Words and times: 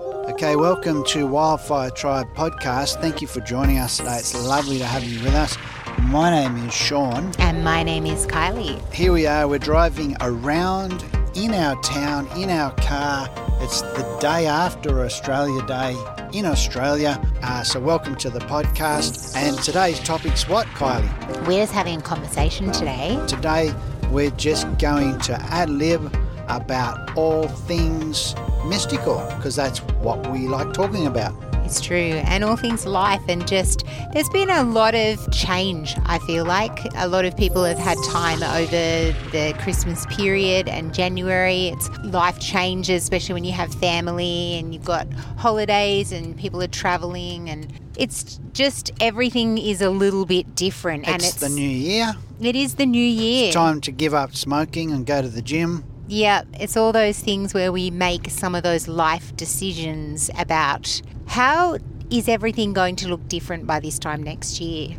Okay, 0.00 0.56
welcome 0.56 1.04
to 1.08 1.26
Wildfire 1.26 1.90
Tribe 1.90 2.26
podcast. 2.34 3.02
Thank 3.02 3.20
you 3.20 3.26
for 3.26 3.40
joining 3.40 3.76
us 3.76 3.98
today. 3.98 4.16
It's 4.16 4.34
lovely 4.34 4.78
to 4.78 4.86
have 4.86 5.04
you 5.04 5.22
with 5.22 5.34
us. 5.34 5.58
My 6.04 6.30
name 6.30 6.56
is 6.66 6.72
Sean. 6.72 7.30
And 7.38 7.62
my 7.62 7.82
name 7.82 8.06
is 8.06 8.26
Kylie. 8.26 8.80
Here 8.94 9.12
we 9.12 9.26
are, 9.26 9.46
we're 9.46 9.58
driving 9.58 10.16
around 10.22 11.04
in 11.34 11.52
our 11.52 11.78
town, 11.82 12.26
in 12.38 12.48
our 12.48 12.74
car. 12.76 13.28
It's 13.60 13.82
the 13.82 14.18
day 14.22 14.46
after 14.46 15.04
Australia 15.04 15.60
Day 15.66 15.94
in 16.32 16.46
Australia. 16.46 17.20
Uh, 17.42 17.62
so, 17.62 17.78
welcome 17.78 18.16
to 18.16 18.30
the 18.30 18.40
podcast. 18.40 19.36
And 19.36 19.58
today's 19.58 20.00
topic's 20.00 20.48
what, 20.48 20.66
Kylie? 20.68 21.46
We're 21.46 21.60
just 21.60 21.74
having 21.74 21.98
a 21.98 22.02
conversation 22.02 22.72
today. 22.72 23.22
Today, 23.28 23.74
we're 24.10 24.30
just 24.30 24.66
going 24.78 25.18
to 25.20 25.34
ad 25.52 25.68
lib 25.68 26.16
about 26.48 27.16
all 27.18 27.48
things 27.48 28.34
mystical 28.66 29.18
because 29.36 29.56
that's 29.56 29.78
what 30.02 30.30
we 30.30 30.48
like 30.48 30.72
talking 30.72 31.06
about. 31.06 31.34
It's 31.64 31.80
true. 31.80 31.96
And 32.24 32.42
all 32.42 32.56
things 32.56 32.84
life, 32.84 33.22
and 33.28 33.46
just 33.46 33.84
there's 34.12 34.28
been 34.30 34.50
a 34.50 34.64
lot 34.64 34.96
of 34.96 35.32
change, 35.32 35.96
I 36.04 36.18
feel 36.18 36.44
like. 36.44 36.80
A 36.96 37.06
lot 37.06 37.24
of 37.24 37.36
people 37.36 37.62
have 37.62 37.78
had 37.78 37.96
time 38.08 38.42
over 38.42 39.16
the 39.30 39.54
Christmas 39.60 40.04
period 40.06 40.68
and 40.68 40.92
January. 40.92 41.68
It's 41.68 41.88
life 42.02 42.40
changes, 42.40 43.04
especially 43.04 43.34
when 43.34 43.44
you 43.44 43.52
have 43.52 43.72
family 43.74 44.58
and 44.58 44.74
you've 44.74 44.84
got 44.84 45.06
holidays 45.36 46.10
and 46.10 46.36
people 46.36 46.60
are 46.60 46.66
traveling 46.66 47.48
and 47.48 47.72
it's 47.96 48.40
just 48.52 48.90
everything 49.00 49.56
is 49.56 49.80
a 49.80 49.90
little 49.90 50.24
bit 50.24 50.56
different 50.56 51.02
it's 51.04 51.12
and 51.12 51.22
it's 51.22 51.34
the 51.34 51.48
new 51.50 51.62
year. 51.62 52.14
It 52.40 52.56
is 52.56 52.74
the 52.74 52.86
new 52.86 52.98
year. 52.98 53.46
It's 53.46 53.54
time 53.54 53.80
to 53.82 53.92
give 53.92 54.12
up 54.12 54.34
smoking 54.34 54.90
and 54.90 55.06
go 55.06 55.22
to 55.22 55.28
the 55.28 55.42
gym. 55.42 55.84
Yeah, 56.10 56.42
it's 56.54 56.76
all 56.76 56.90
those 56.90 57.20
things 57.20 57.54
where 57.54 57.70
we 57.70 57.92
make 57.92 58.30
some 58.30 58.56
of 58.56 58.64
those 58.64 58.88
life 58.88 59.36
decisions 59.36 60.28
about 60.36 61.00
how 61.26 61.78
is 62.10 62.28
everything 62.28 62.72
going 62.72 62.96
to 62.96 63.08
look 63.08 63.28
different 63.28 63.64
by 63.64 63.78
this 63.78 63.96
time 63.96 64.20
next 64.20 64.60
year. 64.60 64.96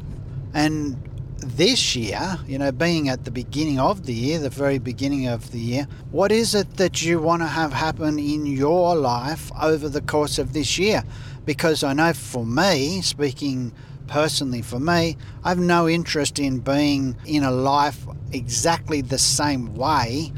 And 0.54 0.95
this 1.39 1.98
year, 1.98 2.39
you 2.48 2.58
know, 2.58 2.72
being 2.72 3.09
at 3.09 3.26
the 3.26 3.32
beginning 3.32 3.78
of 3.78 4.06
the 4.06 4.14
year, 4.14 4.39
the 4.39 4.50
very 4.50 4.80
beginning 4.80 5.28
of 5.28 5.52
the 5.52 5.59
year, 5.59 5.88
what 6.12 6.32
is 6.32 6.56
it 6.56 6.78
that 6.78 7.02
you 7.02 7.20
want 7.20 7.42
to 7.42 7.48
have 7.48 7.73
happen 7.73 8.17
in 8.17 8.45
your 8.45 8.95
life 8.95 9.52
over 9.62 9.89
the 9.89 10.02
course 10.02 10.39
of 10.39 10.54
this 10.54 10.80
year? 10.80 11.04
Because 11.44 11.84
I 11.84 11.92
know 11.92 12.14
for 12.14 12.45
me, 12.45 13.02
speaking 13.02 13.73
personally 14.08 14.62
for 14.62 14.80
me, 14.80 15.17
I 15.44 15.50
have 15.50 15.59
no 15.59 15.89
interest 15.89 16.39
in 16.39 16.59
being 16.59 17.17
in 17.26 17.44
a 17.44 17.52
life 17.52 18.08
exactly 18.32 19.02
the 19.02 19.17
same 19.17 19.76
way 19.76 20.32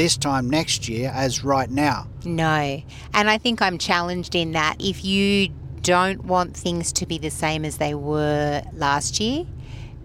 this 0.00 0.16
time 0.16 0.48
next 0.48 0.88
year 0.88 1.12
as 1.14 1.44
right 1.44 1.68
now. 1.68 2.08
No. 2.24 2.82
And 3.12 3.28
I 3.28 3.36
think 3.36 3.60
I'm 3.60 3.76
challenged 3.76 4.34
in 4.34 4.52
that 4.52 4.76
if 4.80 5.04
you 5.04 5.50
don't 5.82 6.24
want 6.24 6.56
things 6.56 6.90
to 6.94 7.04
be 7.04 7.18
the 7.18 7.28
same 7.28 7.66
as 7.66 7.76
they 7.76 7.92
were 7.92 8.62
last 8.72 9.20
year, 9.20 9.44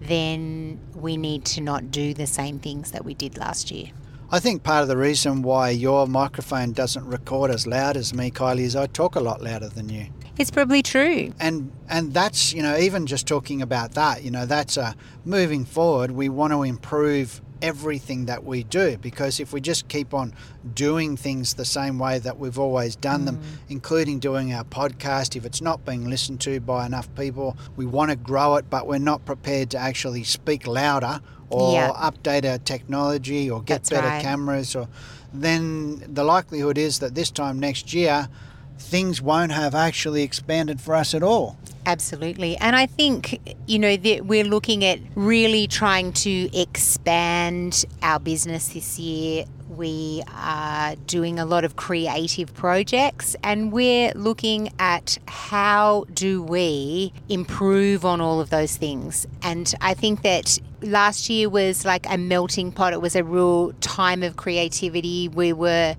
then 0.01 0.81
we 0.95 1.15
need 1.15 1.45
to 1.45 1.61
not 1.61 1.91
do 1.91 2.13
the 2.13 2.27
same 2.27 2.59
things 2.59 2.91
that 2.91 3.05
we 3.05 3.13
did 3.13 3.37
last 3.37 3.71
year. 3.71 3.87
I 4.31 4.39
think 4.39 4.63
part 4.63 4.81
of 4.81 4.89
the 4.89 4.97
reason 4.97 5.43
why 5.43 5.69
your 5.69 6.07
microphone 6.07 6.73
doesn't 6.73 7.05
record 7.05 7.49
as 7.49 7.65
loud 7.65 7.95
as 7.95 8.13
me, 8.13 8.31
Kylie, 8.31 8.61
is 8.61 8.75
I 8.75 8.87
talk 8.87 9.15
a 9.15 9.21
lot 9.21 9.41
louder 9.41 9.69
than 9.69 9.87
you. 9.87 10.07
It's 10.37 10.51
probably 10.51 10.81
true. 10.81 11.31
And 11.39 11.71
and 11.87 12.13
that's, 12.13 12.51
you 12.51 12.61
know, 12.61 12.75
even 12.75 13.05
just 13.05 13.27
talking 13.27 13.61
about 13.61 13.93
that, 13.93 14.23
you 14.23 14.31
know, 14.31 14.45
that's 14.45 14.75
a 14.75 14.93
moving 15.23 15.63
forward, 15.63 16.11
we 16.11 16.27
want 16.27 16.51
to 16.51 16.63
improve 16.63 17.41
everything 17.61 18.25
that 18.25 18.43
we 18.43 18.63
do 18.63 18.97
because 18.97 19.39
if 19.39 19.53
we 19.53 19.61
just 19.61 19.87
keep 19.87 20.13
on 20.13 20.33
doing 20.73 21.15
things 21.15 21.53
the 21.53 21.65
same 21.65 21.97
way 21.99 22.19
that 22.19 22.37
we've 22.37 22.59
always 22.59 22.95
done 22.95 23.21
mm. 23.21 23.25
them 23.25 23.41
including 23.69 24.19
doing 24.19 24.53
our 24.53 24.63
podcast 24.63 25.35
if 25.35 25.45
it's 25.45 25.61
not 25.61 25.85
being 25.85 26.09
listened 26.09 26.39
to 26.41 26.59
by 26.59 26.85
enough 26.85 27.13
people 27.15 27.57
we 27.75 27.85
want 27.85 28.09
to 28.09 28.15
grow 28.15 28.55
it 28.55 28.69
but 28.69 28.87
we're 28.87 28.97
not 28.97 29.23
prepared 29.25 29.69
to 29.69 29.77
actually 29.77 30.23
speak 30.23 30.67
louder 30.67 31.21
or 31.49 31.93
update 31.93 32.49
our 32.49 32.57
technology 32.57 33.49
or 33.49 33.61
get 33.61 33.75
That's 33.75 33.89
better 33.89 34.07
right. 34.07 34.21
cameras 34.21 34.75
or 34.75 34.87
then 35.33 36.03
the 36.13 36.23
likelihood 36.23 36.77
is 36.77 36.99
that 36.99 37.15
this 37.15 37.31
time 37.31 37.59
next 37.59 37.93
year 37.93 38.27
things 38.77 39.21
won't 39.21 39.51
have 39.51 39.73
actually 39.73 40.23
expanded 40.23 40.79
for 40.79 40.95
us 40.95 41.13
at 41.13 41.23
all 41.23 41.57
Absolutely. 41.85 42.57
And 42.57 42.75
I 42.75 42.87
think, 42.87 43.57
you 43.67 43.77
know, 43.77 43.95
that 43.95 44.25
we're 44.25 44.43
looking 44.43 44.83
at 44.83 44.99
really 45.13 45.67
trying 45.67 46.13
to 46.13 46.57
expand 46.57 47.85
our 48.01 48.19
business 48.19 48.69
this 48.69 48.97
year. 48.97 49.45
We 49.69 50.23
are 50.33 50.95
doing 51.07 51.37
a 51.37 51.45
lot 51.45 51.63
of 51.63 51.75
creative 51.75 52.53
projects 52.53 53.35
and 53.43 53.71
we're 53.71 54.11
looking 54.13 54.69
at 54.79 55.17
how 55.27 56.05
do 56.13 56.41
we 56.41 57.13
improve 57.29 58.03
on 58.03 58.19
all 58.19 58.39
of 58.39 58.49
those 58.49 58.77
things. 58.77 59.27
And 59.43 59.73
I 59.81 59.93
think 59.93 60.23
that 60.23 60.57
last 60.81 61.29
year 61.29 61.49
was 61.49 61.85
like 61.85 62.07
a 62.09 62.17
melting 62.17 62.71
pot. 62.71 62.93
It 62.93 63.01
was 63.01 63.15
a 63.15 63.23
real 63.23 63.73
time 63.73 64.23
of 64.23 64.37
creativity. 64.37 65.27
We 65.27 65.53
were 65.53 65.95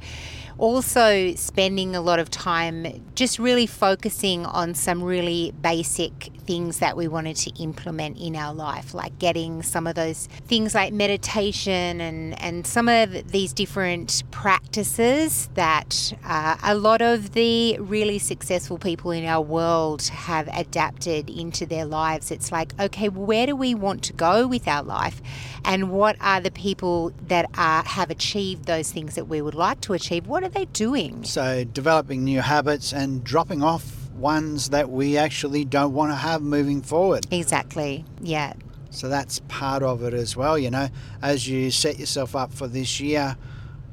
also 0.58 1.34
spending 1.34 1.94
a 1.94 2.00
lot 2.00 2.18
of 2.18 2.30
time 2.30 3.04
just 3.14 3.38
really 3.38 3.66
focusing 3.66 4.46
on 4.46 4.74
some 4.74 5.02
really 5.02 5.52
basic 5.60 6.30
things 6.46 6.78
that 6.78 6.96
we 6.96 7.08
wanted 7.08 7.36
to 7.36 7.50
implement 7.62 8.18
in 8.18 8.36
our 8.36 8.54
life, 8.54 8.94
like 8.94 9.18
getting 9.18 9.62
some 9.62 9.86
of 9.86 9.94
those 9.94 10.26
things 10.46 10.74
like 10.74 10.92
meditation 10.92 12.00
and, 12.00 12.40
and 12.40 12.66
some 12.66 12.88
of 12.88 13.32
these 13.32 13.52
different 13.52 14.22
practices 14.30 15.48
that 15.54 16.14
uh, 16.24 16.56
a 16.62 16.74
lot 16.74 17.02
of 17.02 17.32
the 17.32 17.78
really 17.78 18.18
successful 18.18 18.78
people 18.78 19.10
in 19.10 19.24
our 19.24 19.42
world 19.42 20.02
have 20.08 20.48
adapted 20.48 21.28
into 21.28 21.66
their 21.66 21.84
lives. 21.84 22.30
It's 22.30 22.52
like, 22.52 22.78
okay, 22.78 23.08
where 23.08 23.46
do 23.46 23.56
we 23.56 23.74
want 23.74 24.02
to 24.04 24.12
go 24.12 24.46
with 24.46 24.68
our 24.68 24.82
life? 24.82 25.20
And 25.64 25.90
what 25.90 26.16
are 26.20 26.40
the 26.40 26.50
people 26.50 27.12
that 27.26 27.50
are, 27.56 27.82
have 27.84 28.10
achieved 28.10 28.66
those 28.66 28.92
things 28.92 29.16
that 29.16 29.26
we 29.26 29.42
would 29.42 29.54
like 29.54 29.80
to 29.82 29.94
achieve? 29.94 30.26
What 30.26 30.44
are 30.44 30.48
they 30.48 30.66
doing? 30.66 31.24
So, 31.24 31.64
developing 31.64 32.24
new 32.24 32.40
habits 32.40 32.92
and 32.92 33.24
dropping 33.24 33.62
off 33.62 33.95
ones 34.16 34.70
that 34.70 34.90
we 34.90 35.16
actually 35.16 35.64
don't 35.64 35.92
want 35.92 36.12
to 36.12 36.16
have 36.16 36.42
moving 36.42 36.82
forward. 36.82 37.26
Exactly, 37.30 38.04
yeah. 38.20 38.54
So, 38.90 39.08
that's 39.08 39.40
part 39.48 39.82
of 39.82 40.02
it 40.02 40.14
as 40.14 40.36
well, 40.36 40.58
you 40.58 40.70
know, 40.70 40.88
as 41.20 41.46
you 41.46 41.70
set 41.70 41.98
yourself 41.98 42.34
up 42.34 42.52
for 42.52 42.66
this 42.66 42.98
year 42.98 43.36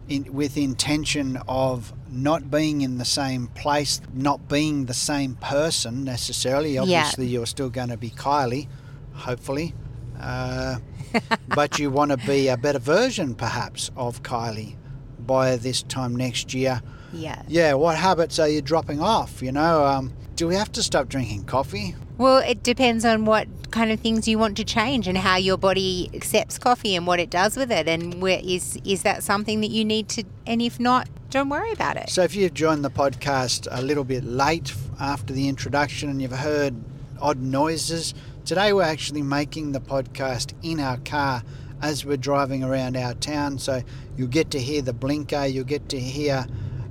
in, 0.08 0.32
with 0.34 0.58
intention 0.58 1.38
of 1.48 1.94
not 2.10 2.52
being 2.52 2.82
in 2.82 2.98
the 2.98 3.06
same 3.06 3.48
place, 3.48 4.02
not 4.14 4.48
being 4.48 4.86
the 4.86 4.94
same 4.94 5.36
person 5.36 6.04
necessarily. 6.04 6.78
Obviously, 6.78 7.26
yeah. 7.26 7.40
you're 7.40 7.46
still 7.46 7.70
going 7.70 7.90
to 7.90 7.98
be 7.98 8.10
Kylie, 8.10 8.68
hopefully. 9.14 9.74
Uh, 10.20 10.78
but 11.48 11.80
you 11.80 11.90
want 11.90 12.12
to 12.12 12.18
be 12.18 12.48
a 12.48 12.58
better 12.58 12.80
version, 12.80 13.36
perhaps, 13.36 13.92
of 13.96 14.24
Kylie 14.24 14.76
by 15.20 15.56
this 15.56 15.84
time 15.84 16.16
next 16.16 16.54
year. 16.54 16.82
Yeah. 17.14 17.42
Yeah. 17.48 17.74
What 17.74 17.96
habits 17.96 18.40
are 18.40 18.50
you 18.50 18.62
dropping 18.62 19.02
off? 19.02 19.42
You 19.42 19.52
know, 19.52 19.86
um, 19.86 20.14
do 20.36 20.48
we 20.48 20.56
have 20.56 20.72
to 20.74 20.84
stop 20.84 21.10
drinking 21.10 21.46
coffee? 21.46 21.96
Well, 22.18 22.40
it 22.40 22.64
depends 22.64 23.06
on 23.06 23.26
what 23.26 23.48
kind 23.72 23.92
of 23.92 24.00
things 24.00 24.28
you 24.28 24.38
want 24.38 24.56
to 24.58 24.64
change 24.64 25.08
and 25.08 25.18
how 25.18 25.36
your 25.36 25.58
body 25.58 26.10
accepts 26.14 26.60
coffee 26.60 26.96
and 26.96 27.08
what 27.08 27.20
it 27.20 27.30
does 27.30 27.58
with 27.58 27.72
it, 27.72 27.88
and 27.88 28.22
where 28.22 28.40
is 28.44 28.78
is 28.86 29.02
that 29.04 29.24
something 29.24 29.62
that 29.62 29.72
you 29.72 29.84
need 29.84 30.10
to? 30.10 30.24
And 30.46 30.62
if 30.62 30.80
not, 30.80 31.10
don't 31.30 31.50
worry 31.50 31.72
about 31.72 31.98
it. 31.98 32.10
So, 32.10 32.22
if 32.22 32.36
you've 32.36 32.54
joined 32.54 32.86
the 32.86 32.92
podcast 32.92 33.68
a 33.72 33.82
little 33.82 34.04
bit 34.04 34.24
late 34.24 34.74
after 35.00 35.34
the 35.34 35.48
introduction 35.50 36.10
and 36.10 36.22
you've 36.22 36.32
heard 36.32 36.76
odd 37.20 37.40
noises, 37.40 38.14
today 38.46 38.74
we're 38.74 38.84
actually 38.84 39.24
making 39.24 39.72
the 39.72 39.82
podcast 39.82 40.54
in 40.62 40.80
our 40.80 40.98
car 40.98 41.42
as 41.82 42.06
we're 42.06 42.18
driving 42.18 42.64
around 42.64 42.96
our 42.96 43.14
town. 43.16 43.58
So 43.58 43.82
you'll 44.16 44.28
get 44.28 44.52
to 44.52 44.60
hear 44.60 44.82
the 44.82 44.94
blinker, 44.94 45.46
you'll 45.46 45.66
get 45.66 45.90
to 45.90 46.00
hear 46.00 46.46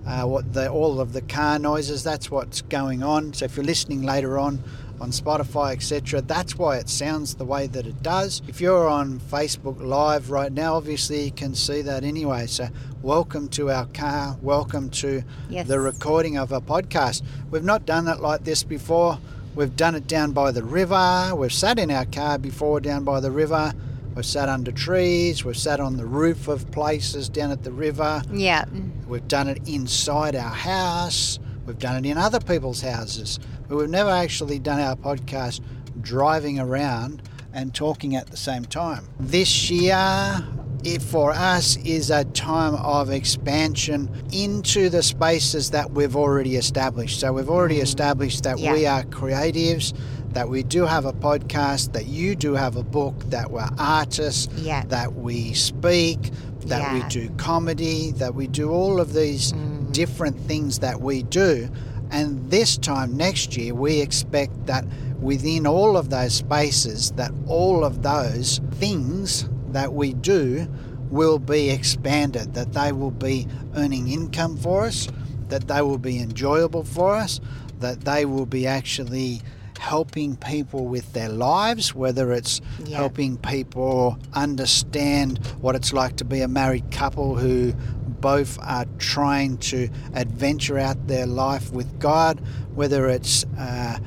uh, 0.06 0.24
what 0.24 0.52
the 0.52 0.70
all 0.70 1.00
of 1.00 1.12
the 1.12 1.22
car 1.22 1.58
noises. 1.58 2.02
That's 2.02 2.30
what's 2.30 2.62
going 2.62 3.02
on. 3.02 3.32
So 3.32 3.44
if 3.44 3.56
you're 3.56 3.64
listening 3.64 4.02
later 4.02 4.38
on 4.38 4.62
on 5.00 5.10
Spotify, 5.10 5.72
etc., 5.72 6.20
that's 6.20 6.56
why 6.56 6.76
it 6.76 6.88
sounds 6.88 7.34
the 7.34 7.44
way 7.44 7.66
that 7.66 7.86
it 7.86 8.02
does. 8.02 8.40
If 8.46 8.60
you're 8.60 8.88
on 8.88 9.18
Facebook 9.18 9.80
Live 9.80 10.30
right 10.30 10.52
now, 10.52 10.74
obviously 10.74 11.24
you 11.24 11.32
can 11.32 11.54
see 11.54 11.82
that 11.82 12.04
anyway. 12.04 12.46
So 12.46 12.68
welcome 13.02 13.48
to 13.50 13.70
our 13.70 13.86
car. 13.86 14.36
Welcome 14.42 14.90
to 14.90 15.22
yes. 15.48 15.66
the 15.66 15.80
recording 15.80 16.36
of 16.36 16.52
a 16.52 16.60
podcast. 16.60 17.22
We've 17.50 17.64
not 17.64 17.84
done 17.84 18.06
it 18.06 18.20
like 18.20 18.44
this 18.44 18.62
before. 18.62 19.18
We've 19.54 19.74
done 19.76 19.94
it 19.94 20.06
down 20.06 20.32
by 20.32 20.50
the 20.50 20.64
river. 20.64 21.34
We've 21.34 21.52
sat 21.52 21.78
in 21.78 21.90
our 21.90 22.06
car 22.06 22.38
before 22.38 22.80
down 22.80 23.04
by 23.04 23.20
the 23.20 23.30
river. 23.30 23.74
We've 24.14 24.26
sat 24.26 24.48
under 24.48 24.72
trees. 24.72 25.44
We've 25.44 25.56
sat 25.56 25.80
on 25.80 25.96
the 25.96 26.04
roof 26.04 26.48
of 26.48 26.70
places 26.70 27.28
down 27.28 27.50
at 27.50 27.62
the 27.62 27.72
river. 27.72 28.22
Yeah. 28.30 28.64
We've 29.06 29.26
done 29.26 29.48
it 29.48 29.66
inside 29.66 30.36
our 30.36 30.50
house. 30.50 31.38
We've 31.66 31.78
done 31.78 32.04
it 32.04 32.08
in 32.08 32.18
other 32.18 32.40
people's 32.40 32.82
houses. 32.82 33.38
But 33.68 33.76
we've 33.76 33.88
never 33.88 34.10
actually 34.10 34.58
done 34.58 34.80
our 34.80 34.96
podcast 34.96 35.60
driving 36.00 36.58
around 36.58 37.22
and 37.54 37.74
talking 37.74 38.16
at 38.16 38.28
the 38.28 38.36
same 38.36 38.64
time. 38.64 39.08
This 39.18 39.70
year, 39.70 40.44
it 40.84 41.00
for 41.02 41.32
us 41.32 41.76
is 41.84 42.10
a 42.10 42.24
time 42.24 42.74
of 42.74 43.10
expansion 43.10 44.10
into 44.32 44.88
the 44.88 45.02
spaces 45.02 45.70
that 45.70 45.90
we've 45.92 46.16
already 46.16 46.56
established. 46.56 47.20
So 47.20 47.32
we've 47.32 47.50
already 47.50 47.78
mm. 47.78 47.82
established 47.82 48.42
that 48.44 48.58
Yeah. 48.58 48.72
we 48.72 48.86
are 48.86 49.02
creatives, 49.04 49.92
that 50.32 50.48
we 50.48 50.62
do 50.62 50.84
have 50.86 51.04
a 51.04 51.12
podcast, 51.12 51.92
that 51.92 52.06
you 52.06 52.34
do 52.34 52.54
have 52.54 52.76
a 52.76 52.82
book, 52.82 53.14
that 53.30 53.50
we're 53.50 53.68
artists, 53.78 54.48
Yeah. 54.56 54.84
that 54.88 55.14
we 55.14 55.52
speak, 55.52 56.30
that 56.66 56.92
we 56.92 57.02
do 57.08 57.28
comedy, 57.36 58.12
that 58.12 58.34
we 58.34 58.46
do 58.46 58.70
all 58.70 59.00
of 59.00 59.12
these 59.12 59.52
mm. 59.52 59.92
different 59.92 60.38
things 60.46 60.78
that 60.80 61.00
we 61.00 61.22
do. 61.22 61.68
And 62.10 62.50
this 62.50 62.76
time 62.76 63.16
next 63.16 63.56
year, 63.56 63.74
we 63.74 64.00
expect 64.00 64.66
that 64.66 64.84
within 65.20 65.66
all 65.66 65.96
of 65.96 66.10
those 66.10 66.34
spaces, 66.34 67.12
that 67.12 67.32
all 67.46 67.84
of 67.84 68.02
those 68.02 68.60
things 68.72 69.48
that 69.72 69.92
we 69.92 70.12
do 70.14 70.66
will 71.10 71.38
be 71.38 71.70
expanded, 71.70 72.54
that 72.54 72.72
they 72.72 72.92
will 72.92 73.10
be 73.10 73.46
earning 73.76 74.08
income 74.08 74.56
for 74.56 74.84
us, 74.84 75.08
that 75.48 75.68
they 75.68 75.82
will 75.82 75.98
be 75.98 76.18
enjoyable 76.18 76.84
for 76.84 77.14
us, 77.14 77.40
that 77.80 78.00
they 78.02 78.24
will 78.24 78.46
be 78.46 78.66
actually 78.66 79.42
helping 79.78 80.36
people 80.36 80.86
with 80.86 81.12
their 81.12 81.28
lives, 81.28 81.94
whether 81.94 82.32
it's 82.32 82.60
Yeah. 82.86 82.96
helping 82.98 83.36
people 83.36 84.16
understand 84.32 85.44
what 85.60 85.74
it's 85.74 85.92
like 85.92 86.16
to 86.16 86.24
be 86.24 86.40
a 86.40 86.48
married 86.48 86.90
couple 86.92 87.36
who 87.36 87.72
both 88.20 88.56
are 88.62 88.86
trying 88.98 89.56
to 89.58 89.88
adventure 90.14 90.78
out 90.78 91.08
their 91.08 91.26
life 91.26 91.72
with 91.72 91.98
God, 91.98 92.40
whether 92.74 93.08
it's 93.08 93.44
uh, 93.58 93.98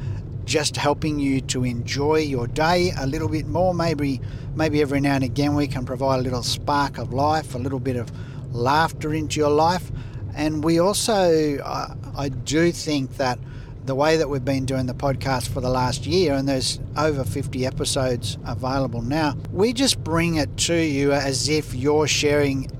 just 0.46 0.78
helping 0.78 1.20
you 1.20 1.42
to 1.42 1.64
enjoy 1.64 2.18
your 2.18 2.48
day 2.48 2.92
a 2.98 3.06
little 3.06 3.28
bit 3.28 3.48
more. 3.48 3.74
Maybe, 3.74 4.22
maybe 4.56 4.82
every 4.82 5.02
now 5.02 5.16
and 5.16 5.24
again 5.24 5.56
we 5.56 5.68
can 5.68 5.86
provide 5.86 6.20
a 6.20 6.22
little 6.22 6.44
spark 6.44 6.98
of 6.98 7.14
life, 7.14 7.56
a 7.56 7.58
little 7.58 7.80
bit 7.80 7.96
of 7.96 8.12
laughter 8.56 9.14
into 9.14 9.40
your 9.40 9.50
life. 9.50 9.92
And 10.36 10.64
we 10.64 10.80
also, 10.80 11.58
uh, 11.58 11.96
I 12.18 12.30
do 12.30 12.72
think 12.72 13.18
that 13.18 13.40
the 13.86 13.96
way 13.96 14.18
that 14.18 14.30
we've 14.30 14.44
been 14.44 14.66
doing 14.66 14.88
the 14.88 14.96
podcast 14.96 15.48
for 15.48 15.62
the 15.62 15.70
last 15.70 16.06
year, 16.06 16.34
and 16.34 16.48
there's 16.48 16.80
over 16.98 17.24
50 17.24 17.66
episodes 17.66 18.38
available 18.46 19.02
now, 19.02 19.36
we 19.52 19.74
just 19.74 20.04
bring 20.04 20.36
it 20.36 20.58
to 20.58 20.76
you 20.76 21.14
as 21.14 21.50
if 21.50 21.74
you're 21.76 22.08
sharing 22.08 22.72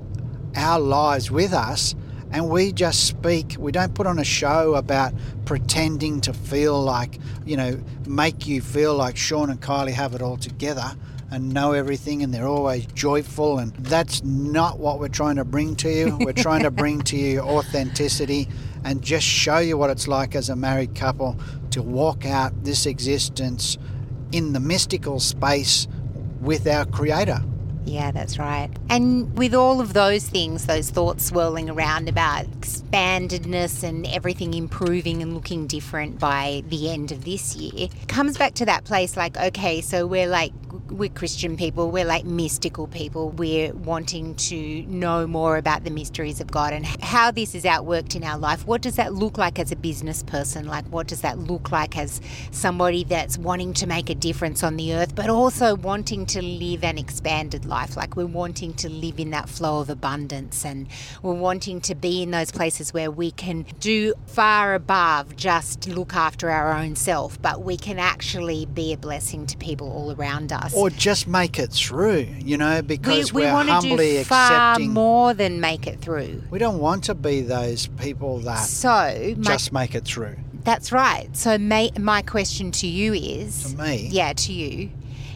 our 0.56 0.80
lives 0.80 1.30
with 1.30 1.52
us 1.52 1.94
and 2.32 2.48
we 2.48 2.72
just 2.72 3.06
speak 3.06 3.56
we 3.58 3.72
don't 3.72 3.94
put 3.94 4.06
on 4.06 4.18
a 4.18 4.24
show 4.24 4.74
about 4.74 5.12
pretending 5.44 6.20
to 6.20 6.32
feel 6.32 6.82
like 6.82 7.18
you 7.44 7.56
know 7.56 7.80
make 8.06 8.46
you 8.46 8.60
feel 8.60 8.94
like 8.94 9.16
sean 9.16 9.50
and 9.50 9.60
kylie 9.60 9.92
have 9.92 10.14
it 10.14 10.22
all 10.22 10.36
together 10.36 10.96
and 11.30 11.52
know 11.52 11.72
everything 11.72 12.22
and 12.22 12.32
they're 12.32 12.46
always 12.46 12.86
joyful 12.86 13.58
and 13.58 13.72
that's 13.74 14.22
not 14.22 14.78
what 14.78 15.00
we're 15.00 15.08
trying 15.08 15.36
to 15.36 15.44
bring 15.44 15.74
to 15.76 15.90
you. 15.90 16.16
We're 16.20 16.32
trying 16.32 16.62
to 16.62 16.70
bring 16.70 17.02
to 17.02 17.16
you 17.16 17.40
authenticity 17.40 18.48
and 18.84 19.02
just 19.02 19.26
show 19.26 19.58
you 19.58 19.76
what 19.76 19.90
it's 19.90 20.06
like 20.06 20.34
as 20.34 20.48
a 20.48 20.56
married 20.56 20.94
couple 20.94 21.36
to 21.72 21.82
walk 21.82 22.24
out 22.24 22.52
this 22.62 22.86
existence 22.86 23.76
in 24.32 24.52
the 24.52 24.60
mystical 24.60 25.18
space 25.18 25.88
with 26.40 26.66
our 26.66 26.84
creator 26.84 27.40
Yeah, 27.86 28.10
that's 28.10 28.36
right. 28.36 28.68
And 28.90 29.36
with 29.38 29.54
all 29.54 29.80
of 29.80 29.92
those 29.92 30.28
things, 30.28 30.66
those 30.66 30.90
thoughts 30.90 31.24
swirling 31.26 31.70
around 31.70 32.08
about 32.08 32.46
expandedness 32.46 33.84
and 33.84 34.06
everything 34.08 34.54
improving 34.54 35.22
and 35.22 35.32
looking 35.34 35.68
different 35.68 36.18
by 36.18 36.64
the 36.68 36.90
end 36.90 37.12
of 37.12 37.24
this 37.24 37.54
year, 37.54 37.88
comes 38.08 38.36
back 38.36 38.54
to 38.54 38.66
that 38.66 38.84
place 38.84 39.16
like, 39.16 39.36
okay, 39.36 39.80
so 39.80 40.04
we're 40.04 40.26
like, 40.26 40.52
we're 40.90 41.08
Christian 41.10 41.56
people, 41.56 41.90
we're 41.90 42.04
like 42.04 42.24
mystical 42.24 42.86
people, 42.86 43.30
we're 43.30 43.72
wanting 43.72 44.34
to 44.36 44.82
know 44.86 45.26
more 45.26 45.56
about 45.56 45.84
the 45.84 45.90
mysteries 45.90 46.40
of 46.40 46.50
God 46.50 46.72
and 46.72 46.86
how 47.02 47.30
this 47.30 47.54
is 47.54 47.64
outworked 47.64 48.14
in 48.14 48.22
our 48.22 48.38
life. 48.38 48.66
What 48.66 48.82
does 48.82 48.96
that 48.96 49.12
look 49.12 49.36
like 49.38 49.58
as 49.58 49.72
a 49.72 49.76
business 49.76 50.22
person? 50.22 50.66
Like, 50.66 50.84
what 50.86 51.08
does 51.08 51.22
that 51.22 51.38
look 51.38 51.72
like 51.72 51.96
as 51.98 52.20
somebody 52.50 53.04
that's 53.04 53.36
wanting 53.36 53.72
to 53.74 53.86
make 53.86 54.10
a 54.10 54.14
difference 54.14 54.62
on 54.62 54.76
the 54.76 54.94
earth, 54.94 55.14
but 55.14 55.28
also 55.28 55.74
wanting 55.74 56.26
to 56.26 56.42
live 56.42 56.84
an 56.84 56.98
expanded 56.98 57.64
life? 57.64 57.96
Like, 57.96 58.16
we're 58.16 58.26
wanting 58.26 58.74
to 58.74 58.88
live 58.88 59.18
in 59.18 59.30
that 59.30 59.48
flow 59.48 59.80
of 59.80 59.90
abundance 59.90 60.64
and 60.64 60.86
we're 61.22 61.34
wanting 61.34 61.80
to 61.82 61.94
be 61.94 62.22
in 62.22 62.30
those 62.30 62.52
places 62.52 62.94
where 62.94 63.10
we 63.10 63.30
can 63.32 63.66
do 63.80 64.14
far 64.26 64.74
above 64.74 65.36
just 65.36 65.88
look 65.88 66.14
after 66.14 66.50
our 66.50 66.72
own 66.72 66.94
self, 66.94 67.40
but 67.42 67.62
we 67.62 67.76
can 67.76 67.98
actually 67.98 68.66
be 68.66 68.92
a 68.92 68.96
blessing 68.96 69.46
to 69.46 69.56
people 69.56 69.90
all 69.90 70.12
around 70.12 70.52
us. 70.52 70.75
Or 70.76 70.90
just 70.90 71.26
make 71.26 71.58
it 71.58 71.72
through, 71.72 72.26
you 72.38 72.56
know, 72.56 72.82
because 72.82 73.32
we 73.32 73.42
we 73.42 73.46
are 73.46 73.64
humbly 73.64 74.18
do 74.18 74.24
far 74.24 74.50
accepting. 74.72 74.92
more 74.92 75.32
than 75.34 75.60
make 75.60 75.86
it 75.86 76.00
through. 76.00 76.42
We 76.50 76.58
don't 76.58 76.78
want 76.78 77.04
to 77.04 77.14
be 77.14 77.40
those 77.40 77.86
people 77.86 78.38
that 78.40 78.58
So, 78.58 78.88
my, 79.38 79.42
just 79.42 79.72
make 79.72 79.94
it 79.94 80.04
through. 80.04 80.36
that's 80.64 80.92
right. 80.92 81.34
So, 81.36 81.58
my, 81.58 81.90
my 81.98 82.22
question 82.22 82.70
to 82.72 82.86
you 82.86 83.14
is 83.14 83.72
To 83.72 83.78
me, 83.78 84.08
yeah, 84.10 84.32
to 84.34 84.52
you, 84.52 84.90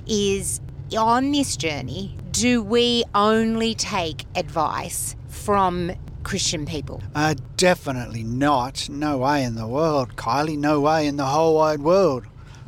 is 0.07 0.61
on 0.97 1.31
this 1.33 1.57
journey, 1.57 2.17
do 2.33 2.63
we 2.63 3.05
only 3.15 3.75
take 3.75 4.25
advice 4.35 5.17
from 5.29 5.93
Christian 6.23 6.67
people? 6.67 7.03
uh, 7.15 7.35
definitely 7.57 8.25
not. 8.25 8.89
No 8.91 9.19
way 9.19 9.45
in 9.45 9.55
the 9.55 9.67
world, 9.67 10.17
Kylie. 10.17 10.59
No 10.59 10.81
way 10.81 11.07
in 11.07 11.17
the 11.17 11.27
whole 11.27 11.55
wide 11.57 11.81
world. 11.81 12.25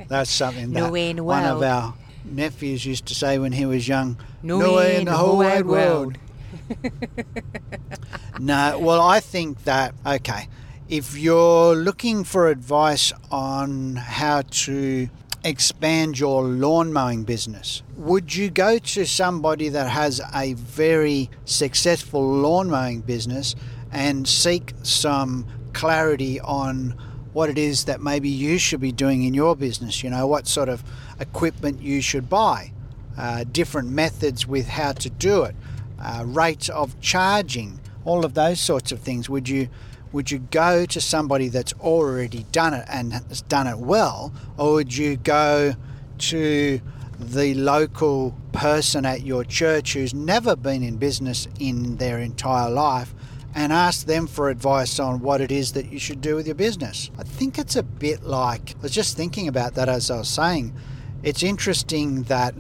That's 0.08 0.30
something 0.30 0.70
No 0.72 0.84
that 0.84 0.92
way 0.92 1.10
in 1.10 1.16
the 1.16 1.24
one 1.24 1.44
of 1.44 1.62
our 1.62 1.94
nephews 2.32 2.84
used 2.87 3.06
to 3.06 3.14
say 3.14 3.38
when 3.38 3.52
he 3.52 3.67
was 3.67 3.87
young. 3.87 4.19
No 4.43 4.75
way 4.75 4.96
in 4.96 5.05
the 5.06 5.12
whole 5.12 5.38
wide 5.38 5.67
world. 5.67 6.19
No, 8.38 8.79
well, 8.79 9.00
I 9.00 9.20
think 9.20 9.64
that, 9.64 9.94
okay, 10.05 10.49
if 10.88 11.17
you're 11.17 11.75
looking 11.75 12.25
for 12.25 12.49
advice 12.49 13.12
on 13.31 13.96
how 13.96 14.43
to 14.43 15.08
expand 15.44 16.19
your 16.19 16.43
lawn 16.43 16.93
mowing 16.93 17.25
business, 17.25 17.82
would 17.96 18.34
you 18.34 18.50
go 18.50 18.79
to 18.79 19.06
somebody 19.06 19.69
that 19.69 19.88
has 19.90 20.20
a 20.34 20.55
very 20.55 21.31
successful 21.44 22.26
lawn 22.26 22.70
mowing 22.70 23.02
business 23.02 23.55
and 23.93 24.26
seek 24.26 24.73
some 24.82 25.46
clarity 25.73 26.40
on 26.40 26.96
what 27.32 27.49
it 27.49 27.58
is 27.58 27.84
that 27.84 28.00
maybe 28.00 28.29
you 28.29 28.58
should 28.58 28.81
be 28.81 28.93
doing 28.93 29.23
in 29.23 29.34
your 29.34 29.55
business? 29.55 30.02
You 30.02 30.11
know, 30.11 30.26
what 30.26 30.49
sort 30.49 30.69
of 30.69 30.82
equipment 31.22 31.80
you 31.80 32.02
should 32.02 32.28
buy, 32.28 32.72
uh, 33.16 33.44
different 33.50 33.88
methods 33.88 34.46
with 34.46 34.69
how 34.69 34.92
to 34.92 35.08
do 35.08 35.44
it, 35.44 35.54
uh, 35.98 36.24
rates 36.26 36.69
of 36.69 37.00
charging, 37.00 37.80
all 38.04 38.24
of 38.24 38.34
those 38.34 38.60
sorts 38.60 38.92
of 38.92 39.00
things. 39.00 39.30
Would 39.30 39.48
you 39.48 39.69
would 40.12 40.30
you 40.30 40.41
go 40.41 40.84
to 40.84 41.00
somebody 41.00 41.48
that's 41.48 41.72
already 41.81 42.44
done 42.52 42.74
it 42.74 42.84
and 42.88 43.14
has 43.14 43.41
done 43.43 43.67
it 43.67 43.79
well, 43.79 44.31
or 44.58 44.74
would 44.74 44.94
you 44.94 45.17
go 45.17 45.74
to 46.19 46.81
the 47.19 47.55
local 47.55 48.36
person 48.52 49.06
at 49.06 49.22
your 49.22 49.44
church 49.44 49.94
who's 49.94 50.12
never 50.12 50.55
been 50.55 50.82
in 50.82 50.96
business 50.96 51.48
in 51.58 51.96
their 51.96 52.19
entire 52.19 52.69
life 52.69 53.14
and 53.55 53.72
ask 53.72 54.06
them 54.06 54.26
for 54.26 54.50
advice 54.50 54.98
on 54.98 55.20
what 55.20 55.41
it 55.41 55.50
is 55.50 55.72
that 55.72 55.91
you 55.93 55.98
should 55.98 56.20
do 56.20 56.34
with 56.34 56.46
your 56.46 56.55
business? 56.55 57.10
I 57.19 57.22
think 57.22 57.58
it's 57.58 57.76
a 57.76 57.82
bit 57.82 58.22
like, 58.22 58.74
I 58.79 58.82
was 58.82 58.93
just 58.93 59.17
thinking 59.17 59.48
about 59.48 59.74
that 59.74 59.88
as 59.88 60.10
I 60.10 60.19
was 60.19 60.29
saying. 60.29 60.74
It's 61.22 61.43
interesting 61.43 62.24
that 62.24 62.55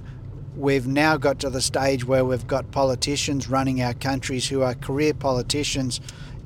we've 0.56 0.86
now 0.86 1.16
got 1.16 1.40
to 1.40 1.50
the 1.50 1.60
stage 1.60 2.04
where 2.04 2.24
we've 2.24 2.46
got 2.46 2.70
politicians 2.70 3.48
running 3.48 3.82
our 3.82 3.94
countries 3.94 4.48
who 4.48 4.62
are 4.62 4.74
career 4.74 5.14
politicians 5.14 6.00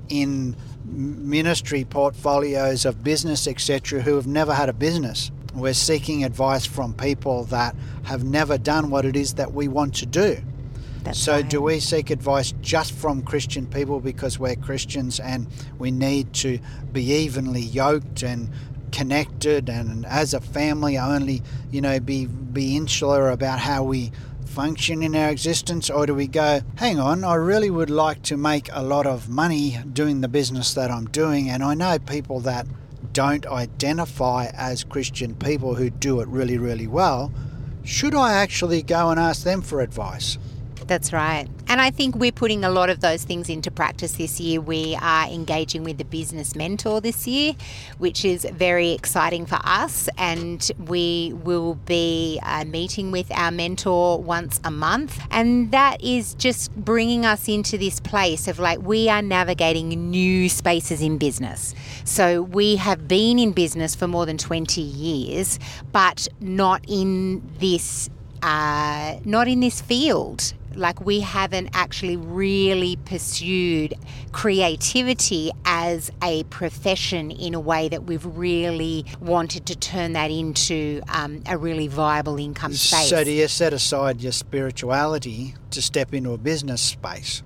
in 0.08 0.56
ministry 0.84 1.84
portfolios 1.84 2.86
of 2.86 3.02
business, 3.04 3.46
etc., 3.46 4.00
who 4.00 4.14
have 4.16 4.26
never 4.26 4.54
had 4.54 4.68
a 4.68 4.72
business. 4.72 5.30
We're 5.54 5.74
seeking 5.74 6.24
advice 6.24 6.64
from 6.64 6.94
people 6.94 7.44
that 7.44 7.74
have 8.04 8.24
never 8.24 8.56
done 8.56 8.90
what 8.90 9.04
it 9.04 9.16
is 9.16 9.34
that 9.34 9.52
we 9.52 9.68
want 9.68 9.94
to 9.96 10.06
do. 10.06 10.38
That's 11.02 11.18
so, 11.18 11.34
right. 11.34 11.48
do 11.48 11.60
we 11.62 11.80
seek 11.80 12.10
advice 12.10 12.52
just 12.62 12.92
from 12.92 13.22
Christian 13.22 13.66
people 13.66 14.00
because 14.00 14.38
we're 14.38 14.56
Christians 14.56 15.20
and 15.20 15.46
we 15.78 15.90
need 15.90 16.32
to 16.34 16.58
be 16.92 17.04
evenly 17.04 17.60
yoked 17.60 18.22
and 18.22 18.50
connected 18.92 19.68
and 19.68 20.06
as 20.06 20.34
a 20.34 20.40
family 20.40 20.98
only, 20.98 21.42
you 21.70 21.80
know, 21.80 22.00
be 22.00 22.26
be 22.26 22.76
insular 22.76 23.30
about 23.30 23.58
how 23.58 23.82
we 23.84 24.12
function 24.44 25.02
in 25.02 25.14
our 25.14 25.28
existence 25.28 25.90
or 25.90 26.06
do 26.06 26.14
we 26.14 26.26
go, 26.26 26.60
hang 26.76 26.98
on, 26.98 27.24
I 27.24 27.34
really 27.34 27.68
would 27.68 27.90
like 27.90 28.22
to 28.22 28.36
make 28.36 28.68
a 28.72 28.82
lot 28.82 29.06
of 29.06 29.28
money 29.28 29.78
doing 29.92 30.22
the 30.22 30.28
business 30.28 30.72
that 30.74 30.90
I'm 30.90 31.06
doing 31.06 31.50
and 31.50 31.62
I 31.62 31.74
know 31.74 31.98
people 31.98 32.40
that 32.40 32.66
don't 33.12 33.46
identify 33.46 34.46
as 34.54 34.84
Christian 34.84 35.34
people 35.34 35.74
who 35.74 35.90
do 35.90 36.20
it 36.20 36.28
really, 36.28 36.58
really 36.58 36.86
well. 36.86 37.32
Should 37.84 38.14
I 38.14 38.32
actually 38.32 38.82
go 38.82 39.10
and 39.10 39.20
ask 39.20 39.42
them 39.42 39.62
for 39.62 39.80
advice? 39.80 40.38
That's 40.86 41.12
right. 41.12 41.48
And 41.68 41.80
I 41.80 41.90
think 41.90 42.14
we're 42.14 42.30
putting 42.30 42.64
a 42.64 42.70
lot 42.70 42.90
of 42.90 43.00
those 43.00 43.24
things 43.24 43.48
into 43.48 43.72
practice 43.72 44.12
this 44.12 44.38
year. 44.38 44.60
We 44.60 44.96
are 45.02 45.26
engaging 45.26 45.82
with 45.82 45.98
the 45.98 46.04
business 46.04 46.54
mentor 46.54 47.00
this 47.00 47.26
year, 47.26 47.54
which 47.98 48.24
is 48.24 48.46
very 48.52 48.92
exciting 48.92 49.46
for 49.46 49.58
us. 49.64 50.08
And 50.16 50.70
we 50.86 51.32
will 51.42 51.74
be 51.74 52.38
uh, 52.44 52.64
meeting 52.66 53.10
with 53.10 53.32
our 53.32 53.50
mentor 53.50 54.22
once 54.22 54.60
a 54.62 54.70
month. 54.70 55.20
And 55.32 55.72
that 55.72 56.02
is 56.04 56.34
just 56.34 56.74
bringing 56.76 57.26
us 57.26 57.48
into 57.48 57.76
this 57.78 57.98
place 57.98 58.46
of 58.46 58.60
like 58.60 58.80
we 58.80 59.08
are 59.08 59.22
navigating 59.22 59.88
new 59.88 60.48
spaces 60.48 61.02
in 61.02 61.18
business. 61.18 61.74
So 62.04 62.42
we 62.42 62.76
have 62.76 63.08
been 63.08 63.40
in 63.40 63.50
business 63.50 63.96
for 63.96 64.06
more 64.06 64.24
than 64.24 64.38
20 64.38 64.80
years, 64.80 65.58
but 65.90 66.28
not 66.40 66.84
in 66.86 67.42
this 67.58 68.08
uh, 68.42 69.18
not 69.24 69.48
in 69.48 69.60
this 69.60 69.80
field. 69.80 70.54
Like 70.76 71.04
we 71.04 71.20
haven't 71.20 71.70
actually 71.72 72.16
really 72.16 72.96
pursued 73.04 73.94
creativity 74.32 75.50
as 75.64 76.10
a 76.22 76.44
profession 76.44 77.30
in 77.30 77.54
a 77.54 77.60
way 77.60 77.88
that 77.88 78.04
we've 78.04 78.24
really 78.24 79.04
wanted 79.20 79.66
to 79.66 79.76
turn 79.76 80.12
that 80.12 80.30
into 80.30 81.00
um, 81.08 81.42
a 81.46 81.56
really 81.56 81.88
viable 81.88 82.38
income 82.38 82.72
space. 82.72 83.08
So, 83.08 83.24
do 83.24 83.30
you 83.30 83.48
set 83.48 83.72
aside 83.72 84.20
your 84.20 84.32
spirituality 84.32 85.54
to 85.70 85.80
step 85.82 86.12
into 86.12 86.32
a 86.32 86.38
business 86.38 86.82
space? 86.82 87.42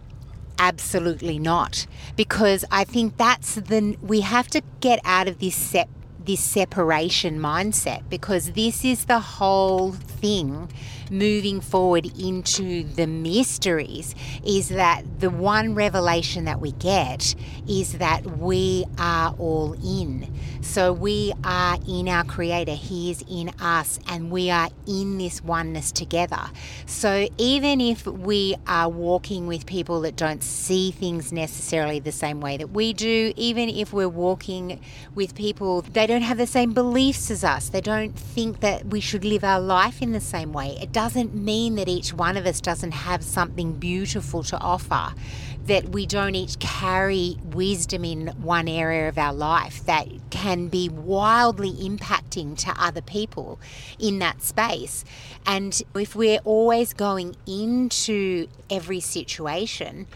Absolutely 0.58 1.38
not, 1.38 1.86
because 2.16 2.64
I 2.70 2.84
think 2.84 3.16
that's 3.16 3.54
the 3.54 3.96
we 4.02 4.20
have 4.20 4.48
to 4.48 4.62
get 4.80 5.00
out 5.04 5.26
of 5.26 5.38
this 5.38 5.54
set 5.54 5.88
this 6.24 6.40
separation 6.40 7.40
mindset 7.40 8.08
because 8.10 8.52
this 8.52 8.84
is 8.84 9.06
the 9.06 9.20
whole 9.20 9.92
thing 9.92 10.70
moving 11.10 11.60
forward 11.60 12.06
into 12.18 12.84
the 12.84 13.06
mysteries 13.06 14.14
is 14.44 14.68
that 14.68 15.02
the 15.20 15.30
one 15.30 15.74
revelation 15.74 16.44
that 16.44 16.60
we 16.60 16.72
get 16.72 17.34
is 17.68 17.94
that 17.94 18.24
we 18.38 18.84
are 18.98 19.34
all 19.38 19.74
in. 19.84 20.32
So 20.62 20.92
we 20.92 21.32
are 21.42 21.78
in 21.88 22.08
our 22.08 22.24
Creator, 22.24 22.74
He 22.74 23.10
is 23.10 23.24
in 23.28 23.50
us, 23.60 23.98
and 24.06 24.30
we 24.30 24.50
are 24.50 24.68
in 24.86 25.18
this 25.18 25.42
oneness 25.42 25.90
together. 25.90 26.50
So 26.86 27.28
even 27.38 27.80
if 27.80 28.06
we 28.06 28.54
are 28.66 28.88
walking 28.88 29.46
with 29.46 29.66
people 29.66 30.00
that 30.02 30.16
don't 30.16 30.42
see 30.42 30.90
things 30.90 31.32
necessarily 31.32 31.98
the 31.98 32.12
same 32.12 32.40
way 32.40 32.56
that 32.56 32.70
we 32.70 32.92
do, 32.92 33.32
even 33.36 33.68
if 33.68 33.92
we're 33.92 34.08
walking 34.08 34.80
with 35.14 35.34
people, 35.34 35.82
they 35.82 36.06
don't 36.06 36.22
have 36.22 36.38
the 36.38 36.46
same 36.46 36.72
beliefs 36.72 37.30
as 37.30 37.42
us, 37.42 37.70
they 37.70 37.80
don't 37.80 38.16
think 38.16 38.60
that 38.60 38.86
we 38.86 39.00
should 39.00 39.24
live 39.24 39.42
our 39.42 39.60
life 39.60 40.02
in 40.02 40.12
the 40.12 40.20
same 40.20 40.52
way. 40.52 40.76
It 40.80 40.92
doesn't 41.00 41.34
mean 41.34 41.76
that 41.76 41.88
each 41.88 42.12
one 42.12 42.36
of 42.36 42.44
us 42.44 42.60
doesn't 42.60 42.92
have 42.92 43.22
something 43.24 43.72
beautiful 43.72 44.42
to 44.42 44.58
offer, 44.58 45.14
that 45.64 45.88
we 45.88 46.04
don't 46.04 46.34
each 46.34 46.58
carry 46.58 47.38
wisdom 47.42 48.04
in 48.04 48.26
one 48.42 48.68
area 48.68 49.08
of 49.08 49.16
our 49.16 49.32
life 49.32 49.82
that 49.86 50.06
can 50.28 50.68
be 50.68 50.90
wildly 50.90 51.72
impacting 51.72 52.54
to 52.54 52.70
other 52.78 53.00
people 53.00 53.58
in 53.98 54.18
that 54.18 54.42
space. 54.42 55.02
And 55.46 55.82
if 55.94 56.14
we're 56.14 56.40
always 56.44 56.92
going 56.92 57.34
into 57.46 58.48
every 58.68 59.00
situation, 59.00 60.06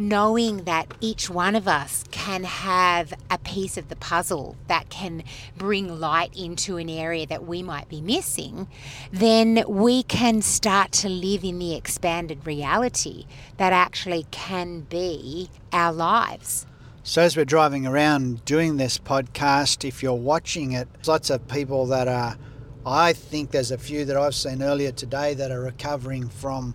knowing 0.00 0.64
that 0.64 0.92
each 1.00 1.28
one 1.28 1.54
of 1.54 1.68
us 1.68 2.04
can 2.10 2.44
have 2.44 3.12
a 3.30 3.38
piece 3.38 3.76
of 3.76 3.88
the 3.88 3.96
puzzle 3.96 4.56
that 4.66 4.88
can 4.88 5.22
bring 5.56 6.00
light 6.00 6.34
into 6.36 6.76
an 6.78 6.88
area 6.88 7.26
that 7.26 7.46
we 7.46 7.62
might 7.62 7.88
be 7.88 8.00
missing, 8.00 8.66
then 9.12 9.62
we 9.68 10.02
can 10.02 10.42
start 10.42 10.90
to 10.90 11.08
live 11.08 11.44
in 11.44 11.58
the 11.58 11.74
expanded 11.74 12.46
reality 12.46 13.26
that 13.58 13.72
actually 13.72 14.26
can 14.30 14.80
be 14.80 15.50
our 15.72 15.92
lives. 15.92 16.66
So, 17.02 17.22
as 17.22 17.36
we're 17.36 17.44
driving 17.44 17.86
around 17.86 18.44
doing 18.44 18.76
this 18.76 18.98
podcast, 18.98 19.86
if 19.86 20.02
you're 20.02 20.12
watching 20.12 20.72
it, 20.72 20.88
lots 21.06 21.30
of 21.30 21.46
people 21.48 21.86
that 21.86 22.08
are, 22.08 22.36
I 22.84 23.14
think 23.14 23.50
there's 23.50 23.70
a 23.70 23.78
few 23.78 24.04
that 24.04 24.16
I've 24.16 24.34
seen 24.34 24.62
earlier 24.62 24.92
today 24.92 25.34
that 25.34 25.50
are 25.50 25.60
recovering 25.60 26.28
from 26.28 26.74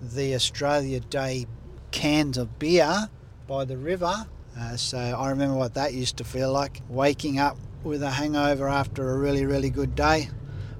the 0.00 0.34
Australia 0.34 1.00
Day 1.00 1.46
cans 1.94 2.36
of 2.36 2.58
beer 2.58 3.08
by 3.46 3.64
the 3.64 3.76
river. 3.76 4.26
Uh, 4.58 4.76
so 4.76 4.98
I 4.98 5.30
remember 5.30 5.54
what 5.54 5.74
that 5.74 5.94
used 5.94 6.16
to 6.16 6.24
feel 6.24 6.52
like 6.52 6.82
waking 6.88 7.38
up 7.38 7.56
with 7.84 8.02
a 8.02 8.10
hangover 8.10 8.68
after 8.68 9.12
a 9.12 9.16
really, 9.16 9.46
really 9.46 9.70
good 9.70 9.94
day, 9.94 10.28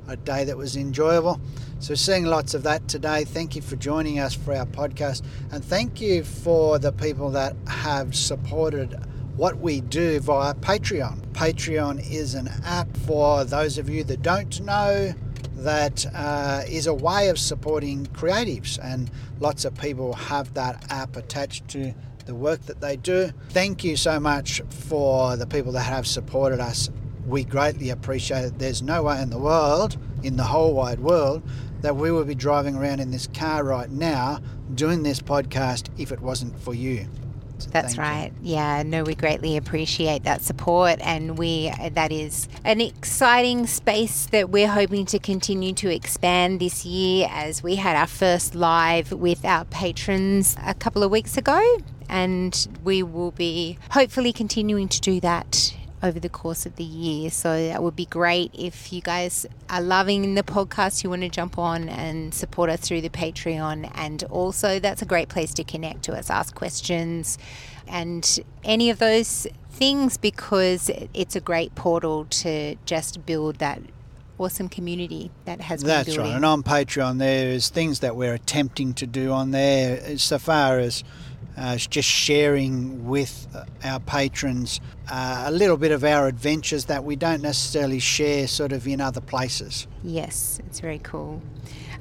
a 0.08 0.16
day 0.16 0.42
that 0.44 0.56
was 0.56 0.74
enjoyable. 0.74 1.40
So, 1.78 1.94
seeing 1.94 2.24
lots 2.24 2.54
of 2.54 2.62
that 2.64 2.88
today. 2.88 3.24
Thank 3.24 3.54
you 3.54 3.62
for 3.62 3.76
joining 3.76 4.18
us 4.18 4.34
for 4.34 4.54
our 4.54 4.66
podcast, 4.66 5.22
and 5.52 5.62
thank 5.62 6.00
you 6.00 6.24
for 6.24 6.78
the 6.78 6.92
people 6.92 7.30
that 7.30 7.54
have 7.68 8.16
supported 8.16 8.98
what 9.36 9.58
we 9.58 9.82
do 9.82 10.18
via 10.20 10.54
Patreon. 10.54 11.20
Patreon 11.32 12.10
is 12.10 12.34
an 12.34 12.48
app 12.64 12.96
for 12.98 13.44
those 13.44 13.76
of 13.76 13.88
you 13.88 14.02
that 14.04 14.22
don't 14.22 14.60
know 14.62 15.12
that 15.64 16.06
uh, 16.14 16.62
is 16.68 16.86
a 16.86 16.94
way 16.94 17.28
of 17.28 17.38
supporting 17.38 18.06
creatives, 18.06 18.78
and 18.82 19.10
lots 19.40 19.64
of 19.64 19.74
people 19.74 20.12
have 20.14 20.54
that 20.54 20.84
app 20.90 21.16
attached 21.16 21.68
to 21.68 21.94
the 22.26 22.34
work 22.34 22.62
that 22.62 22.80
they 22.80 22.96
do. 22.96 23.30
Thank 23.50 23.84
you 23.84 23.96
so 23.96 24.18
much 24.20 24.62
for 24.68 25.36
the 25.36 25.46
people 25.46 25.72
that 25.72 25.82
have 25.82 26.06
supported 26.06 26.60
us. 26.60 26.88
We 27.26 27.44
greatly 27.44 27.90
appreciate 27.90 28.44
it. 28.44 28.58
There's 28.58 28.82
no 28.82 29.02
way 29.02 29.20
in 29.20 29.30
the 29.30 29.38
world, 29.38 29.96
in 30.22 30.36
the 30.36 30.44
whole 30.44 30.74
wide 30.74 31.00
world, 31.00 31.42
that 31.80 31.96
we 31.96 32.10
would 32.10 32.26
be 32.26 32.34
driving 32.34 32.76
around 32.76 33.00
in 33.00 33.10
this 33.10 33.26
car 33.26 33.64
right 33.64 33.90
now 33.90 34.40
doing 34.74 35.02
this 35.02 35.20
podcast 35.20 35.88
if 35.98 36.12
it 36.12 36.20
wasn't 36.20 36.58
for 36.58 36.74
you. 36.74 37.06
So 37.58 37.70
That's 37.70 37.96
right. 37.96 38.32
You. 38.42 38.54
Yeah, 38.54 38.82
no, 38.84 39.04
we 39.04 39.14
greatly 39.14 39.56
appreciate 39.56 40.24
that 40.24 40.42
support, 40.42 41.00
and 41.00 41.38
we 41.38 41.72
that 41.92 42.12
is 42.12 42.48
an 42.64 42.80
exciting 42.80 43.66
space 43.66 44.26
that 44.26 44.50
we're 44.50 44.68
hoping 44.68 45.06
to 45.06 45.18
continue 45.18 45.72
to 45.74 45.92
expand 45.94 46.60
this 46.60 46.84
year. 46.84 47.28
As 47.30 47.62
we 47.62 47.76
had 47.76 47.96
our 47.96 48.06
first 48.06 48.54
live 48.54 49.12
with 49.12 49.44
our 49.44 49.64
patrons 49.66 50.56
a 50.64 50.74
couple 50.74 51.02
of 51.02 51.10
weeks 51.10 51.36
ago, 51.36 51.78
and 52.08 52.66
we 52.82 53.02
will 53.02 53.30
be 53.30 53.78
hopefully 53.90 54.32
continuing 54.32 54.88
to 54.88 55.00
do 55.00 55.20
that 55.20 55.74
over 56.04 56.20
the 56.20 56.28
course 56.28 56.66
of 56.66 56.76
the 56.76 56.84
year. 56.84 57.30
So 57.30 57.68
that 57.68 57.82
would 57.82 57.96
be 57.96 58.04
great 58.04 58.50
if 58.52 58.92
you 58.92 59.00
guys 59.00 59.46
are 59.70 59.80
loving 59.80 60.34
the 60.34 60.42
podcast, 60.42 61.02
you 61.02 61.10
want 61.10 61.22
to 61.22 61.30
jump 61.30 61.58
on 61.58 61.88
and 61.88 62.32
support 62.34 62.68
us 62.70 62.80
through 62.80 63.00
the 63.00 63.08
Patreon. 63.08 63.90
And 63.94 64.22
also, 64.24 64.78
that's 64.78 65.00
a 65.00 65.06
great 65.06 65.30
place 65.30 65.54
to 65.54 65.64
connect 65.64 66.02
to 66.04 66.12
us, 66.12 66.30
ask 66.30 66.54
questions, 66.54 67.38
and 67.88 68.38
any 68.62 68.90
of 68.90 68.98
those 68.98 69.46
things 69.70 70.18
because 70.18 70.90
it's 71.14 71.34
a 71.34 71.40
great 71.40 71.74
portal 71.74 72.26
to 72.26 72.76
just 72.84 73.26
build 73.26 73.56
that 73.56 73.80
awesome 74.38 74.68
community 74.68 75.30
that 75.46 75.60
has 75.60 75.82
been 75.82 75.88
That's 75.88 76.08
building. 76.08 76.24
right. 76.26 76.36
And 76.36 76.44
on 76.44 76.62
Patreon, 76.62 77.18
there's 77.18 77.68
things 77.70 78.00
that 78.00 78.14
we're 78.14 78.34
attempting 78.34 78.94
to 78.94 79.06
do 79.06 79.32
on 79.32 79.52
there 79.52 80.18
so 80.18 80.38
far 80.38 80.78
as 80.78 81.02
uh, 81.56 81.76
just 81.76 82.08
sharing 82.08 83.06
with 83.06 83.46
our 83.84 84.00
patrons 84.00 84.80
uh, 85.10 85.44
a 85.46 85.50
little 85.50 85.76
bit 85.76 85.92
of 85.92 86.04
our 86.04 86.26
adventures 86.26 86.86
that 86.86 87.04
we 87.04 87.16
don't 87.16 87.42
necessarily 87.42 87.98
share 87.98 88.46
sort 88.46 88.72
of 88.72 88.86
in 88.86 89.00
other 89.00 89.20
places. 89.20 89.86
Yes, 90.02 90.60
it's 90.66 90.80
very 90.80 90.98
cool. 90.98 91.42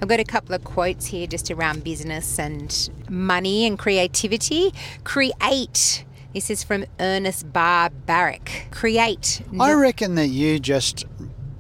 I've 0.02 0.08
got 0.08 0.20
a 0.20 0.26
couple 0.26 0.56
of 0.56 0.64
quotes 0.64 1.06
here 1.08 1.28
just 1.28 1.50
around 1.52 1.84
business 1.84 2.40
and 2.40 2.90
money 3.10 3.66
and 3.66 3.78
creativity. 3.78 4.74
Create. 5.04 6.04
This 6.34 6.50
is 6.50 6.64
from 6.64 6.86
Ernest 7.00 7.54
Barr 7.54 7.92
Barack. 8.08 8.72
Create. 8.72 9.44
I 9.60 9.74
reckon 9.74 10.16
that 10.16 10.28
you 10.28 10.60
just, 10.60 11.06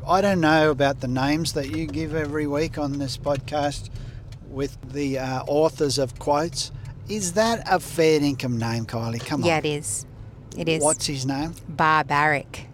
I 0.06 0.20
don't 0.22 0.42
know 0.42 0.72
about 0.72 1.00
the 1.00 1.08
names 1.08 1.54
that 1.54 1.70
you 1.70 1.86
give 1.86 2.16
every 2.16 2.48
week 2.48 2.78
on 2.78 2.98
this 2.98 3.18
podcast 3.18 3.90
with 4.50 4.78
the 4.92 5.20
uh, 5.20 5.44
authors 5.44 5.98
of 5.98 6.18
quotes 6.20 6.72
is 7.10 7.34
that 7.34 7.64
a 7.70 7.80
fair 7.80 8.22
income 8.22 8.58
name, 8.58 8.86
Kylie? 8.86 9.26
Come 9.26 9.42
on. 9.42 9.48
Yeah, 9.48 9.58
it 9.58 9.66
is. 9.66 10.06
It 10.58 10.70
is. 10.70 10.84
What's 10.84 11.08
his 11.08 11.26
name? 11.26 11.56
Barbaric. 11.68 12.68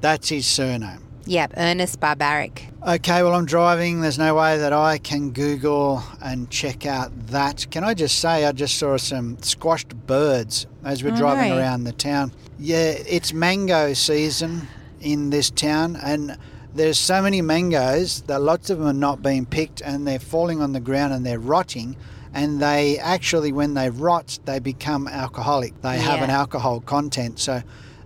That's 0.00 0.28
his 0.28 0.46
surname. 0.46 1.06
Yep, 1.26 1.54
Ernest 1.56 2.00
Barbaric. 2.00 2.68
Okay, 2.86 3.22
well, 3.22 3.34
I'm 3.34 3.44
driving. 3.44 4.00
There's 4.00 4.18
no 4.18 4.34
way 4.34 4.58
that 4.58 4.72
I 4.72 4.98
can 4.98 5.30
Google 5.30 6.02
and 6.22 6.50
check 6.50 6.86
out 6.86 7.12
that. 7.28 7.66
Can 7.70 7.84
I 7.84 7.94
just 7.94 8.18
say, 8.18 8.46
I 8.46 8.52
just 8.52 8.78
saw 8.78 8.96
some 8.96 9.40
squashed 9.42 9.94
birds 10.06 10.66
as 10.82 11.04
we're 11.04 11.12
oh, 11.12 11.16
driving 11.16 11.52
around 11.52 11.84
the 11.84 11.92
town. 11.92 12.32
Yeah, 12.58 12.94
it's 13.06 13.32
mango 13.32 13.92
season 13.92 14.66
in 15.00 15.30
this 15.30 15.50
town, 15.50 15.96
and 16.02 16.36
there's 16.74 16.98
so 16.98 17.22
many 17.22 17.42
mangoes 17.42 18.22
that 18.22 18.40
lots 18.40 18.70
of 18.70 18.78
them 18.78 18.86
are 18.86 18.92
not 18.92 19.22
being 19.22 19.44
picked 19.44 19.80
and 19.82 20.06
they're 20.06 20.18
falling 20.18 20.60
on 20.62 20.72
the 20.72 20.80
ground 20.80 21.12
and 21.12 21.26
they're 21.26 21.38
rotting 21.38 21.96
and 22.32 22.60
they 22.60 22.98
actually, 22.98 23.52
when 23.52 23.74
they 23.74 23.90
rot, 23.90 24.38
they 24.44 24.58
become 24.58 25.08
alcoholic. 25.08 25.80
They 25.82 25.96
yeah. 25.96 26.02
have 26.02 26.22
an 26.22 26.30
alcohol 26.30 26.80
content. 26.80 27.38
So 27.38 27.62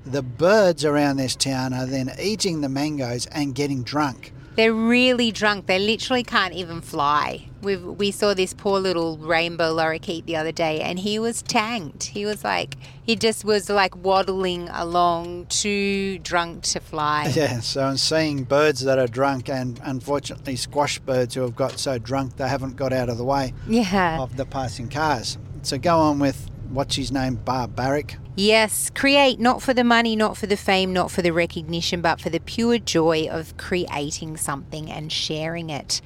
the 0.06 0.22
birds 0.22 0.84
around 0.84 1.16
this 1.16 1.36
town 1.36 1.72
are 1.72 1.86
then 1.86 2.12
eating 2.20 2.60
the 2.60 2.68
mangoes 2.68 3.26
and 3.26 3.54
getting 3.54 3.82
drunk. 3.82 4.32
They're 4.56 4.72
really 4.72 5.32
drunk. 5.32 5.66
They 5.66 5.78
literally 5.78 6.22
can't 6.22 6.54
even 6.54 6.80
fly. 6.80 7.48
We 7.62 7.76
we 7.76 8.10
saw 8.10 8.34
this 8.34 8.52
poor 8.54 8.78
little 8.78 9.16
rainbow 9.18 9.74
lorikeet 9.74 10.26
the 10.26 10.36
other 10.36 10.52
day, 10.52 10.80
and 10.80 10.98
he 10.98 11.18
was 11.18 11.42
tanked. 11.42 12.04
He 12.04 12.24
was 12.26 12.44
like 12.44 12.76
he 13.02 13.16
just 13.16 13.44
was 13.44 13.68
like 13.68 13.96
waddling 13.96 14.68
along, 14.68 15.46
too 15.46 16.18
drunk 16.18 16.62
to 16.64 16.80
fly. 16.80 17.32
Yeah, 17.34 17.60
so 17.60 17.82
I'm 17.84 17.96
seeing 17.96 18.44
birds 18.44 18.82
that 18.84 18.98
are 18.98 19.08
drunk, 19.08 19.48
and 19.48 19.80
unfortunately, 19.82 20.56
squash 20.56 20.98
birds 21.00 21.34
who 21.34 21.40
have 21.42 21.56
got 21.56 21.78
so 21.78 21.98
drunk 21.98 22.36
they 22.36 22.48
haven't 22.48 22.76
got 22.76 22.92
out 22.92 23.08
of 23.08 23.18
the 23.18 23.24
way 23.24 23.54
Yeah. 23.66 24.20
of 24.22 24.36
the 24.36 24.46
passing 24.46 24.88
cars. 24.88 25.36
So 25.62 25.78
go 25.78 25.98
on 25.98 26.18
with 26.18 26.50
what's 26.74 26.96
his 26.96 27.12
name, 27.12 27.36
Barbaric. 27.36 28.16
Yes, 28.36 28.90
create 28.90 29.38
not 29.38 29.62
for 29.62 29.72
the 29.72 29.84
money, 29.84 30.16
not 30.16 30.36
for 30.36 30.46
the 30.46 30.56
fame, 30.56 30.92
not 30.92 31.10
for 31.10 31.22
the 31.22 31.32
recognition, 31.32 32.00
but 32.00 32.20
for 32.20 32.30
the 32.30 32.40
pure 32.40 32.78
joy 32.78 33.28
of 33.30 33.56
creating 33.56 34.36
something 34.36 34.90
and 34.90 35.12
sharing 35.12 35.70
it. 35.70 36.00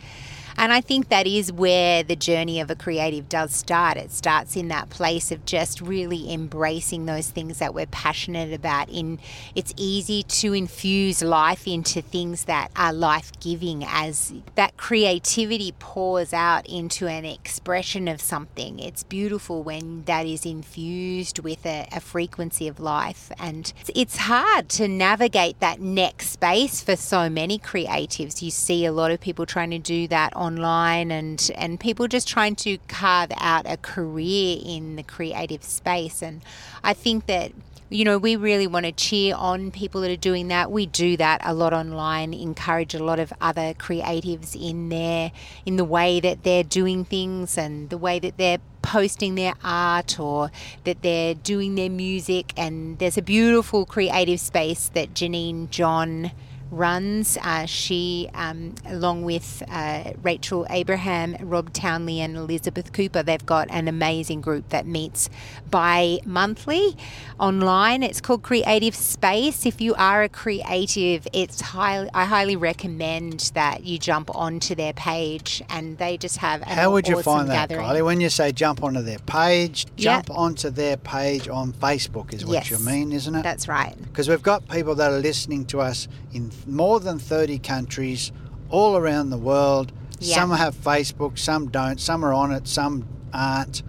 And 0.59 0.73
I 0.73 0.81
think 0.81 1.09
that 1.09 1.29
is 1.29 1.53
where 1.53 2.03
the 2.03 2.17
journey 2.17 2.59
of 2.59 2.69
a 2.69 2.75
creative 2.75 3.29
does 3.29 3.55
start. 3.55 3.97
It 3.97 4.11
starts 4.11 4.57
in 4.57 4.67
that 4.69 4.91
place 4.91 5.31
of 5.31 5.45
just 5.45 5.81
really 5.81 6.33
embracing 6.33 7.07
those 7.07 7.31
things 7.31 7.61
that 7.61 7.75
we're 7.75 7.87
passionate 7.87 8.53
about. 8.53 8.88
In 8.88 9.21
it's 9.55 9.73
easy 9.77 10.25
to 10.25 10.53
infuse 10.53 11.23
life 11.23 11.69
into 11.69 12.03
things 12.03 12.45
that 12.45 12.73
are 12.75 12.93
life-giving 12.93 13.85
as 13.87 14.33
that 14.57 14.77
creativity 14.77 15.75
pours 15.79 16.33
out 16.33 16.67
into 16.69 17.07
an 17.07 17.25
expression 17.25 18.09
of 18.09 18.21
something. 18.21 18.81
It's 18.81 19.05
beautiful 19.05 19.62
when 19.62 20.03
that 20.07 20.27
is 20.27 20.45
infused 20.45 21.38
with 21.38 21.65
a, 21.67 21.87
a 21.93 22.00
frequency 22.00 22.67
of 22.67 22.81
life 22.81 23.31
and 23.38 23.73
it's 23.95 24.17
hard 24.17 24.69
to 24.71 24.88
navigate 24.88 25.61
that 25.61 25.81
next 25.81 26.31
space 26.31 26.83
for 26.83 26.97
so 26.97 27.31
many 27.31 27.61
creatives. 27.61 28.43
You 28.43 28.50
see 28.50 28.85
a 28.85 28.91
lot 28.91 29.12
of 29.12 29.21
people 29.21 29.47
trying 29.47 29.71
to 29.71 29.79
do 29.79 30.09
that 30.09 30.33
online 30.49 31.11
and 31.11 31.50
and 31.55 31.78
people 31.78 32.09
just 32.09 32.26
trying 32.26 32.57
to 32.57 32.78
carve 32.88 33.31
out 33.37 33.64
a 33.67 33.76
career 33.76 34.59
in 34.64 34.97
the 34.97 35.02
creative 35.02 35.62
space 35.62 36.23
and 36.23 36.43
I 36.83 36.95
think 36.95 37.26
that 37.26 37.52
you 37.90 38.05
know, 38.05 38.19
we 38.19 38.37
really 38.37 38.67
want 38.67 38.85
to 38.85 38.93
cheer 38.93 39.35
on 39.35 39.71
people 39.71 40.02
that 40.02 40.11
are 40.11 40.17
doing 40.17 40.49
that. 40.49 40.71
We 40.71 40.85
do 40.87 41.17
that 41.17 41.40
a 41.43 41.55
lot 41.55 41.73
online, 41.73 42.35
encourage 42.35 42.95
a 42.95 43.02
lot 43.02 43.19
of 43.19 43.33
other 43.40 43.73
creatives 43.75 44.55
in 44.55 44.90
there, 44.90 45.33
in 45.64 45.76
the 45.76 45.85
way 45.85 46.21
that 46.21 46.43
they're 46.43 46.64
doing 46.64 47.05
things 47.05 47.57
and 47.57 47.88
the 47.88 47.97
way 47.97 48.19
that 48.19 48.37
they're 48.37 48.59
posting 48.83 49.37
their 49.37 49.55
art 49.64 50.21
or 50.21 50.50
that 50.85 51.00
they're 51.02 51.35
doing 51.35 51.76
their 51.76 51.90
music. 51.90 52.52
And 52.59 52.99
there's 52.99 53.17
a 53.17 53.23
beautiful 53.23 53.87
creative 53.87 54.40
space 54.40 54.90
that 54.90 55.14
Janine 55.14 55.71
John 55.71 56.33
runs. 56.71 57.39
Uh, 57.43 57.67
she, 57.67 58.29
um, 58.35 58.75
along 58.87 59.25
with 59.25 59.63
uh, 59.69 60.13
Rachel 60.23 60.67
Abraham, 60.71 61.37
Rob 61.41 61.73
Townley, 61.73 62.21
and 62.21 62.37
Elizabeth 62.37 62.93
Cooper, 62.93 63.23
they've 63.23 63.45
got 63.45 63.69
an 63.71 63.89
amazing 63.89 64.41
group 64.41 64.69
that 64.71 64.87
meets 64.87 65.29
bi 65.71 66.21
monthly 66.25 66.97
online. 67.38 68.02
It's 68.02 68.21
called 68.21 68.42
Creative 68.42 68.95
Space. 68.95 69.64
If 69.66 69.80
you 69.80 69.95
are 69.95 70.23
a 70.23 70.28
creative, 70.28 71.26
it's 71.33 71.61
highly, 71.61 72.11
I 72.14 72.25
highly 72.25 72.57
recommend 72.57 73.50
that 73.54 73.85
you 73.85 73.99
jump 73.99 74.35
onto 74.35 74.75
their 74.75 74.92
page 74.92 75.62
and 75.71 75.99
they 75.99 76.16
just 76.16 76.38
have 76.38 76.62
How 76.62 76.90
would 76.92 77.07
you 77.09 77.14
awesome 77.18 77.25
find 77.25 77.49
that, 77.50 77.68
gathering. 77.68 77.87
Kylie? 77.87 78.04
When 78.04 78.21
you 78.21 78.28
say 78.28 78.52
jump 78.52 78.83
onto 78.83 79.02
their 79.02 79.18
page, 79.21 79.87
jump 79.97 80.30
onto 80.30 80.71
their 80.71 80.97
page 80.97 81.49
on 81.49 81.73
Facebook, 81.73 82.33
is 82.35 82.45
what 82.45 82.54
Yes. 82.54 82.71
you 82.71 82.78
mean, 82.78 83.12
isn't 83.12 83.35
it? 83.35 83.42
That's 83.42 83.68
right. 83.68 83.95
Because 84.02 84.28
we've 84.28 84.42
got 84.42 84.68
people 84.68 84.95
that 84.97 85.11
are 85.12 85.18
listening 85.21 85.64
to 85.66 85.80
us 85.80 86.09
in 86.33 86.50
more 86.66 87.00
than 87.00 87.18
30 87.18 87.59
countries 87.59 88.33
all 88.71 88.97
around 88.97 89.30
the 89.30 89.38
world. 89.38 89.92
Yeah. 90.21 90.35
Some 90.35 90.50
have 90.50 90.75
Facebook, 90.75 91.38
some 91.38 91.68
don't, 91.68 92.00
some 92.00 92.25
are 92.25 92.33
on 92.33 92.52
it, 92.52 92.66
some 92.66 93.07
aren't. 93.33 93.83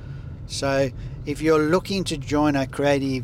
So 0.46 0.90
if 1.26 1.42
you're 1.42 1.60
looking 1.60 2.04
to 2.06 2.18
join 2.18 2.56
a 2.56 2.68
creative 2.68 3.24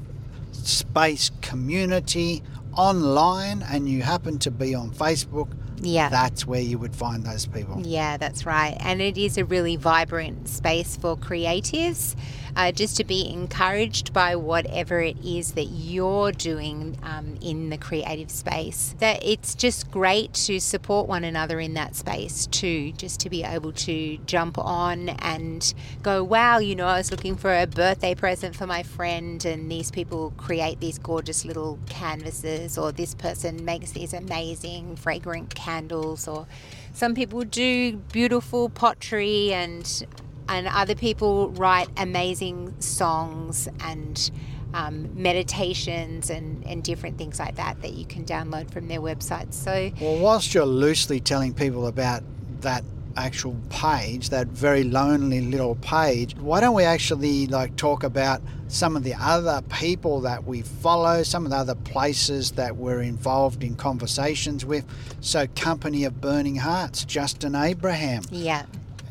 space 0.68 1.32
community 1.42 2.44
online 2.78 3.64
and 3.64 3.88
you 3.88 4.02
happen 4.02 4.38
to 4.40 4.52
be 4.52 4.76
on 4.76 4.92
Facebook, 4.92 5.50
Yeah. 5.86 6.10
that's 6.10 6.46
where 6.46 6.62
you 6.62 6.78
would 6.78 6.96
find 6.96 7.24
those 7.24 7.46
people. 7.46 7.82
Yeah, 7.84 8.18
that's 8.18 8.46
right. 8.46 8.78
And 8.80 9.02
it 9.02 9.18
is 9.18 9.38
a 9.38 9.46
really 9.46 9.76
vibrant 9.76 10.48
space 10.50 10.98
for 10.98 11.16
creatives 11.16 12.16
uh, 12.56 12.72
just 12.72 12.98
to 12.98 13.04
be 13.04 13.30
encouraged 13.30 14.14
by 14.14 14.36
whatever 14.36 15.02
it 15.02 15.18
is 15.24 15.54
that 15.54 15.66
you're 15.66 16.32
doing 16.32 16.98
um, 17.04 17.38
in 17.42 17.70
the 17.70 17.78
creative 17.78 18.32
space. 18.32 18.96
That 19.00 19.24
it's 19.24 19.56
just 19.56 19.92
great 19.92 20.34
to 20.46 20.60
support 20.60 21.08
one 21.08 21.24
another 21.24 21.60
in 21.60 21.74
that 21.74 21.96
space 21.96 22.48
too, 22.48 22.94
just 22.94 23.20
to 23.22 23.30
be 23.30 23.44
able 23.44 23.74
to 23.74 24.18
jump 24.26 24.58
on 24.58 25.10
and 25.10 25.74
go, 26.02 26.24
wow, 26.24 26.60
you 26.60 26.76
know, 26.76 26.88
I 26.88 26.98
was 26.98 27.12
looking 27.12 27.36
for 27.36 27.54
a 27.54 27.68
birthday 27.68 28.16
present 28.16 28.56
for 28.56 28.66
my 28.66 28.84
friend, 28.84 29.44
and 29.44 29.70
these 29.70 29.92
people 29.92 30.34
create 30.38 30.80
these 30.80 30.98
gorgeous 30.98 31.44
little 31.44 31.78
canvases, 31.90 32.78
or 32.78 32.92
this 32.92 33.14
person 33.16 33.66
makes 33.66 33.92
these 33.92 34.14
amazing 34.14 34.96
fragrant 34.96 35.54
candles, 35.76 36.28
or 36.28 36.48
some 36.94 37.14
people 37.14 37.44
do 37.44 37.98
beautiful 38.12 38.70
pottery 38.70 39.54
and 39.54 40.06
and 40.48 40.68
other 40.68 40.96
people 40.96 41.50
write 41.50 41.88
amazing 41.98 42.74
songs 42.80 43.68
and 43.80 44.30
um, 44.76 45.10
meditations 45.16 46.30
and, 46.30 46.64
and 46.68 46.84
different 46.84 47.18
things 47.18 47.40
like 47.40 47.56
that 47.56 47.82
that 47.82 47.94
you 47.94 48.06
can 48.06 48.26
download 48.26 48.70
from 48.70 48.88
their 48.88 49.00
website. 49.00 49.54
So 49.54 49.92
Well, 50.00 50.18
whilst 50.20 50.54
you're 50.54 50.66
loosely 50.66 51.20
telling 51.20 51.54
people 51.54 51.88
about 51.88 52.22
that 52.62 52.84
actual 53.18 53.56
page, 53.70 54.30
that 54.30 54.48
very 54.48 54.84
lonely 54.84 55.42
little 55.42 55.76
page, 55.76 56.36
why 56.38 56.60
don't 56.62 56.76
we 56.76 56.84
actually 56.84 57.48
like 57.48 57.76
talk 57.76 58.04
about 58.04 58.42
some 58.68 58.96
of 58.96 59.04
the 59.04 59.14
other 59.20 59.62
people 59.70 60.22
that 60.22 60.44
we 60.46 60.62
follow, 60.62 61.24
some 61.24 61.46
of 61.46 61.52
the 61.52 61.58
other 61.58 61.76
places 61.76 62.52
that 62.52 62.76
we're 62.76 63.02
involved 63.02 63.64
in 63.64 63.76
conversations 63.76 64.66
with? 64.66 64.86
So, 65.22 65.48
Company 65.56 66.04
of 66.04 66.20
Burning 66.22 66.56
Hearts, 66.58 67.06
Justin 67.06 67.56
Abraham. 67.56 68.24
yeah, 68.32 68.66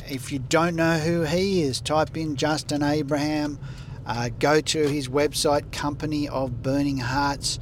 If 0.08 0.32
you 0.32 0.38
don't 0.40 0.76
know 0.76 0.98
who 0.98 1.22
he 1.22 1.62
is, 1.62 1.80
type 1.80 2.16
in 2.16 2.36
Justin 2.36 2.82
Abraham, 2.82 3.58
uh, 4.06 4.28
go 4.38 4.60
to 4.60 4.88
his 4.88 5.08
website, 5.08 5.70
Company 5.72 6.28
of 6.28 6.62
Burning 6.62 6.98
Hearts. 6.98 7.58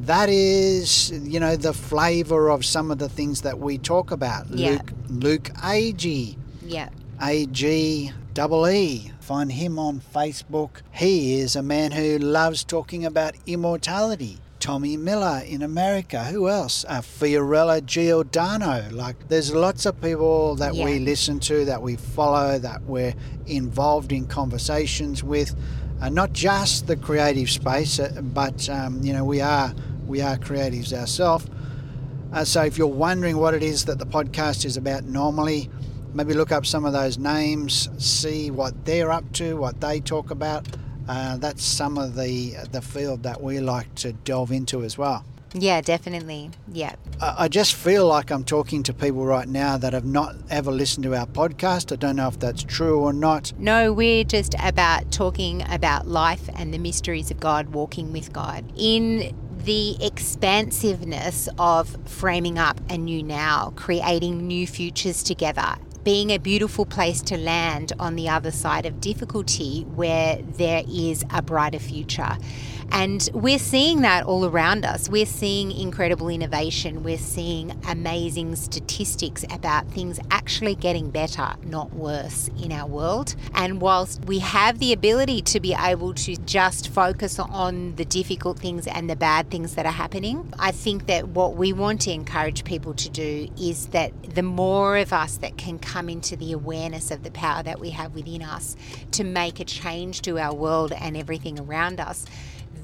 That 0.00 0.30
is, 0.30 1.10
you 1.12 1.38
know, 1.38 1.56
the 1.56 1.74
flavour 1.74 2.50
of 2.50 2.64
some 2.64 2.90
of 2.90 2.98
the 2.98 3.08
things 3.08 3.42
that 3.42 3.58
we 3.58 3.76
talk 3.78 4.10
about. 4.10 4.48
Yeah. 4.48 4.70
Luke, 4.70 4.92
Luke 5.08 5.44
Agee, 5.62 6.36
yeah, 6.64 6.88
A 7.22 7.44
G 7.46 8.10
double 8.34 8.68
E. 8.68 9.12
Find 9.20 9.52
him 9.52 9.78
on 9.78 10.00
Facebook. 10.00 10.82
He 10.92 11.40
is 11.40 11.56
a 11.56 11.62
man 11.62 11.92
who 11.92 12.18
loves 12.18 12.64
talking 12.64 13.04
about 13.04 13.34
immortality. 13.46 14.38
Tommy 14.60 14.96
Miller 14.96 15.42
in 15.46 15.62
America. 15.62 16.22
Who 16.24 16.48
else? 16.48 16.84
Uh, 16.86 17.00
Fiorella 17.00 17.84
Giordano. 17.84 18.88
Like, 18.90 19.28
there's 19.28 19.54
lots 19.54 19.86
of 19.86 20.00
people 20.02 20.54
that 20.56 20.74
we 20.74 20.98
listen 20.98 21.40
to, 21.40 21.64
that 21.64 21.80
we 21.80 21.96
follow, 21.96 22.58
that 22.58 22.82
we're 22.82 23.14
involved 23.46 24.12
in 24.12 24.26
conversations 24.26 25.24
with. 25.24 25.54
Uh, 26.02 26.08
not 26.08 26.32
just 26.32 26.86
the 26.86 26.96
creative 26.96 27.50
space, 27.50 27.98
uh, 27.98 28.20
but 28.22 28.68
um, 28.68 29.02
you 29.02 29.12
know, 29.12 29.24
we 29.24 29.40
are 29.40 29.74
we 30.06 30.20
are 30.20 30.36
creatives 30.38 30.92
ourselves. 30.92 31.46
Uh, 32.32 32.44
so 32.44 32.62
if 32.62 32.78
you're 32.78 32.86
wondering 32.86 33.36
what 33.36 33.54
it 33.54 33.62
is 33.62 33.84
that 33.86 33.98
the 33.98 34.06
podcast 34.06 34.64
is 34.64 34.76
about 34.76 35.04
normally, 35.04 35.68
maybe 36.14 36.34
look 36.34 36.52
up 36.52 36.66
some 36.66 36.84
of 36.84 36.92
those 36.92 37.18
names, 37.18 37.88
see 37.98 38.50
what 38.50 38.84
they're 38.84 39.10
up 39.12 39.30
to, 39.34 39.56
what 39.56 39.80
they 39.80 40.00
talk 40.00 40.30
about. 40.30 40.66
Uh, 41.08 41.36
that's 41.38 41.64
some 41.64 41.98
of 41.98 42.14
the 42.14 42.54
the 42.72 42.80
field 42.80 43.22
that 43.24 43.40
we 43.42 43.58
like 43.60 43.92
to 43.96 44.12
delve 44.12 44.52
into 44.52 44.82
as 44.84 44.96
well. 44.96 45.24
yeah, 45.54 45.80
definitely. 45.80 46.50
Yeah, 46.72 46.94
I 47.20 47.34
I 47.44 47.48
just 47.48 47.74
feel 47.74 48.06
like 48.06 48.30
I'm 48.30 48.44
talking 48.44 48.84
to 48.84 48.92
people 48.94 49.24
right 49.24 49.48
now 49.48 49.76
that 49.78 49.92
have 49.92 50.04
not 50.04 50.36
ever 50.50 50.70
listened 50.70 51.04
to 51.04 51.16
our 51.16 51.26
podcast. 51.26 51.90
I 51.92 51.96
don't 51.96 52.16
know 52.16 52.28
if 52.28 52.38
that's 52.38 52.62
true 52.62 53.00
or 53.00 53.12
not. 53.12 53.52
No, 53.58 53.92
we're 53.92 54.22
just 54.22 54.54
about 54.60 55.10
talking 55.10 55.62
about 55.68 56.06
life 56.06 56.48
and 56.54 56.72
the 56.72 56.78
mysteries 56.78 57.30
of 57.32 57.40
God, 57.40 57.70
walking 57.70 58.12
with 58.12 58.32
God. 58.32 58.64
In 58.76 59.34
the 59.64 59.96
expansiveness 60.04 61.48
of 61.58 61.96
framing 62.06 62.58
up 62.58 62.80
a 62.88 62.96
new 62.96 63.22
now, 63.22 63.72
creating 63.76 64.46
new 64.46 64.66
futures 64.66 65.22
together, 65.22 65.74
being 66.02 66.30
a 66.30 66.38
beautiful 66.38 66.86
place 66.86 67.20
to 67.20 67.36
land 67.36 67.92
on 67.98 68.16
the 68.16 68.28
other 68.28 68.50
side 68.50 68.86
of 68.86 69.00
difficulty 69.00 69.82
where 69.94 70.36
there 70.42 70.82
is 70.88 71.24
a 71.30 71.42
brighter 71.42 71.78
future. 71.78 72.38
And 72.92 73.28
we're 73.32 73.58
seeing 73.58 74.02
that 74.02 74.24
all 74.24 74.44
around 74.44 74.84
us. 74.84 75.08
We're 75.08 75.26
seeing 75.26 75.70
incredible 75.72 76.28
innovation. 76.28 77.02
We're 77.02 77.18
seeing 77.18 77.80
amazing 77.88 78.56
statistics 78.56 79.44
about 79.50 79.88
things 79.88 80.18
actually 80.30 80.74
getting 80.74 81.10
better, 81.10 81.54
not 81.64 81.92
worse, 81.94 82.50
in 82.62 82.72
our 82.72 82.86
world. 82.86 83.36
And 83.54 83.80
whilst 83.80 84.24
we 84.24 84.40
have 84.40 84.78
the 84.78 84.92
ability 84.92 85.42
to 85.42 85.60
be 85.60 85.74
able 85.74 86.14
to 86.14 86.36
just 86.36 86.88
focus 86.88 87.38
on 87.38 87.94
the 87.96 88.04
difficult 88.04 88.58
things 88.58 88.86
and 88.86 89.08
the 89.08 89.16
bad 89.16 89.50
things 89.50 89.76
that 89.76 89.86
are 89.86 89.92
happening, 89.92 90.52
I 90.58 90.72
think 90.72 91.06
that 91.06 91.28
what 91.28 91.56
we 91.56 91.72
want 91.72 92.00
to 92.02 92.12
encourage 92.12 92.64
people 92.64 92.94
to 92.94 93.08
do 93.08 93.48
is 93.58 93.86
that 93.88 94.12
the 94.34 94.42
more 94.42 94.96
of 94.96 95.12
us 95.12 95.36
that 95.38 95.56
can 95.56 95.78
come 95.78 96.08
into 96.08 96.36
the 96.36 96.52
awareness 96.52 97.10
of 97.10 97.22
the 97.22 97.30
power 97.30 97.62
that 97.62 97.80
we 97.80 97.90
have 97.90 98.14
within 98.14 98.42
us 98.42 98.76
to 99.12 99.24
make 99.24 99.60
a 99.60 99.64
change 99.64 100.22
to 100.22 100.38
our 100.38 100.54
world 100.54 100.92
and 100.92 101.16
everything 101.16 101.58
around 101.58 102.00
us 102.00 102.26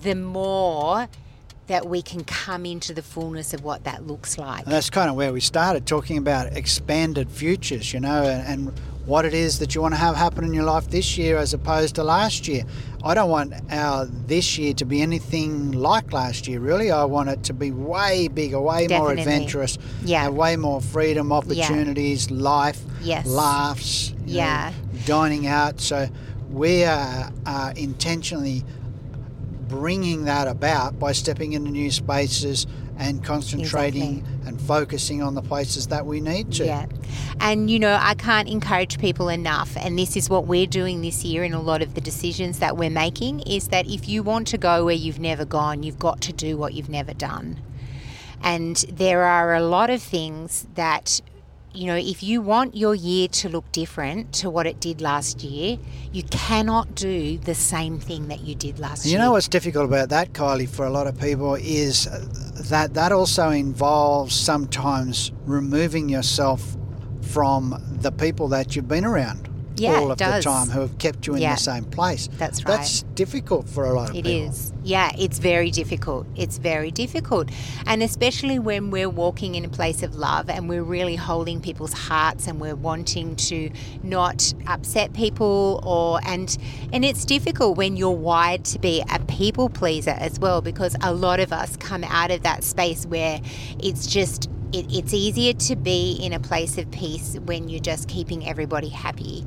the 0.02 0.14
more 0.14 1.09
that 1.66 1.87
we 1.87 2.00
can 2.00 2.24
come 2.24 2.64
into 2.64 2.94
the 2.94 3.02
fullness 3.02 3.52
of 3.52 3.64
what 3.64 3.85
that 3.85 4.06
looks 4.06 4.38
like. 4.38 4.64
And 4.64 4.72
that's 4.72 4.90
kind 4.90 5.11
of 5.11 5.16
where 5.16 5.32
we 5.32 5.40
started 5.40 5.87
talking 5.87 6.16
about 6.16 6.56
expanded 6.56 7.30
futures, 7.30 7.92
you 7.92 8.00
know, 8.00 8.22
and, 8.22 8.46
and, 8.46 8.80
what 9.06 9.24
it 9.24 9.35
is 9.35 9.61
that 9.61 9.72
you 9.72 9.80
want 9.80 9.94
to 9.94 10.00
have 10.00 10.16
happen 10.16 10.42
in 10.42 10.52
your 10.52 10.64
life 10.64 10.90
this 10.90 11.16
year 11.16 11.38
as 11.38 11.54
opposed 11.54 11.94
to 11.94 12.02
last 12.02 12.48
year. 12.48 12.64
I 13.04 13.14
don't 13.14 13.30
want 13.30 13.54
our 13.70 14.04
this 14.04 14.59
year 14.59 14.74
to 14.74 14.85
be 14.85 15.00
anything 15.00 15.70
like 15.70 16.12
last 16.12 16.48
year, 16.48 16.59
really. 16.59 16.90
I 16.90 17.04
want 17.04 17.28
it 17.28 17.44
to 17.44 17.54
be 17.54 17.70
way 17.70 18.26
bigger, 18.26 18.61
way 18.61 18.88
Definitely. 18.88 18.98
more 18.98 19.12
adventurous, 19.12 19.78
yeah. 20.04 20.28
way 20.28 20.56
more 20.56 20.80
freedom, 20.80 21.30
opportunities, 21.30 22.28
yeah. 22.28 22.37
life, 22.37 22.82
yes. 23.00 23.26
laughs, 23.26 24.12
yeah. 24.24 24.72
Know, 24.92 25.00
dining 25.06 25.46
out. 25.46 25.80
So 25.80 26.09
we 26.50 26.82
are, 26.82 27.30
are 27.46 27.72
intentionally 27.76 28.64
bringing 29.68 30.24
that 30.24 30.48
about 30.48 30.98
by 30.98 31.12
stepping 31.12 31.52
into 31.52 31.70
new 31.70 31.90
spaces 31.90 32.66
and 32.98 33.22
concentrating 33.22 34.18
exactly. 34.18 34.48
and 34.48 34.61
focusing 34.61 35.22
on 35.22 35.35
the 35.35 35.42
places 35.42 35.88
that 35.88 36.07
we 36.07 36.20
need 36.20 36.52
to. 36.52 36.64
Yeah. 36.64 36.87
And 37.40 37.70
you 37.70 37.79
know, 37.79 37.98
I 38.00 38.14
can't 38.14 38.48
encourage 38.48 38.98
people 38.98 39.29
enough 39.29 39.76
and 39.76 39.98
this 39.98 40.16
is 40.16 40.31
what 40.31 40.46
we're 40.46 40.66
doing 40.66 41.02
this 41.02 41.24
year 41.24 41.44
in 41.44 41.52
a 41.52 41.61
lot 41.61 41.83
of 41.83 41.94
the 41.94 42.00
decisions 42.00 42.59
that 42.61 42.76
we're 42.76 42.90
making 42.90 43.40
is 43.40 43.68
that 43.68 43.87
if 43.87 44.09
you 44.09 44.22
want 44.22 44.48
to 44.48 44.59
go 44.59 44.85
where 44.85 44.94
you've 44.94 45.20
never 45.20 45.44
gone, 45.44 45.83
you've 45.83 45.98
got 45.98 46.20
to 46.22 46.33
do 46.33 46.57
what 46.57 46.74
you've 46.74 46.88
never 46.88 47.12
done. 47.12 47.61
And 48.42 48.76
there 48.92 49.24
are 49.24 49.55
a 49.55 49.62
lot 49.62 49.90
of 49.90 50.02
things 50.02 50.66
that 50.74 51.20
you 51.76 51.86
know, 51.86 51.96
if 51.96 52.22
you 52.22 52.40
want 52.40 52.76
your 52.76 52.94
year 52.94 53.28
to 53.28 53.48
look 53.48 53.70
different 53.72 54.32
to 54.34 54.48
what 54.48 54.66
it 54.66 54.80
did 54.80 55.00
last 55.00 55.42
year, 55.42 55.78
you 56.12 56.22
cannot 56.24 56.94
do 56.94 57.38
the 57.38 57.54
same 57.54 57.98
thing 57.98 58.28
that 58.28 58.40
you 58.40 58.54
did 58.54 58.78
last 58.78 59.04
you 59.04 59.10
year. 59.10 59.18
You 59.18 59.24
know 59.24 59.32
what's 59.32 59.48
difficult 59.48 59.84
about 59.84 60.08
that, 60.08 60.32
Kylie, 60.32 60.68
for 60.68 60.86
a 60.86 60.90
lot 60.90 61.06
of 61.06 61.18
people 61.20 61.54
is 61.54 62.08
that 62.70 62.94
that 62.94 63.12
also 63.12 63.50
involves 63.50 64.34
sometimes 64.34 65.32
removing 65.44 66.08
yourself 66.08 66.76
from 67.20 67.82
the 68.00 68.12
people 68.12 68.48
that 68.48 68.74
you've 68.74 68.88
been 68.88 69.04
around 69.04 69.48
yeah, 69.76 69.96
all 69.96 70.10
of 70.10 70.18
the 70.18 70.40
time 70.42 70.68
who 70.68 70.80
have 70.80 70.98
kept 70.98 71.26
you 71.26 71.34
in 71.34 71.42
yeah. 71.42 71.54
the 71.54 71.60
same 71.60 71.84
place. 71.84 72.28
That's 72.32 72.64
right. 72.64 72.76
That's 72.76 73.02
difficult 73.14 73.68
for 73.68 73.84
a 73.84 73.92
lot 73.92 74.10
of 74.10 74.16
it 74.16 74.24
people. 74.24 74.30
It 74.30 74.48
is. 74.48 74.72
Yeah, 74.82 75.10
it's 75.18 75.38
very 75.38 75.70
difficult. 75.70 76.26
It's 76.36 76.58
very 76.58 76.90
difficult. 76.90 77.50
And 77.86 78.02
especially 78.02 78.58
when 78.58 78.90
we're 78.90 79.10
walking 79.10 79.54
in 79.54 79.64
a 79.64 79.68
place 79.68 80.02
of 80.02 80.14
love 80.14 80.48
and 80.48 80.68
we're 80.68 80.82
really 80.82 81.16
holding 81.16 81.60
people's 81.60 81.92
hearts 81.92 82.46
and 82.46 82.60
we're 82.60 82.76
wanting 82.76 83.36
to 83.36 83.70
not 84.02 84.52
upset 84.66 85.12
people 85.12 85.80
or 85.84 86.20
and 86.24 86.56
and 86.92 87.04
it's 87.04 87.24
difficult 87.24 87.76
when 87.76 87.96
you're 87.96 88.10
wired 88.10 88.64
to 88.66 88.78
be 88.78 89.02
a 89.10 89.18
people 89.20 89.68
pleaser 89.68 90.16
as 90.18 90.38
well 90.38 90.60
because 90.60 90.96
a 91.02 91.12
lot 91.12 91.40
of 91.40 91.52
us 91.52 91.76
come 91.76 92.04
out 92.04 92.30
of 92.30 92.42
that 92.42 92.64
space 92.64 93.06
where 93.06 93.40
it's 93.80 94.06
just 94.06 94.48
it, 94.72 94.87
it's 94.90 95.14
easier 95.14 95.52
to 95.52 95.76
be 95.76 96.18
in 96.20 96.33
a 96.33 96.40
place 96.40 96.79
of 96.79 96.90
peace 96.90 97.37
when 97.44 97.68
you're 97.68 97.81
just 97.81 98.09
keeping 98.09 98.46
everybody 98.48 98.88
happy. 98.88 99.44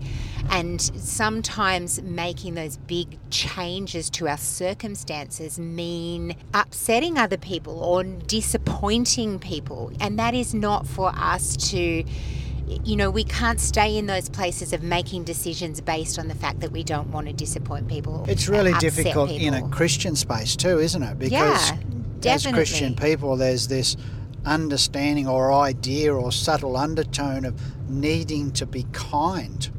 And 0.52 0.82
sometimes 0.82 2.02
making 2.02 2.56
those 2.56 2.78
big 2.78 3.20
changes 3.30 4.10
to 4.12 4.28
our 4.28 4.38
circumstances 4.38 5.60
mean 5.60 6.36
upsetting 6.54 7.18
other 7.18 7.38
people 7.38 7.84
or 7.84 8.04
disappointing 8.04 9.40
people. 9.40 9.92
And 10.00 10.18
that 10.18 10.34
is 10.34 10.54
not 10.54 10.88
for 10.88 11.12
us 11.16 11.56
to 11.72 12.04
you 12.84 12.96
know, 12.96 13.10
we 13.10 13.24
can't 13.24 13.60
stay 13.60 13.98
in 13.98 14.06
those 14.06 14.30
places 14.30 14.74
of 14.74 14.84
making 14.84 15.24
decisions 15.24 15.82
based 15.82 16.20
on 16.20 16.28
the 16.28 16.36
fact 16.36 16.60
that 16.60 16.72
we 16.72 16.84
don't 16.84 17.12
want 17.12 17.26
to 17.26 17.34
disappoint 17.34 17.88
people. 17.88 18.26
It's 18.28 18.48
really 18.48 18.74
difficult 18.74 19.30
people. 19.30 19.48
in 19.48 19.54
a 19.56 19.68
Christian 19.70 20.16
space 20.16 20.56
too, 20.56 20.80
isn't 20.80 21.02
it? 21.02 21.18
Because 21.18 21.72
yeah, 22.22 22.34
as 22.34 22.46
Christian 22.46 22.96
people, 22.96 23.38
there's 23.38 23.68
this 23.68 23.98
understanding 24.46 25.28
or 25.28 25.52
idea 25.54 26.14
or 26.14 26.32
subtle 26.32 26.78
undertone 26.78 27.46
of 27.46 27.60
needing 27.90 28.52
to 28.54 28.66
be 28.66 28.86
kind 28.94 29.70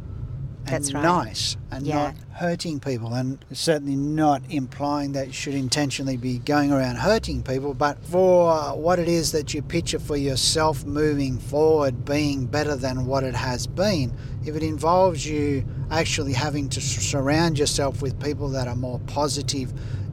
and 0.67 0.95
right. 0.95 1.03
nice 1.03 1.57
and 1.71 1.87
yeah. 1.87 1.95
not 1.95 2.15
hurting 2.33 2.81
people 2.81 3.15
and 3.15 3.45
certainly 3.53 3.97
not 3.97 4.43
implying 4.51 5.13
that 5.13 5.29
you 5.29 5.33
should 5.33 5.55
intentionally 5.55 6.17
be 6.17 6.39
going 6.39 6.73
around 6.73 6.97
hurting 6.97 7.43
people 7.43 7.75
but 7.75 8.03
for 8.05 8.77
what 8.77 8.99
it 8.99 9.09
is 9.09 9.33
that 9.33 9.53
you 9.53 9.63
picture 9.63 9.99
for 9.99 10.17
yourself 10.17 10.85
moving 10.85 11.39
forward 11.39 12.05
being 12.05 12.47
better 12.47 12.77
than 12.77 13.07
what 13.07 13.25
it 13.25 13.35
has 13.35 13.67
been 13.67 14.13
if 14.45 14.55
it 14.55 14.63
involves 14.63 15.27
you 15.27 15.65
actually 15.91 16.33
having 16.33 16.69
to 16.69 16.81
surround 16.81 17.59
yourself 17.59 18.01
with 18.01 18.19
people 18.23 18.49
that 18.49 18.69
are 18.69 18.77
more 18.77 19.01
positive 19.01 19.73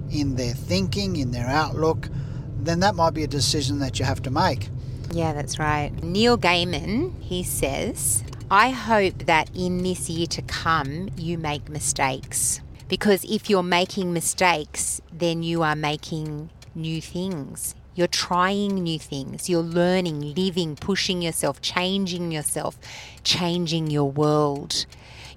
in 0.09 0.35
their 0.35 0.53
thinking 0.53 1.17
in 1.17 1.31
their 1.31 1.47
outlook 1.47 2.09
then 2.59 2.79
that 2.81 2.95
might 2.95 3.13
be 3.13 3.23
a 3.23 3.27
decision 3.27 3.79
that 3.79 3.99
you 3.99 4.05
have 4.05 4.21
to 4.23 4.31
make. 4.31 4.69
Yeah, 5.11 5.33
that's 5.33 5.57
right. 5.59 5.91
Neil 6.03 6.37
Gaiman, 6.37 7.13
he 7.21 7.43
says, 7.43 8.23
I 8.51 8.69
hope 8.69 9.25
that 9.25 9.49
in 9.55 9.83
this 9.83 10.09
year 10.09 10.27
to 10.27 10.41
come, 10.41 11.09
you 11.17 11.37
make 11.37 11.69
mistakes. 11.69 12.61
Because 12.87 13.25
if 13.25 13.49
you're 13.49 13.63
making 13.63 14.13
mistakes, 14.13 15.01
then 15.11 15.43
you 15.43 15.63
are 15.63 15.75
making 15.75 16.49
new 16.73 17.01
things. 17.01 17.75
You're 17.95 18.07
trying 18.07 18.75
new 18.75 18.99
things. 18.99 19.49
You're 19.49 19.63
learning, 19.63 20.35
living, 20.35 20.75
pushing 20.75 21.21
yourself, 21.21 21.61
changing 21.61 22.31
yourself, 22.31 22.77
changing 23.23 23.89
your 23.89 24.09
world. 24.09 24.85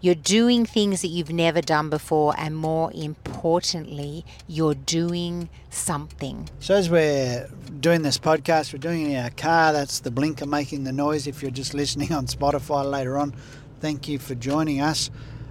You're 0.03 0.15
doing 0.15 0.65
things 0.65 1.03
that 1.03 1.09
you've 1.09 1.31
never 1.31 1.61
done 1.61 1.91
before, 1.91 2.35
and 2.39 2.57
more 2.57 2.91
importantly, 2.95 4.25
you're 4.49 4.75
doing 4.75 5.51
something. 5.69 6.49
So, 6.59 6.75
as 6.75 6.89
we're 6.89 7.51
doing 7.81 8.01
this 8.01 8.17
podcast, 8.17 8.73
we're 8.73 8.79
doing 8.79 9.03
it 9.03 9.11
in 9.11 9.23
our 9.23 9.31
car. 9.31 9.75
That's 9.75 10.01
the 10.01 10.11
blinker 10.11 10.47
making 10.47 10.85
the 10.85 10.93
noise. 10.93 11.27
If 11.27 11.43
you're 11.43 11.51
just 11.51 11.75
listening 11.75 12.13
on 12.15 12.27
Spotify 12.27 12.91
later 12.91 13.19
on, 13.19 13.35
thank 13.81 14.09
you 14.09 14.19
for 14.19 14.35
joining 14.35 14.81
us. 14.81 15.11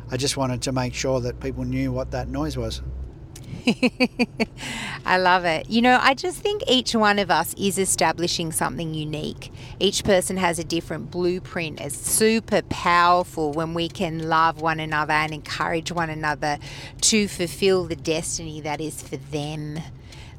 I 0.09 0.17
just 0.17 0.35
wanted 0.35 0.63
to 0.63 0.71
make 0.71 0.95
sure 0.95 1.19
that 1.21 1.39
people 1.39 1.63
knew 1.63 1.91
what 1.91 2.09
that 2.11 2.27
noise 2.27 2.57
was. 2.57 2.81
I 5.05 5.17
love 5.17 5.45
it. 5.45 5.69
You 5.69 5.81
know, 5.81 5.99
I 6.01 6.13
just 6.13 6.41
think 6.41 6.63
each 6.67 6.95
one 6.95 7.19
of 7.19 7.29
us 7.31 7.53
is 7.55 7.77
establishing 7.77 8.51
something 8.51 8.93
unique. 8.93 9.51
Each 9.79 10.03
person 10.03 10.37
has 10.37 10.59
a 10.59 10.63
different 10.63 11.11
blueprint. 11.11 11.79
It's 11.79 11.95
super 11.95 12.61
powerful 12.63 13.51
when 13.51 13.73
we 13.73 13.89
can 13.89 14.29
love 14.29 14.61
one 14.61 14.79
another 14.79 15.13
and 15.13 15.33
encourage 15.33 15.91
one 15.91 16.09
another 16.09 16.57
to 17.01 17.27
fulfill 17.27 17.85
the 17.85 17.95
destiny 17.95 18.61
that 18.61 18.81
is 18.81 19.01
for 19.01 19.17
them. 19.17 19.79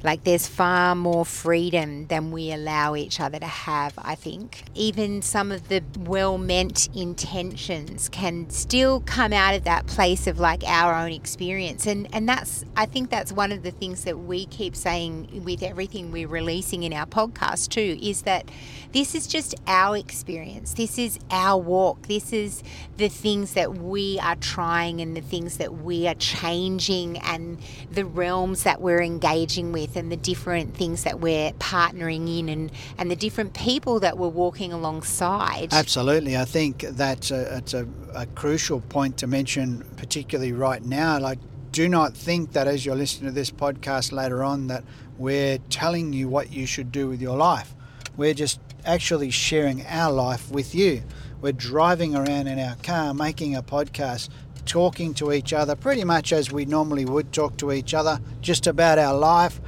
Like 0.03 0.23
there's 0.23 0.47
far 0.47 0.95
more 0.95 1.25
freedom 1.25 2.07
than 2.07 2.31
we 2.31 2.51
allow 2.51 2.95
each 2.95 3.19
other 3.19 3.39
to 3.39 3.45
have, 3.45 3.93
I 3.97 4.15
think. 4.15 4.63
Even 4.73 5.21
some 5.21 5.51
of 5.51 5.67
the 5.67 5.83
well 5.99 6.37
meant 6.37 6.89
intentions 6.95 8.09
can 8.09 8.49
still 8.49 9.01
come 9.01 9.33
out 9.33 9.55
of 9.55 9.63
that 9.65 9.87
place 9.87 10.27
of 10.27 10.39
like 10.39 10.63
our 10.65 10.93
own 10.93 11.11
experience. 11.11 11.85
And 11.85 12.07
and 12.13 12.27
that's 12.27 12.65
I 12.75 12.85
think 12.85 13.09
that's 13.09 13.31
one 13.31 13.51
of 13.51 13.63
the 13.63 13.71
things 13.71 14.03
that 14.05 14.17
we 14.17 14.45
keep 14.45 14.75
saying 14.75 15.43
with 15.45 15.63
everything 15.63 16.11
we're 16.11 16.27
releasing 16.27 16.83
in 16.83 16.93
our 16.93 17.05
podcast 17.05 17.69
too, 17.69 17.97
is 18.01 18.23
that 18.23 18.49
this 18.91 19.15
is 19.15 19.27
just 19.27 19.55
our 19.67 19.95
experience. 19.97 20.73
This 20.73 20.97
is 20.97 21.19
our 21.29 21.59
walk. 21.61 22.07
This 22.07 22.33
is 22.33 22.63
the 22.97 23.07
things 23.07 23.53
that 23.53 23.75
we 23.77 24.19
are 24.19 24.35
trying 24.35 24.99
and 25.01 25.15
the 25.15 25.21
things 25.21 25.57
that 25.57 25.73
we 25.77 26.07
are 26.07 26.15
changing 26.15 27.17
and 27.19 27.59
the 27.89 28.05
realms 28.05 28.63
that 28.63 28.81
we're 28.81 29.01
engaging 29.01 29.71
with 29.71 29.90
and 29.95 30.11
the 30.11 30.17
different 30.17 30.75
things 30.75 31.03
that 31.03 31.19
we're 31.19 31.51
partnering 31.53 32.39
in 32.39 32.49
and, 32.49 32.71
and 32.97 33.09
the 33.09 33.15
different 33.15 33.53
people 33.53 33.99
that 33.99 34.17
we're 34.17 34.27
walking 34.27 34.73
alongside. 34.73 35.69
Absolutely. 35.71 36.37
I 36.37 36.45
think 36.45 36.81
that's 36.81 37.31
a, 37.31 37.57
it's 37.57 37.73
a, 37.73 37.87
a 38.13 38.25
crucial 38.27 38.81
point 38.81 39.17
to 39.17 39.27
mention, 39.27 39.85
particularly 39.97 40.53
right 40.53 40.83
now. 40.83 41.19
Like, 41.19 41.39
do 41.71 41.87
not 41.87 42.15
think 42.15 42.51
that 42.51 42.67
as 42.67 42.85
you're 42.85 42.95
listening 42.95 43.29
to 43.29 43.35
this 43.35 43.49
podcast 43.51 44.11
later 44.11 44.43
on 44.43 44.67
that 44.67 44.83
we're 45.17 45.59
telling 45.69 46.13
you 46.13 46.27
what 46.27 46.51
you 46.51 46.65
should 46.65 46.91
do 46.91 47.07
with 47.07 47.21
your 47.21 47.37
life. 47.37 47.73
We're 48.17 48.33
just 48.33 48.59
actually 48.85 49.29
sharing 49.29 49.85
our 49.85 50.11
life 50.11 50.51
with 50.51 50.73
you. 50.75 51.03
we're 51.41 51.51
driving 51.51 52.15
around 52.15 52.47
in 52.47 52.59
our 52.59 52.75
car 52.83 53.13
making 53.13 53.55
a 53.55 53.63
podcast, 53.63 54.29
talking 54.65 55.13
to 55.15 55.31
each 55.33 55.53
other 55.53 55.75
pretty 55.75 56.03
much 56.03 56.31
as 56.31 56.51
we 56.51 56.65
normally 56.65 57.05
would 57.05 57.31
talk 57.33 57.57
to 57.57 57.71
each 57.71 57.93
other, 57.93 58.19
just 58.41 58.67
about 58.67 58.99
our 58.99 59.15
life. 59.17 59.59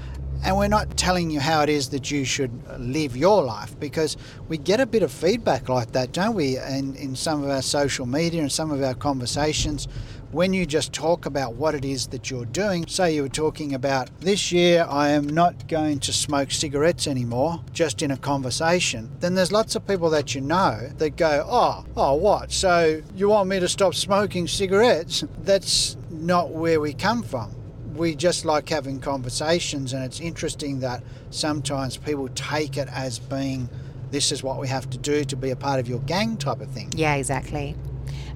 And 0.45 0.57
we're 0.57 0.67
not 0.67 0.97
telling 0.97 1.31
you 1.31 1.39
how 1.39 1.61
it 1.61 1.69
is 1.69 1.89
that 1.89 2.11
you 2.11 2.25
should 2.25 2.51
live 2.77 3.15
your 3.15 3.43
life 3.43 3.79
because 3.79 4.17
we 4.49 4.57
get 4.57 4.81
a 4.81 4.85
bit 4.85 5.01
of 5.01 5.09
feedback 5.09 5.69
like 5.69 5.93
that, 5.93 6.11
don't 6.11 6.35
we? 6.35 6.57
In, 6.57 6.95
in 6.97 7.15
some 7.15 7.41
of 7.41 7.49
our 7.49 7.61
social 7.61 8.05
media 8.05 8.41
and 8.41 8.51
some 8.51 8.69
of 8.69 8.83
our 8.83 8.93
conversations, 8.93 9.87
when 10.31 10.51
you 10.51 10.65
just 10.65 10.91
talk 10.91 11.25
about 11.25 11.53
what 11.53 11.75
it 11.75 11.85
is 11.85 12.07
that 12.07 12.29
you're 12.29 12.43
doing, 12.45 12.85
say 12.87 13.15
you 13.15 13.21
were 13.21 13.29
talking 13.29 13.73
about 13.73 14.09
this 14.19 14.51
year 14.51 14.85
I 14.89 15.09
am 15.09 15.27
not 15.27 15.69
going 15.69 15.99
to 15.99 16.11
smoke 16.11 16.51
cigarettes 16.51 17.07
anymore, 17.07 17.63
just 17.71 18.01
in 18.01 18.11
a 18.11 18.17
conversation, 18.17 19.11
then 19.21 19.35
there's 19.35 19.51
lots 19.51 19.75
of 19.75 19.87
people 19.87 20.09
that 20.09 20.35
you 20.35 20.41
know 20.41 20.89
that 20.97 21.15
go, 21.15 21.45
oh, 21.47 21.85
oh, 21.95 22.15
what? 22.15 22.51
So 22.51 23.01
you 23.15 23.29
want 23.29 23.47
me 23.47 23.61
to 23.61 23.69
stop 23.69 23.95
smoking 23.95 24.49
cigarettes? 24.49 25.23
That's 25.43 25.95
not 26.09 26.51
where 26.51 26.81
we 26.81 26.93
come 26.93 27.23
from 27.23 27.62
we 27.95 28.15
just 28.15 28.45
like 28.45 28.69
having 28.69 28.99
conversations, 28.99 29.93
and 29.93 30.03
it's 30.03 30.19
interesting 30.19 30.79
that 30.81 31.03
sometimes 31.29 31.97
people 31.97 32.27
take 32.29 32.77
it 32.77 32.87
as 32.91 33.19
being 33.19 33.69
this 34.11 34.31
is 34.31 34.43
what 34.43 34.59
we 34.59 34.67
have 34.67 34.89
to 34.91 34.97
do 34.97 35.23
to 35.23 35.35
be 35.35 35.49
a 35.49 35.55
part 35.55 35.79
of 35.79 35.87
your 35.87 35.99
gang 35.99 36.37
type 36.37 36.61
of 36.61 36.69
thing. 36.69 36.91
Yeah, 36.95 37.15
exactly. 37.15 37.75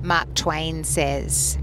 Mark 0.01 0.33
Twain 0.33 0.83
says, 0.83 1.57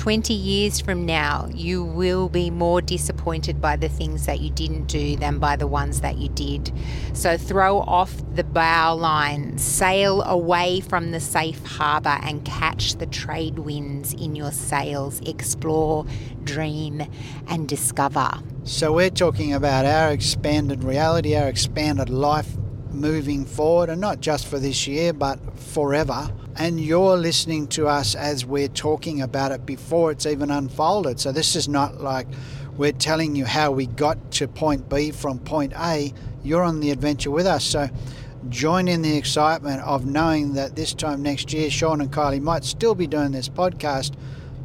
20 0.00 0.32
years 0.32 0.80
from 0.80 1.04
now, 1.04 1.46
you 1.52 1.84
will 1.84 2.30
be 2.30 2.48
more 2.48 2.80
disappointed 2.80 3.60
by 3.60 3.76
the 3.76 3.90
things 3.90 4.24
that 4.24 4.40
you 4.40 4.48
didn't 4.48 4.86
do 4.86 5.14
than 5.16 5.38
by 5.38 5.56
the 5.56 5.66
ones 5.66 6.00
that 6.00 6.16
you 6.16 6.26
did. 6.30 6.72
So 7.12 7.36
throw 7.36 7.80
off 7.80 8.14
the 8.34 8.42
bow 8.42 8.94
line, 8.94 9.58
sail 9.58 10.22
away 10.22 10.80
from 10.80 11.10
the 11.10 11.20
safe 11.20 11.62
harbour, 11.66 12.18
and 12.22 12.42
catch 12.46 12.94
the 12.94 13.04
trade 13.04 13.58
winds 13.58 14.14
in 14.14 14.34
your 14.34 14.52
sails. 14.52 15.20
Explore, 15.28 16.06
dream, 16.44 17.02
and 17.48 17.68
discover. 17.68 18.30
So 18.64 18.94
we're 18.94 19.10
talking 19.10 19.52
about 19.52 19.84
our 19.84 20.12
expanded 20.12 20.82
reality, 20.82 21.36
our 21.36 21.48
expanded 21.48 22.08
life 22.08 22.56
moving 22.90 23.44
forward, 23.44 23.90
and 23.90 24.00
not 24.00 24.20
just 24.20 24.46
for 24.46 24.58
this 24.58 24.86
year, 24.86 25.12
but 25.12 25.58
forever 25.58 26.30
and 26.60 26.78
you're 26.78 27.16
listening 27.16 27.66
to 27.66 27.88
us 27.88 28.14
as 28.14 28.44
we're 28.44 28.68
talking 28.68 29.22
about 29.22 29.50
it 29.50 29.64
before 29.64 30.10
it's 30.10 30.26
even 30.26 30.50
unfolded. 30.50 31.18
So 31.18 31.32
this 31.32 31.56
is 31.56 31.68
not 31.68 32.02
like 32.02 32.26
we're 32.76 32.92
telling 32.92 33.34
you 33.34 33.46
how 33.46 33.70
we 33.70 33.86
got 33.86 34.30
to 34.32 34.46
point 34.46 34.86
B 34.90 35.10
from 35.10 35.38
point 35.38 35.72
A. 35.78 36.12
You're 36.44 36.62
on 36.62 36.80
the 36.80 36.90
adventure 36.90 37.30
with 37.30 37.46
us. 37.46 37.64
So 37.64 37.88
join 38.50 38.88
in 38.88 39.00
the 39.00 39.16
excitement 39.16 39.80
of 39.84 40.04
knowing 40.04 40.52
that 40.52 40.76
this 40.76 40.92
time 40.92 41.22
next 41.22 41.50
year, 41.54 41.70
Sean 41.70 42.02
and 42.02 42.12
Kylie 42.12 42.42
might 42.42 42.64
still 42.64 42.94
be 42.94 43.06
doing 43.06 43.32
this 43.32 43.48
podcast, 43.48 44.12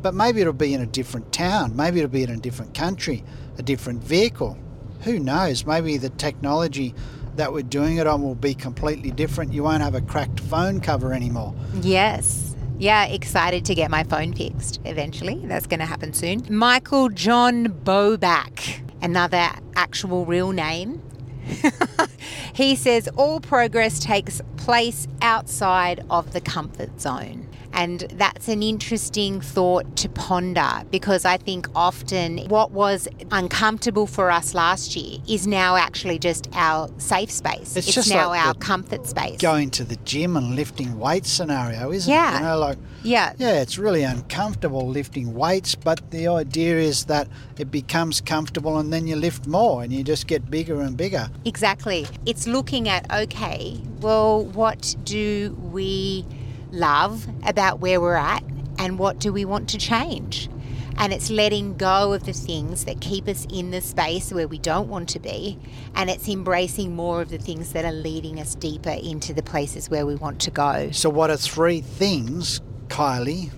but 0.02 0.14
maybe 0.14 0.42
it'll 0.42 0.52
be 0.52 0.74
in 0.74 0.82
a 0.82 0.86
different 0.86 1.32
town, 1.32 1.78
maybe 1.78 2.00
it'll 2.00 2.12
be 2.12 2.24
in 2.24 2.30
a 2.30 2.36
different 2.36 2.74
country, 2.74 3.24
a 3.58 3.64
different 3.64 4.04
vehicle. 4.04 4.58
Who 5.04 5.18
knows? 5.18 5.66
Maybe 5.66 5.96
the 5.96 6.10
technology 6.10 6.94
that 7.36 7.54
we're 7.54 7.64
doing 7.64 7.98
it 7.98 8.08
on 8.08 8.22
will 8.22 8.36
be 8.36 8.54
completely 8.54 9.12
different. 9.12 9.54
You 9.54 9.64
won't 9.64 9.82
have 9.82 9.96
a 9.96 10.02
cracked 10.02 10.40
phone 10.40 10.80
cover 10.80 11.14
anymore. 11.14 11.54
Yes. 11.82 12.56
Yeah, 12.78 13.06
excited 13.06 13.64
to 13.66 13.76
get 13.76 13.90
my 13.90 14.04
phone 14.04 14.34
fixed 14.34 14.82
eventually. 14.84 15.46
That's 15.46 15.68
going 15.68 15.80
to 15.80 15.86
happen 15.86 16.14
soon. 16.14 16.46
Michael 16.50 17.10
John 17.10 17.68
Bobak, 17.68 18.82
another 19.02 19.50
actual 19.76 20.26
real 20.26 20.52
name. 20.52 21.02
he 22.54 22.76
says 22.76 23.08
all 23.16 23.40
progress 23.40 24.00
takes 24.00 24.42
place 24.58 25.08
outside 25.22 26.04
of 26.10 26.34
the 26.34 26.42
comfort 26.42 27.00
zone. 27.00 27.48
And 27.76 28.02
that's 28.14 28.48
an 28.48 28.64
interesting 28.64 29.42
thought 29.42 29.98
to 29.98 30.10
ponder 30.10 30.84
because 30.90 31.26
I 31.26 31.38
think 31.38 31.68
often 31.76 32.40
what 32.48 32.72
was 32.72 33.08
uncomfortable 33.32 34.08
for 34.08 34.32
us 34.32 34.56
last 34.56 34.96
year 34.96 35.20
is 35.28 35.46
now 35.46 35.76
actually 35.76 36.18
just 36.18 36.48
our 36.54 36.90
safe 36.98 37.30
space. 37.30 37.76
It's, 37.76 37.96
it's 37.96 38.10
now 38.10 38.30
like 38.30 38.46
our 38.46 38.54
comfort 38.54 39.06
space. 39.06 39.40
Going 39.42 39.70
to 39.72 39.84
the 39.84 39.98
gym 39.98 40.38
and 40.38 40.56
lifting 40.56 40.98
weights 40.98 41.30
scenario, 41.30 41.92
isn't 41.92 42.12
yeah. 42.12 42.36
it? 42.36 42.40
You 42.40 42.46
know, 42.46 42.60
like 42.60 42.78
yeah. 43.04 43.34
Yeah, 43.38 43.62
it's 43.62 43.78
really 43.78 44.04
uncomfortable 44.04 44.88
lifting 44.88 45.34
weights, 45.34 45.76
but 45.76 46.12
the 46.12 46.28
idea 46.28 46.78
is 46.78 47.06
that 47.06 47.28
it 47.60 47.70
becomes 47.72 48.22
comfortable 48.22 48.80
and 48.80 48.92
then 48.92 49.06
you 49.06 49.16
lift 49.16 49.48
more 49.48 49.84
and 49.84 49.94
you 49.94 50.04
just 50.04 50.28
get 50.28 50.50
bigger 50.50 50.82
and 50.82 50.98
bigger. 50.98 51.30
Exactly. 51.44 52.08
It's 52.26 52.48
looking 52.48 52.90
at 52.90 53.06
okay, 53.14 53.82
well, 54.00 54.46
what 54.46 54.96
do 55.04 55.56
we 55.72 56.26
love 56.72 57.28
about 57.46 57.80
where 57.80 58.00
we're 58.00 58.16
at 58.16 58.44
and 58.78 59.00
what 59.00 59.20
do 59.20 59.32
we 59.32 59.46
want 59.46 59.70
to 59.70 59.78
change. 59.78 60.50
And 60.98 61.12
it's 61.12 61.30
letting 61.30 61.76
go 61.76 62.14
of 62.14 62.26
the 62.26 62.34
things 62.34 62.86
that 62.86 63.02
keep 63.02 63.28
us 63.28 63.46
in 63.52 63.72
the 63.72 63.82
space 63.82 64.32
where 64.32 64.48
we 64.48 64.58
don't 64.58 64.88
want 64.88 65.10
to 65.10 65.20
be. 65.20 65.60
And 65.94 66.10
it's 66.10 66.30
embracing 66.30 66.96
more 66.96 67.22
of 67.22 67.30
the 67.30 67.38
things 67.38 67.74
that 67.74 67.84
are 67.84 67.92
leading 67.92 68.40
us 68.40 68.56
deeper 68.56 68.92
into 68.92 69.34
the 69.34 69.44
places 69.44 69.90
where 69.90 70.06
we 70.06 70.16
want 70.16 70.40
to 70.42 70.52
go. 70.52 70.92
So, 70.92 71.10
what 71.10 71.30
are 71.30 71.38
three 71.38 71.82
things, 71.82 72.62
Kylie? 72.88 73.52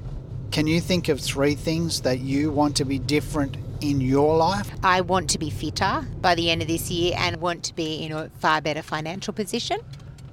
Can 0.51 0.65
you 0.65 0.81
think 0.81 1.09
of 1.09 1.19
three 1.19 1.53
things 1.53 2.01
that 2.01 2.19
you 2.19 2.51
want 2.51 2.75
to 2.77 2.85
be 2.85 2.97
different 2.97 3.57
in 3.81 4.01
your 4.01 4.35
life? 4.37 4.71
I 4.83 5.01
want 5.01 5.29
to 5.31 5.37
be 5.37 5.51
fitter 5.51 6.07
by 6.21 6.33
the 6.33 6.49
end 6.49 6.63
of 6.63 6.67
this 6.67 6.89
year 6.89 7.13
and 7.17 7.37
want 7.37 7.63
to 7.65 7.75
be 7.75 8.03
in 8.03 8.11
a 8.11 8.29
far 8.39 8.61
better 8.61 8.81
financial 8.81 9.33
position. 9.33 9.79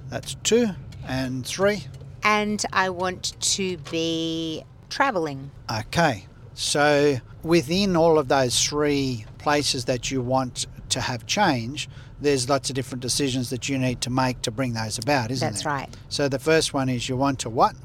That's 0.09 0.35
two. 0.43 0.69
And 1.07 1.45
three? 1.45 1.83
And 2.25 2.65
I 2.73 2.89
want 2.89 3.39
to 3.39 3.77
be 3.91 4.63
traveling. 4.89 5.51
Okay. 5.71 6.25
So 6.55 7.17
within 7.43 7.95
all 7.95 8.17
of 8.17 8.27
those 8.27 8.61
three 8.61 9.25
places 9.37 9.85
that 9.85 10.09
you 10.09 10.21
want 10.21 10.65
to 10.89 11.01
have 11.01 11.25
change, 11.27 11.87
there's 12.19 12.49
lots 12.49 12.69
of 12.69 12.75
different 12.75 13.01
decisions 13.01 13.49
that 13.51 13.69
you 13.69 13.77
need 13.77 14.01
to 14.01 14.09
make 14.09 14.41
to 14.41 14.51
bring 14.51 14.73
those 14.73 14.97
about, 14.97 15.31
isn't 15.31 15.47
it? 15.47 15.51
That's 15.51 15.63
there? 15.63 15.73
right. 15.73 15.97
So 16.09 16.27
the 16.27 16.39
first 16.39 16.73
one 16.73 16.89
is 16.89 17.07
you 17.07 17.15
want 17.15 17.39
to 17.39 17.49
what? 17.49 17.75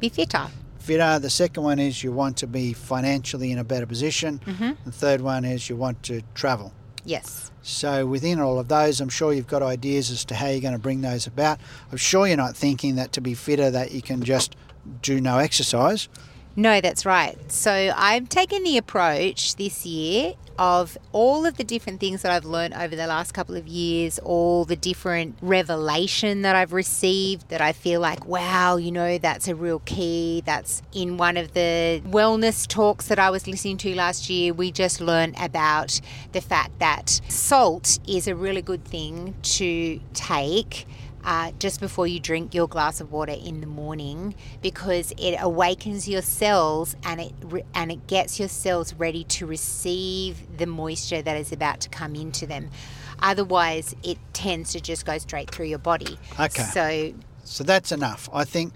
Be 0.00 0.08
fitter. 0.08 0.48
Fitter. 0.78 1.18
The 1.18 1.30
second 1.30 1.62
one 1.62 1.78
is 1.78 2.02
you 2.02 2.10
want 2.10 2.38
to 2.38 2.46
be 2.46 2.72
financially 2.72 3.52
in 3.52 3.58
a 3.58 3.64
better 3.64 3.86
position. 3.86 4.40
Mm-hmm. 4.46 4.72
The 4.84 4.92
third 4.92 5.20
one 5.20 5.44
is 5.44 5.68
you 5.68 5.76
want 5.76 6.02
to 6.04 6.22
travel. 6.34 6.72
Yes. 7.04 7.50
So 7.62 8.06
within 8.06 8.40
all 8.40 8.58
of 8.58 8.68
those, 8.68 9.00
I'm 9.00 9.08
sure 9.08 9.32
you've 9.32 9.46
got 9.46 9.62
ideas 9.62 10.10
as 10.10 10.24
to 10.26 10.34
how 10.34 10.48
you're 10.48 10.60
going 10.60 10.72
to 10.72 10.78
bring 10.78 11.02
those 11.02 11.26
about. 11.26 11.58
I'm 11.90 11.98
sure 11.98 12.26
you're 12.26 12.36
not 12.36 12.56
thinking 12.56 12.96
that 12.96 13.12
to 13.12 13.20
be 13.20 13.34
fitter 13.34 13.70
that 13.70 13.92
you 13.92 14.02
can 14.02 14.22
just 14.22 14.56
do 15.02 15.20
no 15.20 15.38
exercise. 15.38 16.08
No, 16.56 16.80
that's 16.80 17.06
right. 17.06 17.36
So 17.50 17.92
I've 17.96 18.28
taken 18.28 18.64
the 18.64 18.76
approach 18.76 19.56
this 19.56 19.86
year 19.86 20.34
of 20.58 20.98
all 21.12 21.46
of 21.46 21.56
the 21.56 21.64
different 21.64 22.00
things 22.00 22.20
that 22.20 22.30
I've 22.30 22.44
learned 22.44 22.74
over 22.74 22.94
the 22.94 23.06
last 23.06 23.32
couple 23.32 23.56
of 23.56 23.66
years, 23.66 24.18
all 24.18 24.66
the 24.66 24.76
different 24.76 25.38
revelation 25.40 26.42
that 26.42 26.54
I've 26.54 26.74
received 26.74 27.48
that 27.48 27.62
I 27.62 27.72
feel 27.72 28.00
like, 28.00 28.26
wow, 28.26 28.76
you 28.76 28.92
know, 28.92 29.16
that's 29.16 29.48
a 29.48 29.54
real 29.54 29.78
key. 29.86 30.42
That's 30.44 30.82
in 30.92 31.16
one 31.16 31.38
of 31.38 31.54
the 31.54 32.02
wellness 32.04 32.66
talks 32.66 33.06
that 33.06 33.18
I 33.18 33.30
was 33.30 33.46
listening 33.46 33.78
to 33.78 33.94
last 33.94 34.28
year. 34.28 34.52
We 34.52 34.70
just 34.70 35.00
learned 35.00 35.36
about 35.40 35.98
the 36.32 36.42
fact 36.42 36.78
that 36.80 37.20
salt 37.28 38.00
is 38.06 38.28
a 38.28 38.34
really 38.34 38.60
good 38.60 38.84
thing 38.84 39.34
to 39.42 40.00
take 40.12 40.86
uh, 41.24 41.52
just 41.58 41.80
before 41.80 42.06
you 42.06 42.20
drink 42.20 42.54
your 42.54 42.66
glass 42.66 43.00
of 43.00 43.12
water 43.12 43.32
in 43.32 43.60
the 43.60 43.66
morning 43.66 44.34
because 44.62 45.12
it 45.18 45.36
awakens 45.40 46.08
your 46.08 46.22
cells 46.22 46.96
and 47.04 47.20
it 47.20 47.32
re- 47.42 47.64
and 47.74 47.92
it 47.92 48.06
gets 48.06 48.38
your 48.38 48.48
cells 48.48 48.94
ready 48.94 49.24
to 49.24 49.46
receive 49.46 50.56
the 50.56 50.66
moisture 50.66 51.22
that 51.22 51.36
is 51.36 51.52
about 51.52 51.80
to 51.80 51.88
come 51.88 52.14
into 52.14 52.46
them. 52.46 52.70
Otherwise, 53.22 53.94
it 54.02 54.18
tends 54.32 54.72
to 54.72 54.80
just 54.80 55.04
go 55.04 55.18
straight 55.18 55.50
through 55.50 55.66
your 55.66 55.78
body. 55.78 56.18
Okay. 56.38 56.62
So, 56.62 57.14
so 57.44 57.64
that's 57.64 57.92
enough. 57.92 58.28
I 58.32 58.44
think 58.44 58.72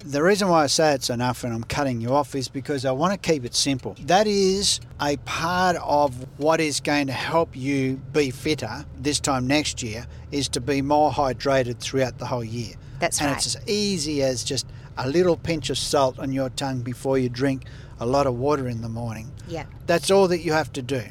the 0.00 0.22
reason 0.22 0.48
why 0.48 0.64
I 0.64 0.66
say 0.66 0.94
it's 0.94 1.10
enough 1.10 1.44
and 1.44 1.52
I'm 1.52 1.64
cutting 1.64 2.00
you 2.00 2.12
off 2.12 2.34
is 2.34 2.48
because 2.48 2.84
I 2.84 2.92
want 2.92 3.12
to 3.12 3.30
keep 3.30 3.44
it 3.44 3.54
simple. 3.54 3.96
That 4.02 4.26
is 4.26 4.80
a 5.00 5.16
part 5.18 5.76
of 5.82 6.26
what 6.38 6.60
is 6.60 6.80
going 6.80 7.06
to 7.08 7.12
help 7.12 7.56
you 7.56 7.96
be 8.12 8.30
fitter 8.30 8.84
this 8.98 9.20
time 9.20 9.46
next 9.46 9.82
year 9.82 10.06
is 10.30 10.48
to 10.50 10.60
be 10.60 10.82
more 10.82 11.10
hydrated 11.10 11.78
throughout 11.78 12.18
the 12.18 12.26
whole 12.26 12.44
year. 12.44 12.74
That's 12.98 13.20
and 13.20 13.28
right. 13.28 13.36
it's 13.36 13.56
as 13.56 13.68
easy 13.68 14.22
as 14.22 14.44
just 14.44 14.66
a 14.96 15.08
little 15.08 15.36
pinch 15.36 15.70
of 15.70 15.78
salt 15.78 16.18
on 16.18 16.32
your 16.32 16.50
tongue 16.50 16.80
before 16.80 17.18
you 17.18 17.28
drink 17.28 17.64
a 18.00 18.06
lot 18.06 18.26
of 18.26 18.38
water 18.38 18.68
in 18.68 18.82
the 18.82 18.88
morning. 18.88 19.30
Yeah. 19.48 19.64
That's 19.86 20.10
all 20.10 20.28
that 20.28 20.40
you 20.40 20.52
have 20.52 20.72
to 20.74 20.82
do. 20.82 21.02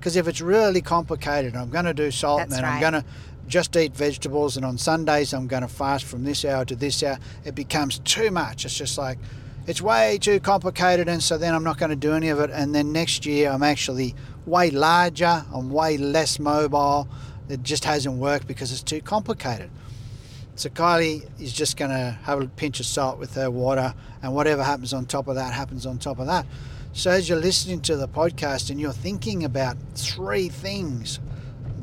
Because 0.00 0.16
if 0.16 0.26
it's 0.26 0.40
really 0.40 0.80
complicated, 0.80 1.54
I'm 1.54 1.68
going 1.68 1.84
to 1.84 1.92
do 1.92 2.10
salt 2.10 2.38
That's 2.38 2.54
and 2.54 2.64
then 2.64 2.72
I'm 2.72 2.80
going 2.80 2.94
to 2.94 3.04
just 3.46 3.76
eat 3.76 3.94
vegetables 3.94 4.56
and 4.56 4.64
on 4.64 4.78
Sundays 4.78 5.34
I'm 5.34 5.46
going 5.46 5.60
to 5.60 5.68
fast 5.68 6.06
from 6.06 6.24
this 6.24 6.42
hour 6.42 6.64
to 6.64 6.74
this 6.74 7.02
hour, 7.02 7.18
it 7.44 7.54
becomes 7.54 7.98
too 7.98 8.30
much. 8.30 8.64
It's 8.64 8.74
just 8.74 8.96
like, 8.96 9.18
it's 9.66 9.82
way 9.82 10.16
too 10.18 10.40
complicated 10.40 11.06
and 11.06 11.22
so 11.22 11.36
then 11.36 11.54
I'm 11.54 11.62
not 11.64 11.76
going 11.76 11.90
to 11.90 11.96
do 11.96 12.14
any 12.14 12.30
of 12.30 12.40
it. 12.40 12.48
And 12.48 12.74
then 12.74 12.92
next 12.92 13.26
year 13.26 13.50
I'm 13.50 13.62
actually 13.62 14.14
way 14.46 14.70
larger, 14.70 15.44
I'm 15.52 15.68
way 15.68 15.98
less 15.98 16.38
mobile. 16.38 17.06
It 17.50 17.62
just 17.62 17.84
hasn't 17.84 18.16
worked 18.16 18.46
because 18.46 18.72
it's 18.72 18.82
too 18.82 19.02
complicated. 19.02 19.70
So 20.54 20.70
Kylie 20.70 21.28
is 21.38 21.52
just 21.52 21.76
going 21.76 21.90
to 21.90 22.18
have 22.22 22.40
a 22.40 22.46
pinch 22.46 22.80
of 22.80 22.86
salt 22.86 23.18
with 23.18 23.34
her 23.34 23.50
water, 23.50 23.94
and 24.22 24.34
whatever 24.34 24.62
happens 24.62 24.92
on 24.92 25.06
top 25.06 25.26
of 25.26 25.34
that 25.36 25.52
happens 25.54 25.86
on 25.86 25.98
top 25.98 26.18
of 26.18 26.26
that. 26.26 26.46
So 26.92 27.10
as 27.12 27.28
you're 27.28 27.38
listening 27.38 27.80
to 27.82 27.96
the 27.96 28.08
podcast 28.08 28.70
and 28.70 28.80
you're 28.80 28.92
thinking 28.92 29.44
about 29.44 29.76
three 29.94 30.48
things 30.48 31.20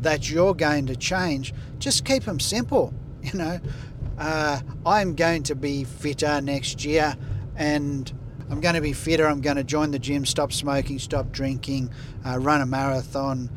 that 0.01 0.29
you're 0.29 0.53
going 0.53 0.85
to 0.87 0.95
change, 0.97 1.53
just 1.79 2.05
keep 2.05 2.23
them 2.23 2.39
simple. 2.39 2.93
You 3.23 3.39
know, 3.39 3.59
uh, 4.17 4.61
I'm 4.85 5.13
going 5.13 5.43
to 5.43 5.55
be 5.55 5.83
fitter 5.83 6.39
next 6.39 6.85
year, 6.85 7.13
and 7.57 8.09
I'm 8.49 8.61
going 8.61 8.75
to 8.75 8.81
be 8.81 8.93
fitter. 8.93 9.27
I'm 9.27 9.41
going 9.41 9.57
to 9.57 9.65
join 9.65 9.91
the 9.91 9.99
gym, 9.99 10.25
stop 10.25 10.53
smoking, 10.53 10.97
stop 10.97 11.29
drinking, 11.33 11.89
uh, 12.25 12.39
run 12.39 12.61
a 12.61 12.65
marathon. 12.65 13.49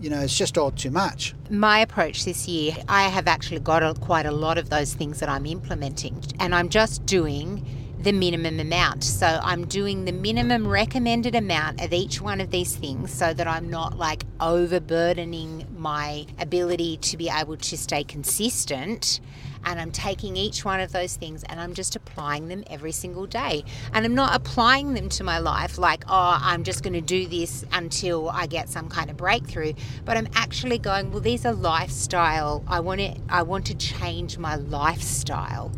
You 0.00 0.10
know, 0.10 0.18
it's 0.18 0.36
just 0.36 0.58
all 0.58 0.72
too 0.72 0.90
much. 0.90 1.36
My 1.50 1.78
approach 1.78 2.24
this 2.24 2.48
year, 2.48 2.74
I 2.88 3.08
have 3.10 3.28
actually 3.28 3.60
got 3.60 3.84
a, 3.84 3.94
quite 3.94 4.26
a 4.26 4.32
lot 4.32 4.58
of 4.58 4.70
those 4.70 4.92
things 4.92 5.20
that 5.20 5.28
I'm 5.28 5.46
implementing, 5.46 6.20
and 6.40 6.52
I'm 6.52 6.68
just 6.68 7.06
doing 7.06 7.64
the 8.02 8.12
minimum 8.12 8.58
amount. 8.58 9.04
So 9.04 9.26
I'm 9.26 9.66
doing 9.66 10.04
the 10.04 10.12
minimum 10.12 10.66
recommended 10.66 11.34
amount 11.34 11.80
of 11.80 11.92
each 11.92 12.20
one 12.20 12.40
of 12.40 12.50
these 12.50 12.74
things 12.74 13.12
so 13.12 13.32
that 13.32 13.46
I'm 13.46 13.70
not 13.70 13.96
like 13.96 14.24
overburdening 14.40 15.66
my 15.76 16.26
ability 16.38 16.96
to 16.98 17.16
be 17.16 17.28
able 17.28 17.56
to 17.56 17.76
stay 17.76 18.02
consistent. 18.02 19.20
And 19.64 19.80
I'm 19.80 19.92
taking 19.92 20.36
each 20.36 20.64
one 20.64 20.80
of 20.80 20.90
those 20.90 21.14
things 21.14 21.44
and 21.44 21.60
I'm 21.60 21.74
just 21.74 21.94
applying 21.94 22.48
them 22.48 22.64
every 22.68 22.90
single 22.90 23.26
day. 23.26 23.62
And 23.92 24.04
I'm 24.04 24.16
not 24.16 24.34
applying 24.34 24.94
them 24.94 25.08
to 25.10 25.22
my 25.22 25.38
life 25.38 25.78
like, 25.78 26.02
oh, 26.08 26.38
I'm 26.42 26.64
just 26.64 26.82
going 26.82 26.94
to 26.94 27.00
do 27.00 27.28
this 27.28 27.64
until 27.70 28.28
I 28.30 28.46
get 28.46 28.68
some 28.68 28.88
kind 28.88 29.08
of 29.08 29.16
breakthrough. 29.16 29.74
But 30.04 30.16
I'm 30.16 30.26
actually 30.34 30.78
going, 30.78 31.12
well, 31.12 31.20
these 31.20 31.46
are 31.46 31.52
lifestyle. 31.52 32.64
I 32.66 32.80
want 32.80 33.00
to, 33.00 33.16
I 33.28 33.42
want 33.42 33.66
to 33.66 33.76
change 33.76 34.38
my 34.38 34.56
lifestyle. 34.56 35.70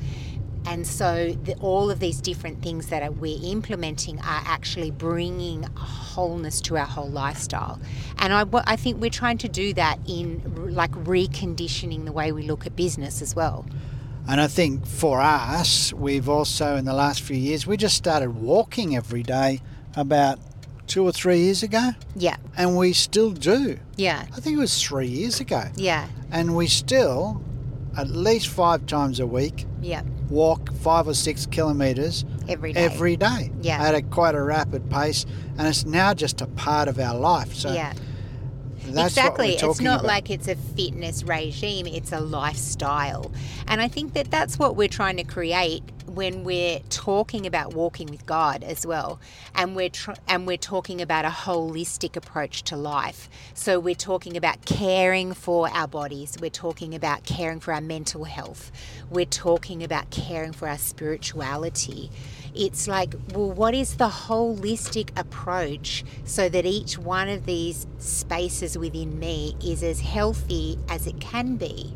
And 0.67 0.87
so, 0.87 1.37
the, 1.45 1.55
all 1.57 1.91
of 1.91 2.01
these 2.01 2.21
different 2.21 2.63
things 2.63 2.87
that 2.89 3.03
are, 3.03 3.11
we're 3.11 3.39
implementing 3.43 4.19
are 4.21 4.43
actually 4.47 4.91
bringing 4.91 5.65
a 5.65 5.69
wholeness 5.79 6.61
to 6.63 6.77
our 6.77 6.87
whole 6.87 7.11
lifestyle. 7.11 7.79
And 8.19 8.33
I, 8.33 8.45
I 8.67 8.77
think 8.77 9.01
we're 9.01 9.11
trying 9.11 9.39
to 9.39 9.49
do 9.49 9.75
that 9.75 9.99
in 10.09 10.75
like 10.75 10.93
reconditioning 10.93 12.05
the 12.05 12.13
way 12.13 12.33
we 12.33 12.43
look 12.43 12.67
at 12.67 12.77
business 12.77 13.21
as 13.21 13.37
well. 13.37 13.67
And 14.27 14.41
I 14.41 14.47
think 14.47 14.87
for 14.87 15.21
us, 15.21 15.93
we've 15.93 16.29
also, 16.29 16.77
in 16.77 16.87
the 16.87 16.95
last 16.95 17.21
few 17.21 17.37
years, 17.37 17.67
we 17.67 17.77
just 17.77 17.97
started 17.97 18.31
walking 18.31 18.97
every 18.97 19.23
day 19.23 19.61
about 19.97 20.39
two 20.87 21.05
or 21.05 21.13
three 21.13 21.41
years 21.41 21.63
ago. 21.63 21.91
Yeah. 22.17 22.37
And 22.57 22.77
we 22.77 22.95
still 22.95 23.33
do. 23.33 23.79
Yeah. 23.97 24.25
I 24.35 24.41
think 24.41 24.57
it 24.57 24.61
was 24.61 24.83
three 24.83 25.09
years 25.09 25.41
ago. 25.41 25.65
Yeah. 25.77 26.09
And 26.31 26.57
we 26.57 26.69
still, 26.69 27.43
at 27.99 28.09
least 28.09 28.49
five 28.49 28.87
times 28.87 29.21
a 29.21 29.27
week, 29.27 29.67
Yeah. 29.83 30.03
Walk 30.31 30.73
five 30.75 31.07
or 31.09 31.15
six 31.15 31.47
kilometres 31.47 32.25
Every 32.49 32.73
day. 32.73 32.85
every 32.85 33.17
day 33.17 33.51
Yeah. 33.61 33.83
at 33.83 33.95
a 33.95 34.03
quite 34.03 34.35
a 34.35 34.43
rapid 34.43 34.91
pace. 34.91 35.27
And 35.59 35.67
it's 35.69 35.85
now 35.85 36.15
just 36.15 36.41
a 36.41 36.47
part 36.47 36.89
of 36.89 36.99
our 36.99 37.17
life. 37.19 37.55
So 37.55 37.73
yeah. 37.73 37.93
that's 38.87 39.17
exactly. 39.17 39.55
It's 39.55 39.81
not 39.81 40.01
about. 40.01 40.05
like 40.07 40.31
it's 40.31 40.49
a 40.49 40.57
fitness 40.57 41.23
regime, 41.25 41.87
it's 41.87 42.13
a 42.13 42.21
lifestyle. 42.21 43.33
And 43.69 43.81
I 43.81 43.89
think 43.89 44.15
that 44.15 44.31
that's 44.31 44.59
what 44.59 44.77
we're 44.77 44.89
trying 44.89 45.17
to 45.19 45.25
create 45.25 45.83
when 46.15 46.45
we're 46.45 46.81
talking 46.91 47.47
about 47.47 47.75
walking 47.75 48.07
with 48.09 48.27
God 48.27 48.63
as 48.63 48.87
well. 48.87 49.21
And 49.55 49.75
we're 49.75 49.91
tr- 49.91 50.13
and 50.29 50.47
we're 50.47 50.57
talking 50.57 51.01
about 51.01 51.25
a 51.25 51.29
holistic 51.29 52.17
approach 52.17 52.63
to 52.65 52.77
life. 52.77 53.29
So 53.55 53.79
we're 53.79 53.95
talking 53.95 54.37
about 54.37 54.65
caring 54.65 55.35
for 55.35 55.69
our 55.69 55.89
bodies, 55.89 56.37
we're 56.41 56.51
talking 56.51 56.95
about 56.95 57.25
caring 57.25 57.61
for 57.61 57.73
our 57.73 57.81
mental 57.81 58.25
health. 58.25 58.71
We're 59.11 59.25
talking 59.25 59.83
about 59.83 60.11
caring 60.11 60.53
for 60.53 60.69
our 60.69 60.79
spirituality 60.79 62.11
it's 62.55 62.87
like, 62.87 63.15
well, 63.33 63.51
what 63.51 63.75
is 63.75 63.97
the 63.97 64.09
holistic 64.09 65.11
approach 65.19 66.05
so 66.25 66.49
that 66.49 66.65
each 66.65 66.97
one 66.97 67.29
of 67.29 67.47
these 67.47 67.87
spaces 67.99 68.79
within 68.79 69.19
me 69.19 69.57
is 69.65 69.83
as 69.83 70.01
healthy 70.01 70.79
as 70.89 71.07
it 71.07 71.21
can 71.21 71.57
be? 71.57 71.95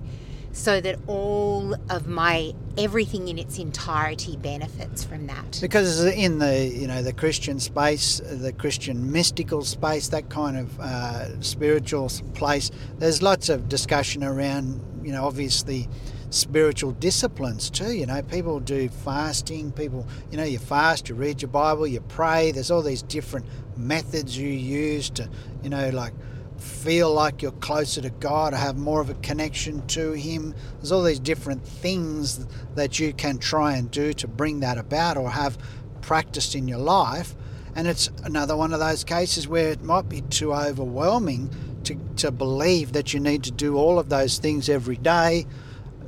So 0.52 0.80
that 0.80 0.98
all 1.06 1.74
of 1.90 2.06
my 2.06 2.52
everything 2.76 3.28
in 3.28 3.38
its 3.38 3.58
entirety 3.58 4.36
benefits 4.36 5.04
from 5.04 5.26
that. 5.26 5.58
because 5.60 6.04
in 6.04 6.38
the 6.38 6.66
you 6.66 6.86
know 6.86 7.02
the 7.02 7.12
Christian 7.12 7.60
space, 7.60 8.20
the 8.24 8.52
Christian 8.52 9.12
mystical 9.12 9.62
space, 9.64 10.08
that 10.08 10.28
kind 10.30 10.56
of 10.56 10.80
uh, 10.80 11.40
spiritual 11.40 12.10
place, 12.34 12.70
there's 12.98 13.22
lots 13.22 13.48
of 13.48 13.68
discussion 13.68 14.24
around 14.24 14.80
you 15.04 15.12
know 15.12 15.24
obviously 15.24 15.88
spiritual 16.30 16.92
disciplines 16.92 17.70
too. 17.70 17.92
You 17.92 18.06
know, 18.06 18.22
people 18.22 18.60
do 18.60 18.88
fasting. 18.88 19.72
People, 19.72 20.06
you 20.30 20.36
know, 20.36 20.44
you 20.44 20.58
fast, 20.58 21.08
you 21.08 21.14
read 21.14 21.42
your 21.42 21.50
Bible, 21.50 21.86
you 21.86 22.00
pray. 22.00 22.52
There's 22.52 22.70
all 22.70 22.82
these 22.82 23.02
different 23.02 23.46
methods 23.76 24.36
you 24.36 24.48
use 24.48 25.10
to, 25.10 25.28
you 25.62 25.70
know, 25.70 25.88
like 25.90 26.12
feel 26.58 27.12
like 27.12 27.40
you're 27.42 27.52
closer 27.52 28.00
to 28.00 28.10
God 28.10 28.52
have 28.52 28.76
more 28.76 29.00
of 29.00 29.10
a 29.10 29.14
connection 29.14 29.86
to 29.88 30.12
Him. 30.12 30.54
There's 30.76 30.92
all 30.92 31.02
these 31.02 31.20
different 31.20 31.64
things 31.64 32.46
that 32.74 32.98
you 32.98 33.12
can 33.12 33.38
try 33.38 33.76
and 33.76 33.90
do 33.90 34.12
to 34.14 34.28
bring 34.28 34.60
that 34.60 34.78
about 34.78 35.16
or 35.16 35.30
have 35.30 35.58
practiced 36.02 36.54
in 36.54 36.68
your 36.68 36.78
life. 36.78 37.34
And 37.76 37.86
it's 37.86 38.10
another 38.24 38.56
one 38.56 38.72
of 38.72 38.80
those 38.80 39.04
cases 39.04 39.46
where 39.46 39.70
it 39.70 39.82
might 39.82 40.08
be 40.08 40.22
too 40.22 40.52
overwhelming 40.52 41.50
to, 41.84 41.96
to 42.16 42.30
believe 42.30 42.92
that 42.92 43.14
you 43.14 43.20
need 43.20 43.44
to 43.44 43.52
do 43.52 43.76
all 43.76 43.98
of 43.98 44.08
those 44.08 44.38
things 44.38 44.68
every 44.68 44.96
day 44.96 45.46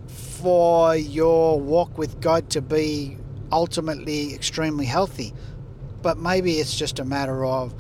for 0.09 0.97
your 0.97 1.61
walk 1.61 1.97
with 1.97 2.21
God 2.21 2.51
to 2.51 2.63
be 2.63 3.19
ultimately 3.53 4.35
extremely 4.35 4.87
healthy. 4.87 5.33
But 6.03 6.19
maybe 6.19 6.55
it's 6.55 6.77
just 6.77 6.99
a 6.99 7.05
matter 7.05 7.45
of 7.45 7.75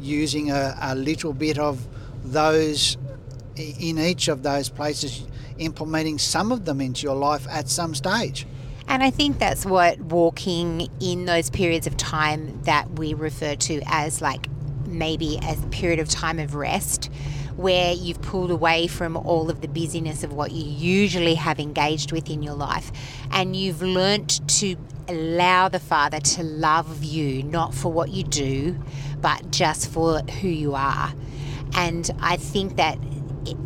using 0.00 0.50
a, 0.50 0.76
a 0.80 0.94
little 0.94 1.32
bit 1.32 1.58
of 1.58 1.86
those 2.24 2.96
in 3.56 3.98
each 3.98 4.28
of 4.28 4.42
those 4.42 4.68
places, 4.68 5.24
implementing 5.58 6.18
some 6.18 6.52
of 6.52 6.64
them 6.64 6.80
into 6.80 7.02
your 7.02 7.16
life 7.16 7.46
at 7.50 7.68
some 7.68 7.94
stage. 7.94 8.46
And 8.86 9.02
I 9.02 9.10
think 9.10 9.38
that's 9.38 9.66
what 9.66 9.98
walking 10.00 10.88
in 11.00 11.26
those 11.26 11.50
periods 11.50 11.86
of 11.86 11.96
time 11.96 12.62
that 12.62 12.90
we 12.98 13.14
refer 13.14 13.54
to 13.56 13.80
as 13.86 14.22
like 14.22 14.48
maybe 14.86 15.38
a 15.46 15.56
period 15.68 15.98
of 15.98 16.08
time 16.08 16.38
of 16.38 16.54
rest, 16.54 17.10
where 17.56 17.92
you've 17.92 18.22
pulled 18.22 18.50
away 18.50 18.86
from 18.86 19.16
all 19.16 19.50
of 19.50 19.60
the 19.60 19.68
busyness 19.68 20.22
of 20.22 20.32
what 20.32 20.52
you 20.52 20.64
usually 20.64 21.34
have 21.34 21.58
engaged 21.58 22.12
with 22.12 22.30
in 22.30 22.42
your 22.42 22.54
life, 22.54 22.90
and 23.32 23.56
you've 23.56 23.82
learnt 23.82 24.46
to 24.48 24.76
allow 25.08 25.68
the 25.68 25.80
Father 25.80 26.20
to 26.20 26.42
love 26.42 27.02
you, 27.02 27.42
not 27.42 27.74
for 27.74 27.92
what 27.92 28.10
you 28.10 28.22
do, 28.22 28.78
but 29.20 29.50
just 29.50 29.90
for 29.90 30.20
who 30.40 30.48
you 30.48 30.74
are. 30.74 31.12
And 31.74 32.10
I 32.20 32.36
think 32.36 32.76
that 32.76 32.98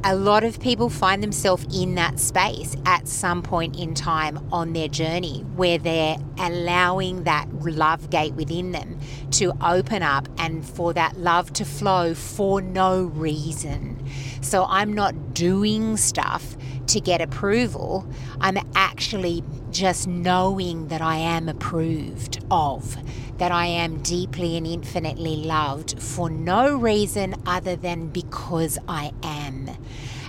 a 0.05 0.15
lot 0.15 0.45
of 0.45 0.61
people 0.61 0.89
find 0.89 1.23
themselves 1.23 1.67
in 1.75 1.95
that 1.95 2.19
space 2.19 2.77
at 2.87 3.09
some 3.09 3.43
point 3.43 3.79
in 3.79 3.95
time 3.95 4.39
on 4.53 4.73
their 4.73 4.89
journey 4.89 5.41
where 5.57 5.79
they're 5.79 6.17
allowing 6.39 7.25
that 7.25 7.49
love 7.65 8.11
gate 8.11 8.35
within 8.35 8.73
them 8.73 8.99
to 9.31 9.53
open 9.61 10.03
up 10.03 10.29
and 10.39 10.65
for 10.65 10.93
that 10.93 11.17
love 11.17 11.53
to 11.55 11.65
flow 11.65 12.15
for 12.15 12.61
no 12.61 13.05
reason. 13.05 14.05
So 14.41 14.67
I'm 14.69 14.93
not 14.93 15.35
doing 15.35 15.97
stuff 15.97 16.57
to 16.89 17.01
get 17.01 17.21
approval. 17.21 18.07
I'm 18.41 18.59
actually 18.75 19.43
just 19.73 20.07
knowing 20.07 20.89
that 20.89 21.01
I 21.01 21.17
am 21.17 21.49
approved 21.49 22.45
of, 22.51 22.97
that 23.39 23.51
I 23.51 23.67
am 23.67 24.03
deeply 24.03 24.57
and 24.57 24.67
infinitely 24.67 25.37
loved 25.37 26.01
for 26.01 26.31
no 26.31 26.77
reason 26.77 27.35
other 27.47 27.75
than 27.75 28.09
because 28.09 28.79
I 28.87 29.13
am. 29.23 29.71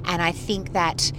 And 0.05 0.21
I 0.21 0.31
think 0.31 0.73
that 0.73 1.11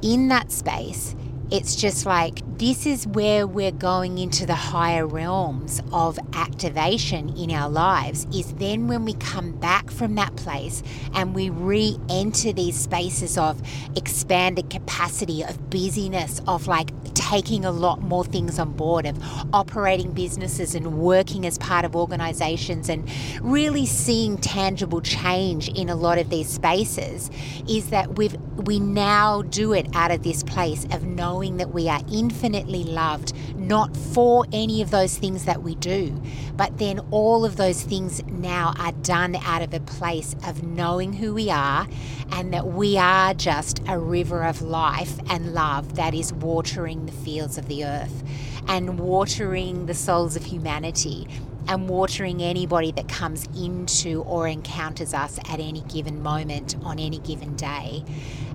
in 0.00 0.28
that 0.28 0.52
space, 0.52 1.14
it's 1.52 1.76
just 1.76 2.06
like 2.06 2.40
this 2.56 2.86
is 2.86 3.06
where 3.08 3.46
we're 3.46 3.72
going 3.72 4.16
into 4.16 4.46
the 4.46 4.54
higher 4.54 5.06
realms 5.06 5.82
of 5.92 6.18
activation 6.32 7.28
in 7.36 7.50
our 7.50 7.68
lives. 7.68 8.26
Is 8.32 8.54
then 8.54 8.88
when 8.88 9.04
we 9.04 9.12
come 9.14 9.52
back 9.58 9.90
from 9.90 10.14
that 10.14 10.34
place 10.36 10.82
and 11.12 11.34
we 11.34 11.50
re 11.50 11.98
enter 12.08 12.54
these 12.54 12.78
spaces 12.78 13.36
of 13.36 13.60
expanded 13.96 14.70
capacity, 14.70 15.42
of 15.42 15.68
busyness, 15.68 16.40
of 16.48 16.68
like 16.68 16.90
taking 17.12 17.66
a 17.66 17.70
lot 17.70 18.00
more 18.00 18.24
things 18.24 18.58
on 18.58 18.72
board, 18.72 19.04
of 19.04 19.22
operating 19.52 20.12
businesses 20.12 20.74
and 20.74 20.98
working 20.98 21.44
as 21.44 21.58
part 21.58 21.84
of 21.84 21.94
organizations 21.94 22.88
and 22.88 23.10
really 23.42 23.84
seeing 23.84 24.38
tangible 24.38 25.02
change 25.02 25.68
in 25.68 25.90
a 25.90 25.94
lot 25.94 26.16
of 26.16 26.30
these 26.30 26.48
spaces. 26.48 27.30
Is 27.68 27.90
that 27.90 28.16
we've 28.16 28.36
we 28.56 28.78
now 28.78 29.42
do 29.42 29.72
it 29.74 29.86
out 29.94 30.10
of 30.10 30.22
this 30.22 30.42
place 30.42 30.86
of 30.92 31.04
knowing 31.04 31.41
knowing 31.42 31.56
that 31.56 31.74
we 31.74 31.88
are 31.88 32.00
infinitely 32.12 32.84
loved, 32.84 33.34
not 33.56 33.96
for 33.96 34.46
any 34.52 34.80
of 34.80 34.92
those 34.92 35.18
things 35.18 35.44
that 35.44 35.60
we 35.60 35.74
do, 35.74 36.22
but 36.56 36.78
then 36.78 37.00
all 37.10 37.44
of 37.44 37.56
those 37.56 37.82
things 37.82 38.22
now 38.26 38.72
are 38.78 38.92
done 39.02 39.34
out 39.42 39.60
of 39.60 39.74
a 39.74 39.80
place 39.80 40.36
of 40.46 40.62
knowing 40.62 41.14
who 41.14 41.34
we 41.34 41.50
are 41.50 41.88
and 42.30 42.54
that 42.54 42.68
we 42.68 42.96
are 42.96 43.34
just 43.34 43.82
a 43.88 43.98
river 43.98 44.44
of 44.44 44.62
life 44.62 45.18
and 45.28 45.52
love 45.52 45.96
that 45.96 46.14
is 46.14 46.32
watering 46.34 47.06
the 47.06 47.12
fields 47.12 47.58
of 47.58 47.66
the 47.66 47.84
earth 47.84 48.22
and 48.68 49.00
watering 49.00 49.86
the 49.86 49.94
souls 49.94 50.36
of 50.36 50.44
humanity 50.44 51.26
and 51.68 51.88
watering 51.88 52.42
anybody 52.42 52.92
that 52.92 53.08
comes 53.08 53.46
into 53.56 54.22
or 54.22 54.48
encounters 54.48 55.14
us 55.14 55.38
at 55.48 55.60
any 55.60 55.82
given 55.82 56.22
moment 56.22 56.76
on 56.82 56.98
any 56.98 57.18
given 57.18 57.54
day. 57.56 58.04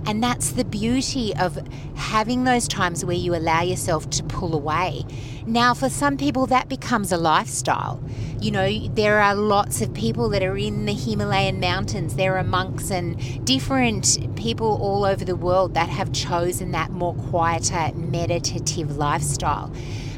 And 0.06 0.24
that's 0.24 0.52
the 0.52 0.64
beauty 0.64 1.36
of 1.36 1.58
having 1.96 2.44
those 2.46 2.68
times 2.68 3.04
where 3.04 3.16
you 3.16 3.36
allow 3.36 3.62
yourself 3.62 4.10
to 4.12 4.24
pull 4.24 4.56
away. 4.56 5.04
Now, 5.46 5.74
for 5.74 5.90
some 5.90 6.18
people, 6.18 6.46
that 6.48 6.70
becomes 6.70 7.12
a 7.12 7.18
lifestyle. 7.18 8.02
You 8.40 8.52
know, 8.52 8.88
there 8.90 9.20
are 9.20 9.36
lots 9.36 9.82
of 9.82 9.94
people 9.94 10.30
that 10.30 10.44
are 10.44 10.58
in 10.58 10.86
the 10.86 10.94
Himalayan 10.94 11.60
mountains, 11.60 12.16
there 12.16 12.38
are 12.38 12.44
monks 12.44 12.92
and 12.92 13.46
different 13.46 14.36
people 14.36 14.78
all 14.82 15.04
over 15.04 15.26
the 15.26 15.36
world 15.36 15.74
that 15.74 15.90
have 15.90 16.12
chosen 16.12 16.72
that 16.72 16.92
more 16.92 17.16
quieter, 17.16 17.92
meditative 17.96 18.96
lifestyle. 18.96 19.74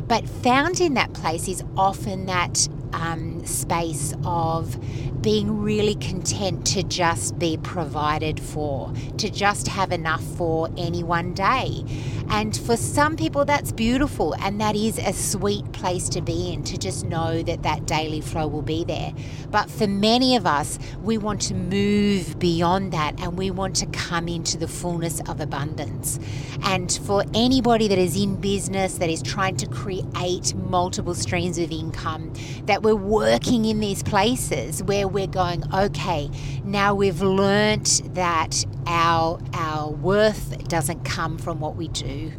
But 0.07 0.27
found 0.27 0.81
in 0.81 0.95
that 0.95 1.13
place 1.13 1.47
is 1.47 1.63
often 1.77 2.25
that 2.25 2.67
um, 2.93 3.45
space 3.45 4.13
of 4.23 4.77
being 5.21 5.61
really 5.61 5.95
content 5.95 6.65
to 6.67 6.83
just 6.83 7.37
be 7.37 7.57
provided 7.57 8.39
for, 8.39 8.93
to 9.17 9.29
just 9.29 9.67
have 9.67 9.91
enough 9.91 10.23
for 10.23 10.69
any 10.77 11.03
one 11.03 11.33
day. 11.33 11.83
And 12.29 12.55
for 12.55 12.77
some 12.77 13.17
people, 13.17 13.43
that's 13.43 13.71
beautiful, 13.71 14.35
and 14.35 14.61
that 14.61 14.75
is 14.75 14.99
a 14.99 15.13
sweet 15.13 15.69
place 15.71 16.07
to 16.09 16.21
be 16.21 16.53
in, 16.53 16.63
to 16.65 16.77
just 16.77 17.03
know 17.05 17.41
that 17.41 17.63
that 17.63 17.87
daily 17.87 18.21
flow 18.21 18.47
will 18.47 18.61
be 18.61 18.83
there. 18.83 19.13
But 19.49 19.69
for 19.69 19.87
many 19.87 20.35
of 20.35 20.45
us, 20.45 20.77
we 21.01 21.17
want 21.17 21.41
to 21.43 21.55
move 21.55 22.37
beyond 22.37 22.93
that 22.93 23.19
and 23.19 23.35
we 23.37 23.49
want 23.49 23.75
to 23.77 23.87
come 23.87 24.27
into 24.27 24.57
the 24.57 24.67
fullness 24.67 25.21
of 25.21 25.41
abundance. 25.41 26.19
And 26.63 26.91
for 27.03 27.23
anybody 27.33 27.87
that 27.87 27.97
is 27.97 28.15
in 28.15 28.35
business, 28.35 28.99
that 28.99 29.09
is 29.09 29.23
trying 29.23 29.57
to 29.57 29.67
create 29.67 30.53
multiple 30.55 31.15
streams 31.15 31.57
of 31.57 31.71
income, 31.71 32.31
that 32.65 32.78
we're 32.81 32.95
working 32.95 33.65
in 33.65 33.79
these 33.79 34.03
places 34.03 34.83
where 34.83 35.07
we're 35.07 35.27
going, 35.27 35.63
okay, 35.73 36.29
now 36.63 36.93
we've 36.93 37.21
learnt 37.21 38.01
that 38.13 38.65
our, 38.87 39.39
our 39.53 39.89
worth 39.91 40.67
doesn't 40.67 41.03
come 41.03 41.37
from 41.37 41.59
what 41.59 41.75
we 41.75 41.87
do 41.89 42.31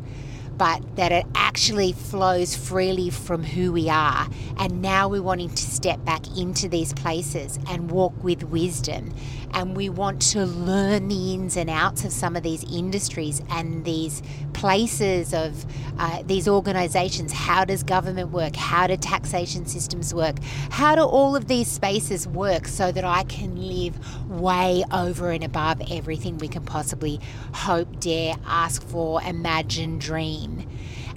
but 0.60 0.96
that 0.96 1.10
it 1.10 1.24
actually 1.34 1.90
flows 1.90 2.54
freely 2.54 3.08
from 3.08 3.42
who 3.42 3.72
we 3.72 3.88
are. 3.88 4.28
And 4.58 4.82
now 4.82 5.08
we're 5.08 5.22
wanting 5.22 5.48
to 5.48 5.62
step 5.62 6.04
back 6.04 6.36
into 6.36 6.68
these 6.68 6.92
places 6.92 7.58
and 7.66 7.90
walk 7.90 8.12
with 8.22 8.44
wisdom. 8.44 9.14
And 9.52 9.76
we 9.76 9.88
want 9.88 10.22
to 10.32 10.46
learn 10.46 11.08
the 11.08 11.34
ins 11.34 11.56
and 11.56 11.68
outs 11.68 12.04
of 12.04 12.12
some 12.12 12.36
of 12.36 12.42
these 12.42 12.64
industries 12.64 13.42
and 13.50 13.84
these 13.84 14.22
places 14.52 15.34
of 15.34 15.66
uh, 15.98 16.22
these 16.24 16.48
organizations. 16.48 17.32
How 17.32 17.64
does 17.64 17.82
government 17.82 18.30
work? 18.30 18.56
How 18.56 18.86
do 18.86 18.96
taxation 18.96 19.66
systems 19.66 20.14
work? 20.14 20.36
How 20.70 20.94
do 20.94 21.02
all 21.02 21.36
of 21.36 21.48
these 21.48 21.68
spaces 21.68 22.26
work 22.26 22.68
so 22.68 22.92
that 22.92 23.04
I 23.04 23.24
can 23.24 23.68
live 23.68 23.98
way 24.30 24.84
over 24.92 25.30
and 25.30 25.44
above 25.44 25.82
everything 25.90 26.38
we 26.38 26.48
can 26.48 26.64
possibly 26.64 27.20
hope, 27.52 28.00
dare, 28.00 28.36
ask 28.46 28.82
for, 28.86 29.22
imagine, 29.22 29.98
dream? 29.98 30.68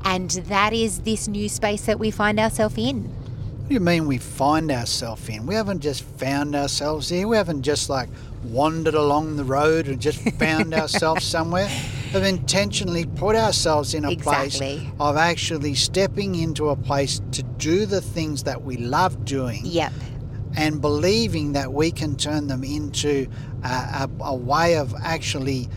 And 0.03 0.31
that 0.31 0.73
is 0.73 1.01
this 1.01 1.27
new 1.27 1.47
space 1.47 1.85
that 1.85 1.99
we 1.99 2.11
find 2.11 2.39
ourselves 2.39 2.77
in. 2.77 3.22
What 3.63 3.69
do 3.69 3.73
you 3.75 3.79
mean 3.79 4.07
we 4.07 4.17
find 4.17 4.69
ourselves 4.71 5.27
in? 5.29 5.45
We 5.45 5.55
haven't 5.55 5.79
just 5.79 6.03
found 6.03 6.53
ourselves 6.53 7.07
here. 7.07 7.27
We 7.29 7.37
haven't 7.37 7.61
just 7.61 7.89
like 7.89 8.09
wandered 8.43 8.93
along 8.93 9.37
the 9.37 9.45
road 9.45 9.87
and 9.87 10.01
just 10.01 10.19
found 10.37 10.73
ourselves 10.81 11.23
somewhere. 11.23 11.69
We've 12.13 12.23
intentionally 12.23 13.05
put 13.05 13.37
ourselves 13.37 13.93
in 13.93 14.03
a 14.03 14.11
Exactly. 14.11 14.79
place 14.79 14.91
of 14.99 15.15
actually 15.15 15.75
stepping 15.75 16.35
into 16.35 16.69
a 16.69 16.75
place 16.75 17.21
to 17.31 17.41
do 17.43 17.85
the 17.85 18.01
things 18.01 18.43
that 18.43 18.61
we 18.63 18.75
love 18.75 19.23
doing 19.23 19.61
Yep. 19.63 19.93
and 20.57 20.81
believing 20.81 21.53
that 21.53 21.71
we 21.71 21.89
can 21.89 22.17
turn 22.17 22.47
them 22.47 22.65
into 22.65 23.27
a, 23.63 23.67
a, 23.67 24.09
a 24.25 24.35
way 24.35 24.75
of 24.75 24.93
actually 25.01 25.69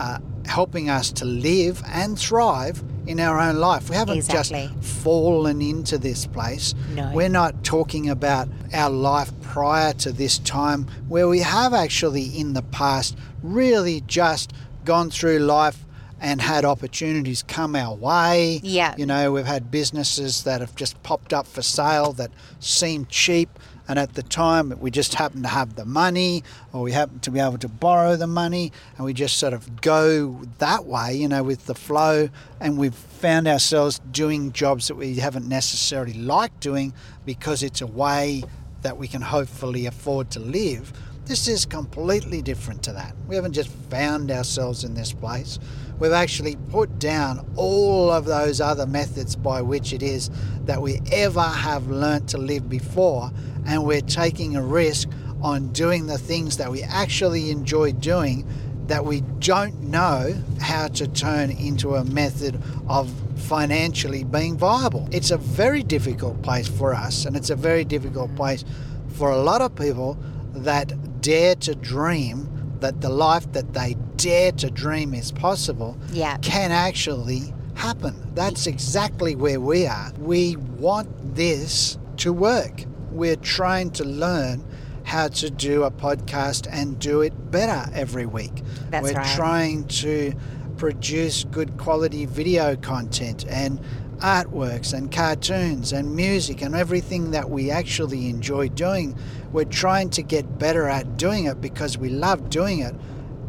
uh, 0.00 0.18
helping 0.46 0.90
us 0.90 1.12
to 1.12 1.24
live 1.24 1.80
and 1.86 2.18
thrive 2.18 2.82
in 3.06 3.18
our 3.20 3.38
own 3.40 3.56
life. 3.56 3.90
We 3.90 3.96
haven't 3.96 4.18
Exactly. 4.18 4.70
just 4.80 5.02
fallen 5.02 5.60
into 5.60 5.98
this 5.98 6.26
place. 6.26 6.74
No. 6.94 7.10
We're 7.12 7.28
not 7.28 7.64
talking 7.64 8.08
about 8.08 8.48
our 8.72 8.90
life 8.90 9.32
prior 9.42 9.92
to 9.94 10.12
this 10.12 10.38
time 10.38 10.86
where 11.08 11.28
we 11.28 11.40
have 11.40 11.74
actually 11.74 12.24
in 12.38 12.52
the 12.52 12.62
past 12.62 13.16
really 13.42 14.02
just 14.06 14.52
gone 14.84 15.10
through 15.10 15.38
life 15.40 15.84
and 16.20 16.40
had 16.40 16.64
opportunities 16.64 17.42
come 17.42 17.74
our 17.74 17.94
way. 17.96 18.60
Yeah. 18.62 18.94
You 18.96 19.06
know, 19.06 19.32
we've 19.32 19.44
had 19.46 19.72
businesses 19.72 20.44
that 20.44 20.60
have 20.60 20.76
just 20.76 21.02
popped 21.02 21.32
up 21.32 21.48
for 21.48 21.62
sale 21.62 22.12
that 22.12 22.30
seem 22.60 23.06
cheap 23.06 23.58
and 23.92 23.98
at 23.98 24.14
the 24.14 24.22
time 24.22 24.72
we 24.80 24.90
just 24.90 25.12
happen 25.12 25.42
to 25.42 25.48
have 25.48 25.76
the 25.76 25.84
money 25.84 26.42
or 26.72 26.80
we 26.80 26.92
happen 26.92 27.20
to 27.20 27.30
be 27.30 27.38
able 27.38 27.58
to 27.58 27.68
borrow 27.68 28.16
the 28.16 28.26
money 28.26 28.72
and 28.96 29.04
we 29.04 29.12
just 29.12 29.36
sort 29.36 29.52
of 29.52 29.82
go 29.82 30.40
that 30.56 30.86
way, 30.86 31.14
you 31.14 31.28
know, 31.28 31.42
with 31.42 31.66
the 31.66 31.74
flow 31.74 32.30
and 32.58 32.78
we've 32.78 32.94
found 32.94 33.46
ourselves 33.46 34.00
doing 34.10 34.50
jobs 34.50 34.88
that 34.88 34.94
we 34.94 35.16
haven't 35.16 35.46
necessarily 35.46 36.14
liked 36.14 36.58
doing 36.60 36.94
because 37.26 37.62
it's 37.62 37.82
a 37.82 37.86
way 37.86 38.42
that 38.80 38.96
we 38.96 39.06
can 39.06 39.20
hopefully 39.20 39.84
afford 39.84 40.30
to 40.30 40.40
live. 40.40 40.90
This 41.26 41.46
is 41.46 41.66
completely 41.66 42.40
different 42.40 42.82
to 42.84 42.94
that. 42.94 43.14
We 43.28 43.36
haven't 43.36 43.52
just 43.52 43.68
found 43.90 44.30
ourselves 44.30 44.84
in 44.84 44.94
this 44.94 45.12
place. 45.12 45.58
We've 46.02 46.10
actually 46.10 46.56
put 46.72 46.98
down 46.98 47.48
all 47.54 48.10
of 48.10 48.24
those 48.24 48.60
other 48.60 48.86
methods 48.86 49.36
by 49.36 49.62
which 49.62 49.92
it 49.92 50.02
is 50.02 50.30
that 50.64 50.82
we 50.82 51.00
ever 51.12 51.40
have 51.40 51.86
learnt 51.86 52.30
to 52.30 52.38
live 52.38 52.68
before, 52.68 53.30
and 53.66 53.84
we're 53.84 54.00
taking 54.00 54.56
a 54.56 54.62
risk 54.62 55.08
on 55.42 55.68
doing 55.68 56.08
the 56.08 56.18
things 56.18 56.56
that 56.56 56.72
we 56.72 56.82
actually 56.82 57.52
enjoy 57.52 57.92
doing 57.92 58.44
that 58.88 59.04
we 59.04 59.20
don't 59.38 59.80
know 59.80 60.34
how 60.60 60.88
to 60.88 61.06
turn 61.06 61.52
into 61.52 61.94
a 61.94 62.04
method 62.06 62.60
of 62.88 63.08
financially 63.36 64.24
being 64.24 64.58
viable. 64.58 65.08
It's 65.12 65.30
a 65.30 65.38
very 65.38 65.84
difficult 65.84 66.42
place 66.42 66.66
for 66.66 66.94
us, 66.94 67.26
and 67.26 67.36
it's 67.36 67.50
a 67.50 67.54
very 67.54 67.84
difficult 67.84 68.34
place 68.34 68.64
for 69.10 69.30
a 69.30 69.40
lot 69.40 69.60
of 69.60 69.76
people 69.76 70.18
that 70.52 71.20
dare 71.20 71.54
to 71.54 71.76
dream 71.76 72.48
that 72.82 73.00
the 73.00 73.08
life 73.08 73.50
that 73.52 73.72
they 73.72 73.96
dare 74.16 74.52
to 74.52 74.70
dream 74.70 75.14
is 75.14 75.32
possible 75.32 75.96
Yeah. 76.12 76.36
can 76.42 76.70
actually 76.72 77.54
happen. 77.74 78.14
That's 78.34 78.66
exactly 78.66 79.34
where 79.34 79.60
we 79.60 79.86
are. 79.86 80.12
We 80.20 80.56
want 80.56 81.08
this 81.34 81.96
to 82.18 82.32
work. 82.32 82.84
We're 83.10 83.36
trying 83.36 83.90
to 83.92 84.04
learn 84.04 84.64
how 85.04 85.28
to 85.28 85.50
do 85.50 85.82
a 85.84 85.90
podcast 85.90 86.68
and 86.70 86.98
do 86.98 87.22
it 87.22 87.50
better 87.50 87.90
every 87.94 88.26
week. 88.26 88.62
That's 88.90 89.02
We're 89.04 89.14
right. 89.18 89.36
trying 89.36 89.84
to 90.04 90.32
produce 90.76 91.44
good 91.44 91.76
quality 91.76 92.24
video 92.26 92.76
content 92.76 93.44
and 93.48 93.80
artworks 94.22 94.94
and 94.94 95.10
cartoons 95.10 95.92
and 95.92 96.14
music 96.14 96.62
and 96.62 96.74
everything 96.74 97.32
that 97.32 97.50
we 97.50 97.70
actually 97.70 98.28
enjoy 98.28 98.68
doing. 98.68 99.16
We're 99.52 99.64
trying 99.64 100.10
to 100.10 100.22
get 100.22 100.58
better 100.58 100.88
at 100.88 101.16
doing 101.16 101.46
it 101.46 101.60
because 101.60 101.98
we 101.98 102.08
love 102.08 102.48
doing 102.48 102.78
it. 102.78 102.94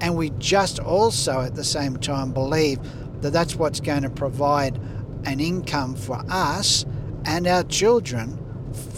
And 0.01 0.15
we 0.15 0.31
just 0.39 0.79
also 0.79 1.41
at 1.41 1.55
the 1.55 1.63
same 1.63 1.97
time 1.97 2.33
believe 2.33 2.79
that 3.21 3.31
that's 3.31 3.55
what's 3.55 3.79
going 3.79 4.01
to 4.01 4.09
provide 4.09 4.79
an 5.25 5.39
income 5.39 5.95
for 5.95 6.21
us 6.27 6.85
and 7.25 7.47
our 7.47 7.63
children 7.63 8.37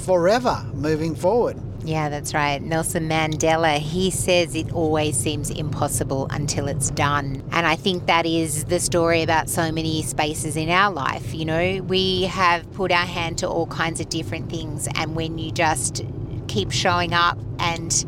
forever 0.05 0.65
moving 0.73 1.13
forward. 1.13 1.61
Yeah, 1.85 2.09
that's 2.09 2.33
right. 2.33 2.59
Nelson 2.59 3.07
Mandela, 3.07 3.77
he 3.77 4.09
says 4.09 4.55
it 4.55 4.73
always 4.73 5.15
seems 5.15 5.51
impossible 5.51 6.25
until 6.31 6.67
it's 6.67 6.89
done. 6.89 7.43
And 7.51 7.67
I 7.67 7.75
think 7.75 8.07
that 8.07 8.25
is 8.25 8.65
the 8.65 8.79
story 8.79 9.21
about 9.21 9.49
so 9.49 9.71
many 9.71 10.01
spaces 10.01 10.57
in 10.57 10.71
our 10.71 10.91
life. 10.91 11.35
You 11.35 11.45
know, 11.45 11.83
we 11.83 12.23
have 12.23 12.69
put 12.73 12.91
our 12.91 13.05
hand 13.05 13.37
to 13.39 13.47
all 13.47 13.67
kinds 13.67 13.99
of 13.99 14.09
different 14.09 14.49
things. 14.49 14.87
And 14.95 15.15
when 15.15 15.37
you 15.37 15.51
just 15.51 16.03
keep 16.47 16.71
showing 16.71 17.13
up 17.13 17.37
and 17.59 18.03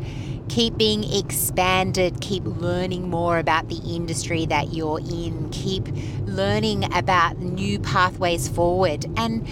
keep 0.48 0.76
being 0.76 1.04
expanded, 1.14 2.20
keep 2.20 2.42
learning 2.44 3.08
more 3.08 3.38
about 3.38 3.68
the 3.68 3.78
industry 3.94 4.44
that 4.46 4.72
you're 4.72 4.98
in, 4.98 5.50
keep 5.50 5.86
learning 6.26 6.92
about 6.94 7.38
new 7.38 7.78
pathways 7.78 8.48
forward, 8.48 9.06
and 9.16 9.46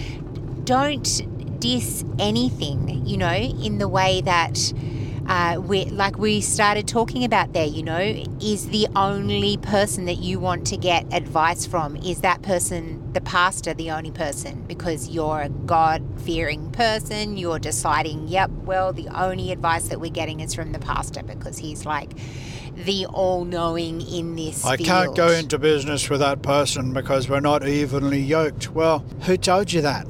don't 0.65 1.21
diss 1.67 2.05
anything, 2.17 3.05
you 3.05 3.17
know, 3.17 3.33
in 3.33 3.77
the 3.77 3.89
way 3.89 4.21
that 4.21 4.73
uh, 5.27 5.59
we, 5.59 5.83
like 5.85 6.17
we 6.17 6.39
started 6.39 6.87
talking 6.87 7.25
about 7.25 7.51
there, 7.51 7.65
you 7.65 7.83
know, 7.83 8.23
is 8.41 8.69
the 8.69 8.87
only 8.95 9.57
person 9.57 10.05
that 10.05 10.19
you 10.19 10.39
want 10.39 10.65
to 10.65 10.77
get 10.77 11.05
advice 11.13 11.65
from, 11.65 11.97
is 11.97 12.21
that 12.21 12.41
person, 12.41 13.11
the 13.11 13.19
pastor, 13.19 13.73
the 13.73 13.91
only 13.91 14.11
person? 14.11 14.63
Because 14.65 15.09
you're 15.09 15.41
a 15.41 15.49
God 15.49 16.01
fearing 16.21 16.71
person, 16.71 17.35
you're 17.35 17.59
deciding, 17.59 18.29
yep, 18.29 18.49
well, 18.49 18.93
the 18.93 19.09
only 19.09 19.51
advice 19.51 19.89
that 19.89 19.99
we're 19.99 20.09
getting 20.09 20.39
is 20.39 20.53
from 20.53 20.71
the 20.71 20.79
pastor 20.79 21.21
because 21.23 21.57
he's 21.57 21.85
like 21.85 22.13
the 22.77 23.05
all 23.07 23.43
knowing 23.43 23.99
in 24.07 24.37
this. 24.37 24.63
I 24.63 24.77
field. 24.77 24.87
can't 24.87 25.15
go 25.17 25.31
into 25.31 25.59
business 25.59 26.09
with 26.09 26.21
that 26.21 26.41
person 26.41 26.93
because 26.93 27.27
we're 27.27 27.41
not 27.41 27.67
evenly 27.67 28.21
yoked. 28.21 28.73
Well, 28.73 28.99
who 29.23 29.35
told 29.35 29.73
you 29.73 29.81
that? 29.81 30.07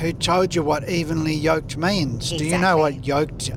Who 0.00 0.12
told 0.12 0.54
you 0.54 0.62
what 0.62 0.88
evenly 0.88 1.34
yoked 1.34 1.76
means? 1.76 2.30
Do 2.30 2.44
you 2.44 2.58
know 2.58 2.78
what 2.78 3.06
yoked 3.06 3.50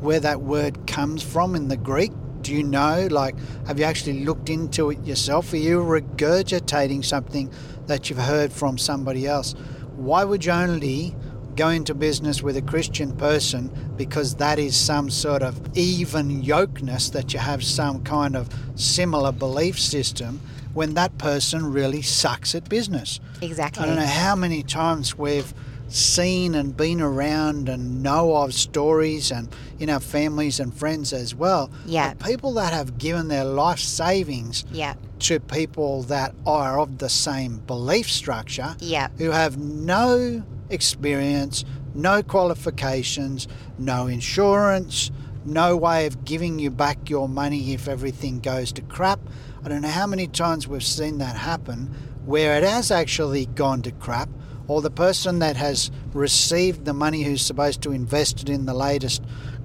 where 0.00 0.20
that 0.20 0.40
word 0.42 0.86
comes 0.86 1.22
from 1.22 1.54
in 1.54 1.68
the 1.68 1.76
Greek? 1.76 2.12
Do 2.42 2.54
you 2.54 2.62
know? 2.62 3.08
Like, 3.10 3.34
have 3.66 3.78
you 3.78 3.84
actually 3.84 4.24
looked 4.24 4.48
into 4.50 4.90
it 4.90 5.04
yourself? 5.04 5.52
Are 5.52 5.56
you 5.56 5.80
regurgitating 5.80 7.04
something 7.04 7.52
that 7.86 8.08
you've 8.08 8.18
heard 8.18 8.52
from 8.52 8.78
somebody 8.78 9.26
else? 9.26 9.54
Why 9.96 10.24
would 10.24 10.44
you 10.44 10.52
only 10.52 11.16
go 11.56 11.70
into 11.70 11.94
business 11.94 12.42
with 12.42 12.56
a 12.56 12.62
Christian 12.62 13.16
person 13.16 13.70
because 13.96 14.36
that 14.36 14.58
is 14.58 14.76
some 14.76 15.08
sort 15.10 15.42
of 15.42 15.60
even 15.76 16.42
yokeness 16.42 17.10
that 17.12 17.32
you 17.32 17.40
have 17.40 17.64
some 17.64 18.04
kind 18.04 18.36
of 18.36 18.48
similar 18.74 19.32
belief 19.32 19.80
system 19.80 20.40
when 20.74 20.94
that 20.94 21.16
person 21.16 21.72
really 21.72 22.02
sucks 22.02 22.54
at 22.54 22.68
business? 22.68 23.20
Exactly. 23.40 23.82
I 23.82 23.86
don't 23.86 23.96
know 23.96 24.06
how 24.06 24.36
many 24.36 24.62
times 24.62 25.16
we've 25.16 25.52
seen 25.88 26.54
and 26.54 26.76
been 26.76 27.00
around 27.00 27.68
and 27.68 28.02
know 28.02 28.36
of 28.36 28.52
stories 28.54 29.30
and 29.30 29.48
in 29.78 29.88
our 29.90 30.00
families 30.00 30.58
and 30.60 30.74
friends 30.74 31.12
as 31.12 31.34
well. 31.34 31.70
Yeah. 31.86 32.14
People 32.14 32.52
that 32.54 32.72
have 32.72 32.98
given 32.98 33.28
their 33.28 33.44
life 33.44 33.78
savings 33.78 34.64
yeah. 34.72 34.94
to 35.20 35.38
people 35.40 36.02
that 36.04 36.34
are 36.46 36.80
of 36.80 36.98
the 36.98 37.08
same 37.08 37.58
belief 37.58 38.10
structure 38.10 38.74
Yeah. 38.80 39.08
who 39.18 39.30
have 39.30 39.58
no 39.58 40.42
experience, 40.70 41.64
no 41.94 42.22
qualifications, 42.22 43.46
no 43.78 44.06
insurance, 44.06 45.10
no 45.44 45.76
way 45.76 46.06
of 46.06 46.24
giving 46.24 46.58
you 46.58 46.70
back 46.70 47.08
your 47.08 47.28
money 47.28 47.72
if 47.72 47.86
everything 47.86 48.40
goes 48.40 48.72
to 48.72 48.82
crap. 48.82 49.20
I 49.64 49.68
don't 49.68 49.82
know 49.82 49.88
how 49.88 50.06
many 50.06 50.26
times 50.26 50.66
we've 50.66 50.82
seen 50.82 51.18
that 51.18 51.36
happen 51.36 51.94
where 52.24 52.56
it 52.56 52.64
has 52.64 52.90
actually 52.90 53.46
gone 53.46 53.82
to 53.82 53.92
crap 53.92 54.28
or 54.68 54.82
the 54.82 54.90
person 54.90 55.38
that 55.38 55.56
has 55.56 55.90
received 56.12 56.84
the 56.84 56.92
money 56.92 57.22
who's 57.22 57.42
supposed 57.42 57.82
to 57.82 57.92
invest 57.92 58.42
it 58.42 58.48
in 58.48 58.66
the 58.66 58.74
latest 58.74 59.22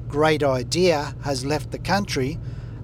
great 0.08 0.44
idea 0.44 1.16
has 1.24 1.46
left 1.46 1.72
the 1.72 1.80
country 1.80 2.38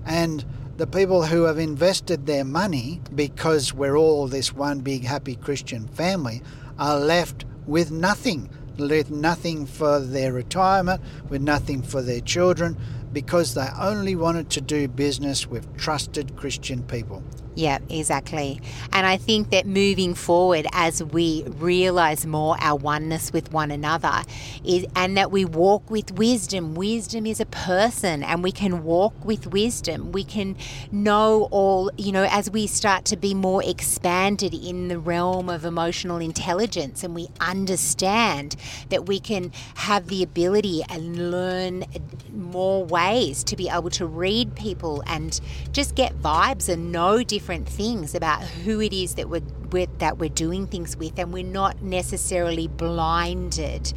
and 0.06 0.46
the 0.78 0.88
people 0.88 1.26
who 1.26 1.44
have 1.44 1.58
invested 1.58 2.26
their 2.26 2.46
money 2.46 3.02
because 3.14 3.74
we're 3.74 3.98
all 3.98 4.28
this 4.28 4.54
one 4.54 4.80
big 4.80 5.04
happy 5.04 5.36
Christian 5.36 5.88
family 5.88 6.42
are 6.80 7.00
left 7.00 7.46
with 7.66 7.92
nothing 7.92 8.50
with 8.78 9.10
nothing 9.10 9.66
for 9.66 10.00
their 10.00 10.32
retirement 10.32 11.02
with 11.30 11.42
nothing 11.42 11.82
for 11.82 12.02
their 12.02 12.22
children 12.22 12.78
because 13.12 13.56
they 13.56 13.68
only 13.78 14.16
wanted 14.16 14.50
to 14.52 14.62
do 14.62 14.88
business 14.88 15.48
with 15.48 15.76
trusted 15.78 16.36
Christian 16.36 16.84
people 16.84 17.24
Yeah, 17.58 17.80
exactly. 17.90 18.62
And 18.94 19.08
I 19.08 19.18
think 19.18 19.50
that 19.50 19.66
moving 19.66 20.14
forward, 20.14 20.68
as 20.74 21.04
we 21.04 21.44
realize 21.58 22.24
more 22.24 22.56
our 22.60 22.78
oneness 22.78 23.34
with 23.34 23.52
one 23.52 23.72
another, 23.72 24.22
is 24.64 24.86
and 24.96 25.18
that 25.18 25.32
we 25.32 25.44
walk 25.44 25.90
with 25.90 26.12
wisdom. 26.12 26.76
Wisdom 26.76 27.26
is 27.26 27.40
a 27.40 27.48
person, 27.48 28.22
and 28.22 28.44
we 28.44 28.52
can 28.52 28.84
walk 28.84 29.26
with 29.26 29.48
wisdom. 29.48 30.12
We 30.12 30.24
can 30.24 30.56
know 30.92 31.48
all, 31.50 31.90
you 31.98 32.12
know, 32.12 32.28
as 32.30 32.52
we 32.52 32.68
start 32.68 33.06
to 33.06 33.18
be 33.18 33.34
more 33.34 33.64
expanded 33.64 34.54
in 34.54 34.88
the 34.88 35.00
realm 35.00 35.50
of 35.50 35.66
emotional 35.66 36.20
intelligence, 36.20 37.04
and 37.04 37.16
we 37.16 37.28
understand 37.42 38.56
that 38.90 39.08
we 39.08 39.20
can 39.20 39.52
have 39.74 40.10
the 40.10 40.22
ability 40.22 40.84
and 40.92 41.32
learn 41.32 41.86
more 42.32 42.86
ways 42.86 43.44
to 43.46 43.56
be 43.56 43.68
able 43.68 43.90
to 43.90 44.06
read 44.06 44.54
people 44.54 45.04
and 45.08 45.42
just 45.72 45.96
get 45.96 46.22
vibes 46.22 46.70
and 46.70 46.92
know 46.92 47.24
different 47.24 47.47
things 47.48 48.14
about 48.16 48.44
who 48.44 48.82
it 48.82 48.94
is 48.94 49.16
that 49.16 49.30
we're, 49.30 49.42
we're 49.72 49.88
that 50.00 50.18
we're 50.18 50.30
doing 50.30 50.68
things 50.68 50.96
with, 50.98 51.18
and 51.18 51.32
we're 51.34 51.44
not 51.44 51.82
necessarily 51.82 52.68
blinded 52.68 53.94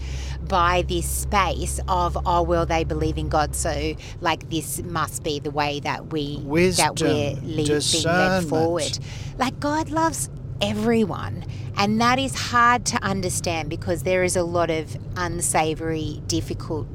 by 0.49 0.83
this 0.83 1.09
space 1.09 1.81
of 1.89 2.17
oh 2.27 2.43
well 2.43 2.67
they 2.67 2.85
believe 2.85 3.19
in 3.19 3.29
God, 3.29 3.55
so 3.55 3.95
like 4.21 4.49
this 4.51 4.83
must 4.83 5.23
be 5.23 5.41
the 5.41 5.51
way 5.51 5.81
that 5.81 6.13
we 6.13 6.41
Wisdom, 6.45 6.95
that 6.95 7.03
we're 7.03 7.35
lead, 7.43 7.67
being 7.67 8.05
led 8.05 8.45
forward. 8.45 8.99
Like 9.39 9.59
God 9.61 9.91
loves 9.91 10.31
everyone. 10.61 11.45
And 11.77 12.01
that 12.01 12.19
is 12.19 12.35
hard 12.35 12.85
to 12.87 13.03
understand 13.03 13.71
because 13.71 14.03
there 14.03 14.23
is 14.23 14.37
a 14.37 14.43
lot 14.43 14.71
of 14.71 14.97
unsavory, 15.17 16.23
difficult, 16.27 16.87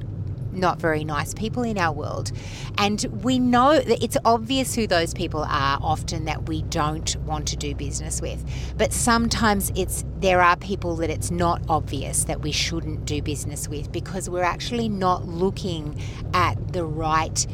not 0.55 0.79
very 0.79 1.03
nice 1.03 1.33
people 1.33 1.63
in 1.63 1.77
our 1.77 1.93
world. 1.93 2.31
And 2.77 3.03
we 3.23 3.39
know 3.39 3.79
that 3.79 4.03
it's 4.03 4.17
obvious 4.25 4.75
who 4.75 4.87
those 4.87 5.13
people 5.13 5.43
are 5.43 5.77
often 5.81 6.25
that 6.25 6.47
we 6.47 6.63
don't 6.63 7.15
want 7.17 7.47
to 7.49 7.57
do 7.57 7.75
business 7.75 8.21
with. 8.21 8.43
But 8.77 8.93
sometimes 8.93 9.71
it's 9.75 10.03
there 10.19 10.41
are 10.41 10.55
people 10.57 10.95
that 10.97 11.09
it's 11.09 11.31
not 11.31 11.61
obvious 11.69 12.23
that 12.25 12.41
we 12.41 12.51
shouldn't 12.51 13.05
do 13.05 13.21
business 13.21 13.67
with 13.67 13.91
because 13.91 14.29
we're 14.29 14.43
actually 14.43 14.89
not 14.89 15.27
looking 15.27 16.01
at 16.33 16.73
the 16.73 16.85
right 16.85 17.45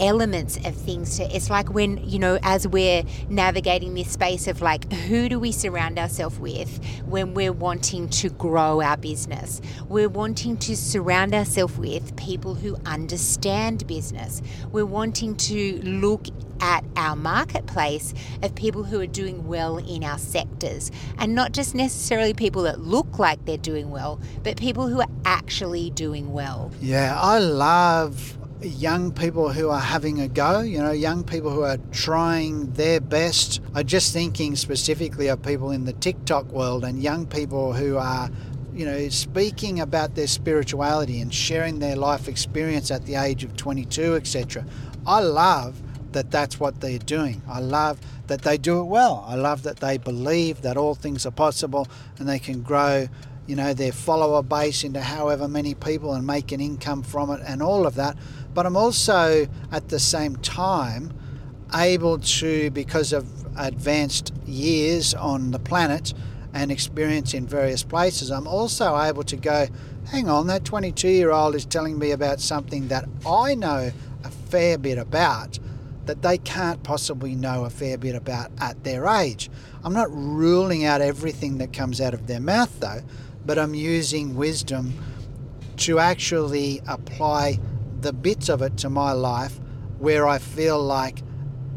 elements 0.00 0.56
of 0.64 0.74
things 0.74 1.18
to 1.18 1.24
it's 1.34 1.50
like 1.50 1.72
when 1.72 1.98
you 2.08 2.18
know 2.18 2.38
as 2.42 2.66
we're 2.66 3.02
navigating 3.28 3.94
this 3.94 4.10
space 4.10 4.48
of 4.48 4.60
like 4.62 4.90
who 4.92 5.28
do 5.28 5.38
we 5.38 5.52
surround 5.52 5.98
ourselves 5.98 6.38
with 6.38 6.82
when 7.04 7.34
we're 7.34 7.52
wanting 7.52 8.08
to 8.08 8.30
grow 8.30 8.80
our 8.80 8.96
business? 8.96 9.60
We're 9.88 10.08
wanting 10.08 10.56
to 10.58 10.76
surround 10.76 11.34
ourselves 11.34 11.76
with 11.76 12.16
people 12.16 12.54
who 12.54 12.76
understand 12.86 13.86
business. 13.86 14.42
We're 14.70 14.86
wanting 14.86 15.36
to 15.36 15.80
look 15.82 16.26
at 16.60 16.84
our 16.96 17.16
marketplace 17.16 18.12
of 18.42 18.54
people 18.54 18.84
who 18.84 19.00
are 19.00 19.06
doing 19.06 19.46
well 19.46 19.78
in 19.78 20.04
our 20.04 20.18
sectors. 20.18 20.90
And 21.18 21.34
not 21.34 21.52
just 21.52 21.74
necessarily 21.74 22.34
people 22.34 22.62
that 22.62 22.80
look 22.80 23.18
like 23.18 23.44
they're 23.46 23.56
doing 23.56 23.90
well 23.90 24.20
but 24.42 24.56
people 24.56 24.88
who 24.88 25.00
are 25.00 25.08
actually 25.24 25.90
doing 25.90 26.32
well. 26.32 26.70
Yeah, 26.80 27.18
I 27.20 27.38
love 27.38 28.36
young 28.62 29.12
people 29.12 29.52
who 29.52 29.70
are 29.70 29.80
having 29.80 30.20
a 30.20 30.28
go, 30.28 30.60
you 30.60 30.78
know, 30.78 30.90
young 30.90 31.24
people 31.24 31.50
who 31.50 31.62
are 31.62 31.78
trying 31.92 32.70
their 32.72 33.00
best. 33.00 33.60
I'm 33.74 33.86
just 33.86 34.12
thinking 34.12 34.56
specifically 34.56 35.28
of 35.28 35.42
people 35.42 35.70
in 35.70 35.84
the 35.84 35.92
TikTok 35.94 36.46
world 36.46 36.84
and 36.84 37.02
young 37.02 37.26
people 37.26 37.72
who 37.72 37.96
are, 37.96 38.30
you 38.74 38.84
know, 38.84 39.08
speaking 39.08 39.80
about 39.80 40.14
their 40.14 40.26
spirituality 40.26 41.20
and 41.20 41.32
sharing 41.32 41.78
their 41.78 41.96
life 41.96 42.28
experience 42.28 42.90
at 42.90 43.06
the 43.06 43.14
age 43.14 43.44
of 43.44 43.56
22, 43.56 44.16
etc. 44.16 44.64
I 45.06 45.20
love 45.20 45.80
that 46.12 46.30
that's 46.30 46.60
what 46.60 46.80
they're 46.80 46.98
doing. 46.98 47.40
I 47.48 47.60
love 47.60 48.00
that 48.26 48.42
they 48.42 48.58
do 48.58 48.80
it 48.80 48.84
well. 48.84 49.24
I 49.26 49.36
love 49.36 49.62
that 49.62 49.78
they 49.78 49.96
believe 49.96 50.62
that 50.62 50.76
all 50.76 50.94
things 50.94 51.24
are 51.24 51.30
possible 51.30 51.88
and 52.18 52.28
they 52.28 52.38
can 52.38 52.62
grow 52.62 53.08
you 53.50 53.56
know, 53.56 53.74
their 53.74 53.90
follower 53.90 54.44
base 54.44 54.84
into 54.84 55.00
however 55.00 55.48
many 55.48 55.74
people 55.74 56.14
and 56.14 56.24
make 56.24 56.52
an 56.52 56.60
income 56.60 57.02
from 57.02 57.30
it 57.30 57.40
and 57.44 57.60
all 57.60 57.84
of 57.84 57.96
that. 57.96 58.16
But 58.52 58.66
I'm 58.66 58.76
also 58.76 59.46
at 59.70 59.88
the 59.88 59.98
same 59.98 60.36
time 60.36 61.12
able 61.74 62.18
to, 62.18 62.70
because 62.70 63.12
of 63.12 63.28
advanced 63.56 64.32
years 64.46 65.14
on 65.14 65.50
the 65.50 65.58
planet 65.58 66.14
and 66.52 66.72
experience 66.72 67.32
in 67.32 67.46
various 67.46 67.82
places, 67.82 68.30
I'm 68.30 68.46
also 68.46 69.00
able 69.00 69.22
to 69.24 69.36
go, 69.36 69.68
hang 70.08 70.28
on, 70.28 70.48
that 70.48 70.64
22 70.64 71.08
year 71.08 71.30
old 71.30 71.54
is 71.54 71.64
telling 71.64 71.98
me 71.98 72.10
about 72.10 72.40
something 72.40 72.88
that 72.88 73.08
I 73.26 73.54
know 73.54 73.92
a 74.24 74.30
fair 74.30 74.78
bit 74.78 74.98
about 74.98 75.58
that 76.06 76.22
they 76.22 76.38
can't 76.38 76.82
possibly 76.82 77.36
know 77.36 77.64
a 77.64 77.70
fair 77.70 77.96
bit 77.96 78.16
about 78.16 78.50
at 78.58 78.82
their 78.82 79.06
age. 79.06 79.48
I'm 79.84 79.92
not 79.92 80.08
ruling 80.10 80.84
out 80.84 81.00
everything 81.00 81.58
that 81.58 81.72
comes 81.72 82.00
out 82.00 82.14
of 82.14 82.26
their 82.26 82.40
mouth 82.40 82.80
though, 82.80 83.02
but 83.46 83.58
I'm 83.58 83.74
using 83.74 84.34
wisdom 84.34 84.92
to 85.76 85.98
actually 85.98 86.80
apply 86.88 87.60
the 88.02 88.12
bits 88.12 88.48
of 88.48 88.62
it 88.62 88.76
to 88.78 88.90
my 88.90 89.12
life 89.12 89.60
where 89.98 90.26
I 90.26 90.38
feel 90.38 90.82
like 90.82 91.22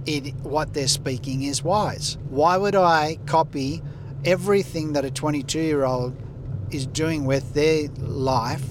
it 0.06 0.34
what 0.38 0.74
they're 0.74 0.88
speaking 0.88 1.44
is 1.44 1.64
wise. 1.64 2.18
Why 2.30 2.58
would 2.58 2.76
I 2.76 3.18
copy 3.26 3.82
everything 4.26 4.94
that 4.94 5.06
a 5.06 5.12
22 5.12 5.60
year 5.60 5.84
old 5.84 6.16
is 6.72 6.88
doing 6.88 7.26
with 7.26 7.54
their 7.54 7.88
life 8.00 8.64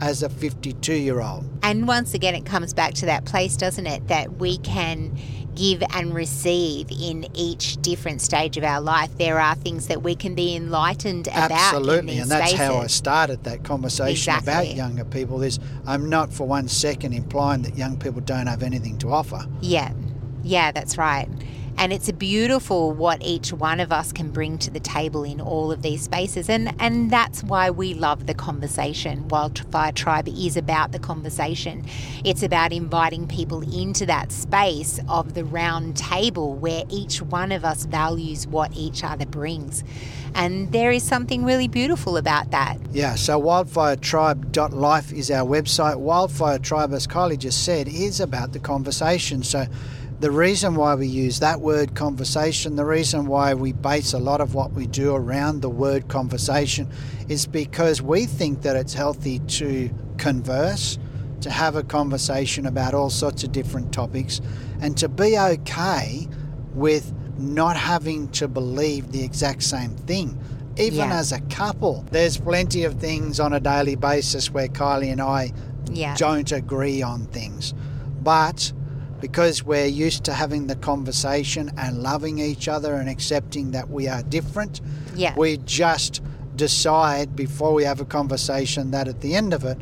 as 0.00 0.22
a 0.22 0.28
52 0.28 0.94
year 0.94 1.20
old? 1.20 1.48
And 1.62 1.86
once 1.86 2.14
again, 2.14 2.34
it 2.34 2.46
comes 2.46 2.72
back 2.72 2.94
to 2.94 3.06
that 3.06 3.24
place, 3.24 3.56
doesn't 3.56 3.86
it? 3.86 4.08
That 4.08 4.38
we 4.38 4.58
can 4.58 5.16
give 5.58 5.82
and 5.92 6.14
receive 6.14 6.90
in 6.90 7.26
each 7.34 7.76
different 7.82 8.22
stage 8.22 8.56
of 8.56 8.64
our 8.64 8.80
life. 8.80 9.10
There 9.18 9.40
are 9.40 9.56
things 9.56 9.88
that 9.88 10.02
we 10.02 10.14
can 10.14 10.34
be 10.34 10.54
enlightened 10.54 11.26
about. 11.26 11.50
Absolutely, 11.50 12.18
and 12.18 12.30
that's 12.30 12.50
spaces. 12.52 12.66
how 12.66 12.76
I 12.78 12.86
started 12.86 13.44
that 13.44 13.64
conversation 13.64 14.34
Exactly. 14.34 14.52
about 14.52 14.76
younger 14.76 15.04
people. 15.04 15.42
Is 15.42 15.58
I'm 15.86 16.08
not 16.08 16.32
for 16.32 16.46
one 16.46 16.68
second 16.68 17.12
implying 17.12 17.62
that 17.62 17.76
young 17.76 17.98
people 17.98 18.20
don't 18.20 18.46
have 18.46 18.62
anything 18.62 18.98
to 18.98 19.12
offer. 19.12 19.44
Yeah, 19.60 19.92
yeah, 20.42 20.70
that's 20.72 20.96
right. 20.96 21.28
And 21.78 21.92
it's 21.92 22.10
beautiful 22.10 22.92
what 22.92 23.22
each 23.22 23.52
one 23.52 23.78
of 23.78 23.92
us 23.92 24.12
can 24.12 24.32
bring 24.32 24.58
to 24.58 24.70
the 24.70 24.80
table 24.80 25.22
in 25.22 25.40
all 25.40 25.70
of 25.70 25.80
these 25.80 26.02
spaces. 26.02 26.50
And, 26.50 26.74
and 26.80 27.08
that's 27.08 27.44
why 27.44 27.70
we 27.70 27.94
love 27.94 28.26
the 28.26 28.34
conversation. 28.34 29.28
Wildfire 29.28 29.92
Tribe 29.92 30.26
is 30.28 30.56
about 30.56 30.90
the 30.90 30.98
conversation. 30.98 31.84
It's 32.24 32.42
about 32.42 32.72
inviting 32.72 33.28
people 33.28 33.62
into 33.62 34.06
that 34.06 34.32
space 34.32 34.98
of 35.08 35.34
the 35.34 35.44
round 35.44 35.96
table 35.96 36.54
where 36.54 36.82
each 36.90 37.22
one 37.22 37.52
of 37.52 37.64
us 37.64 37.84
values 37.84 38.48
what 38.48 38.76
each 38.76 39.04
other 39.04 39.26
brings. 39.26 39.84
And 40.34 40.72
there 40.72 40.90
is 40.90 41.04
something 41.04 41.44
really 41.44 41.68
beautiful 41.68 42.16
about 42.16 42.50
that. 42.50 42.78
Yeah, 42.90 43.14
so 43.14 43.40
wildfiretribe.life 43.40 45.12
is 45.12 45.30
our 45.30 45.46
website. 45.46 45.96
Wildfire 45.96 46.58
Tribe, 46.58 46.92
as 46.92 47.06
Kylie 47.06 47.38
just 47.38 47.64
said, 47.64 47.86
is 47.86 48.18
about 48.18 48.52
the 48.52 48.58
conversation. 48.58 49.44
So 49.44 49.66
the 50.20 50.30
reason 50.30 50.74
why 50.74 50.94
we 50.96 51.06
use 51.06 51.38
that 51.40 51.60
word 51.60 51.94
conversation, 51.94 52.74
the 52.76 52.84
reason 52.84 53.26
why 53.26 53.54
we 53.54 53.72
base 53.72 54.12
a 54.12 54.18
lot 54.18 54.40
of 54.40 54.54
what 54.54 54.72
we 54.72 54.86
do 54.86 55.14
around 55.14 55.62
the 55.62 55.70
word 55.70 56.08
conversation 56.08 56.88
is 57.28 57.46
because 57.46 58.02
we 58.02 58.26
think 58.26 58.62
that 58.62 58.74
it's 58.74 58.94
healthy 58.94 59.38
to 59.40 59.90
converse, 60.16 60.98
to 61.40 61.50
have 61.50 61.76
a 61.76 61.84
conversation 61.84 62.66
about 62.66 62.94
all 62.94 63.10
sorts 63.10 63.44
of 63.44 63.52
different 63.52 63.92
topics, 63.92 64.40
and 64.80 64.96
to 64.96 65.08
be 65.08 65.38
okay 65.38 66.26
with 66.74 67.12
not 67.38 67.76
having 67.76 68.28
to 68.32 68.48
believe 68.48 69.12
the 69.12 69.22
exact 69.22 69.62
same 69.62 69.90
thing. 69.90 70.36
Even 70.76 71.10
Yeah. 71.10 71.18
as 71.18 71.30
a 71.30 71.40
couple, 71.42 72.04
there's 72.10 72.36
plenty 72.36 72.82
of 72.84 72.94
things 72.94 73.38
on 73.38 73.52
a 73.52 73.60
daily 73.60 73.94
basis 73.94 74.52
where 74.52 74.66
Kylie 74.68 75.12
and 75.12 75.20
I 75.20 75.52
Yeah. 75.92 76.16
don't 76.16 76.50
agree 76.50 77.02
on 77.02 77.26
things. 77.26 77.72
But 78.22 78.72
because 79.20 79.64
we're 79.64 79.86
used 79.86 80.24
to 80.24 80.32
having 80.32 80.66
the 80.66 80.76
conversation 80.76 81.70
and 81.76 82.02
loving 82.02 82.38
each 82.38 82.68
other 82.68 82.94
and 82.94 83.08
accepting 83.08 83.72
that 83.72 83.88
we 83.90 84.08
are 84.08 84.22
different, 84.22 84.80
Yeah. 85.14 85.34
we 85.36 85.58
just 85.58 86.20
decide 86.56 87.34
before 87.36 87.72
we 87.72 87.84
have 87.84 88.00
a 88.00 88.04
conversation 88.04 88.90
that 88.90 89.08
at 89.08 89.20
the 89.20 89.34
end 89.34 89.52
of 89.54 89.64
it, 89.64 89.78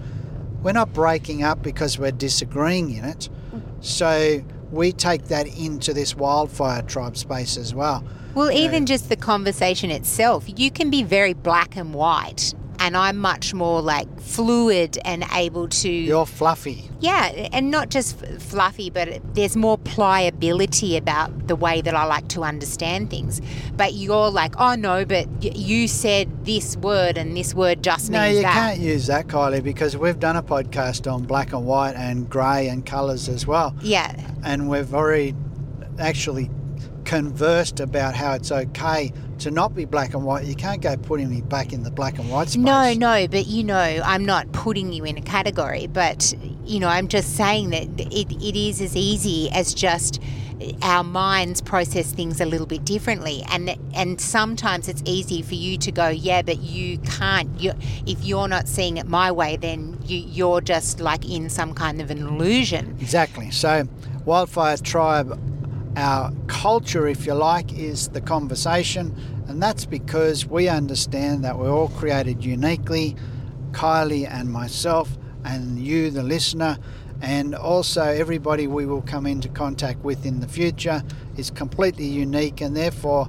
we're 0.62 0.72
not 0.72 0.92
breaking 0.92 1.42
up 1.42 1.62
because 1.62 1.98
we're 1.98 2.10
disagreeing 2.12 2.92
in 2.94 3.04
it. 3.04 3.28
Mm. 3.54 3.62
So 3.80 4.42
we 4.70 4.92
take 4.92 5.26
that 5.28 5.46
into 5.46 5.92
this 5.94 6.16
wildfire 6.16 6.82
tribe 6.82 7.16
space 7.16 7.56
as 7.56 7.74
well. 7.74 8.04
Well, 8.34 8.50
You 8.50 8.58
know, 8.60 8.64
even 8.66 8.86
just 8.86 9.08
the 9.08 9.16
conversation 9.16 9.90
itself, 9.90 10.44
you 10.56 10.70
can 10.70 10.90
be 10.90 11.02
very 11.02 11.32
black 11.32 11.76
and 11.76 11.94
white. 11.94 12.52
And 12.78 12.96
I'm 12.96 13.16
much 13.16 13.52
more 13.54 13.80
like 13.82 14.08
fluid 14.20 14.98
and 15.04 15.24
able 15.32 15.68
to. 15.68 15.88
you're 15.90 16.26
fluffy. 16.26 16.88
yeah, 17.00 17.48
and 17.52 17.70
not 17.70 17.88
just 17.88 18.18
fluffy, 18.40 18.90
but 18.90 19.20
there's 19.34 19.56
more 19.56 19.78
pliability 19.78 20.96
about 20.96 21.48
the 21.48 21.56
way 21.56 21.80
that 21.80 21.94
I 21.94 22.04
like 22.04 22.28
to 22.28 22.42
understand 22.42 23.10
things. 23.10 23.40
But 23.76 23.94
you're 23.94 24.30
like, 24.30 24.54
oh 24.60 24.74
no, 24.74 25.04
but 25.04 25.26
you 25.42 25.88
said 25.88 26.44
this 26.44 26.76
word 26.76 27.18
and 27.18 27.36
this 27.36 27.54
word 27.54 27.82
just 27.82 28.10
No, 28.10 28.20
means 28.20 28.36
you 28.38 28.42
can't 28.44 28.78
use 28.80 29.06
that, 29.08 29.26
Kylie, 29.26 29.62
because 29.62 29.96
we've 29.96 30.18
done 30.18 30.36
a 30.36 30.42
podcast 30.42 31.10
on 31.12 31.24
black 31.24 31.52
and 31.52 31.66
white 31.66 31.94
and 31.96 32.28
grey 32.28 32.68
and 32.68 32.84
colours 32.86 33.28
as 33.28 33.46
well. 33.46 33.74
Yeah, 33.82 34.14
and 34.44 34.68
we've 34.68 34.94
already 34.94 35.34
actually 35.98 36.50
conversed 37.04 37.80
about 37.80 38.14
how 38.14 38.32
it's 38.34 38.50
okay 38.50 39.12
to 39.38 39.50
not 39.50 39.74
be 39.74 39.84
black 39.84 40.14
and 40.14 40.24
white. 40.24 40.44
You 40.44 40.54
can't 40.54 40.80
go 40.80 40.96
putting 40.96 41.30
me 41.30 41.40
back 41.42 41.72
in 41.72 41.82
the 41.82 41.90
black 41.90 42.18
and 42.18 42.30
white 42.30 42.48
space. 42.48 42.62
No, 42.62 42.92
no, 42.94 43.28
but 43.28 43.46
you 43.46 43.64
know, 43.64 43.76
I'm 44.04 44.24
not 44.24 44.50
putting 44.52 44.92
you 44.92 45.04
in 45.04 45.16
a 45.16 45.22
category, 45.22 45.86
but 45.86 46.34
you 46.64 46.80
know, 46.80 46.88
I'm 46.88 47.08
just 47.08 47.36
saying 47.36 47.70
that 47.70 47.84
it, 47.98 48.32
it 48.32 48.56
is 48.58 48.80
as 48.80 48.96
easy 48.96 49.50
as 49.50 49.74
just 49.74 50.20
our 50.80 51.04
minds 51.04 51.60
process 51.60 52.12
things 52.12 52.40
a 52.40 52.46
little 52.46 52.66
bit 52.66 52.82
differently 52.82 53.44
and 53.50 53.76
and 53.94 54.18
sometimes 54.18 54.88
it's 54.88 55.02
easy 55.04 55.42
for 55.42 55.52
you 55.52 55.76
to 55.76 55.92
go 55.92 56.08
yeah 56.08 56.40
but 56.40 56.58
you 56.60 56.96
can't 57.00 57.60
you 57.60 57.74
if 58.06 58.24
you're 58.24 58.48
not 58.48 58.66
seeing 58.66 58.96
it 58.96 59.06
my 59.06 59.30
way 59.30 59.56
then 59.56 59.98
you 60.06 60.16
you're 60.16 60.62
just 60.62 60.98
like 60.98 61.28
in 61.28 61.50
some 61.50 61.74
kind 61.74 62.00
of 62.00 62.10
an 62.10 62.16
illusion 62.16 62.96
Exactly. 63.06 63.52
So, 63.52 63.86
Wildfire 64.24 64.76
Tribe, 64.78 65.38
our 65.96 66.32
culture, 66.46 67.08
if 67.08 67.26
you 67.26 67.34
like, 67.34 67.72
is 67.72 68.08
the 68.08 68.20
conversation, 68.20 69.14
and 69.48 69.62
that's 69.62 69.86
because 69.86 70.46
we 70.46 70.68
understand 70.68 71.42
that 71.44 71.58
we're 71.58 71.72
all 71.72 71.88
created 71.88 72.44
uniquely, 72.44 73.16
Kylie 73.72 74.30
and 74.30 74.50
myself, 74.50 75.16
and 75.44 75.78
you, 75.78 76.10
the 76.10 76.22
listener, 76.22 76.78
and 77.22 77.54
also 77.54 78.02
everybody 78.02 78.66
we 78.66 78.84
will 78.84 79.02
come 79.02 79.26
into 79.26 79.48
contact 79.48 80.04
with 80.04 80.26
in 80.26 80.40
the 80.40 80.48
future 80.48 81.02
is 81.36 81.50
completely 81.50 82.06
unique, 82.06 82.60
and 82.60 82.76
therefore, 82.76 83.28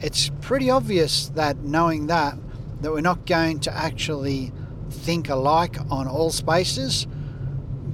it's 0.00 0.30
pretty 0.40 0.68
obvious 0.68 1.28
that 1.30 1.58
knowing 1.58 2.08
that, 2.08 2.36
that 2.82 2.92
we're 2.92 3.00
not 3.00 3.24
going 3.26 3.58
to 3.60 3.74
actually 3.74 4.52
think 4.90 5.28
alike 5.30 5.78
on 5.90 6.06
all 6.06 6.30
spaces 6.30 7.06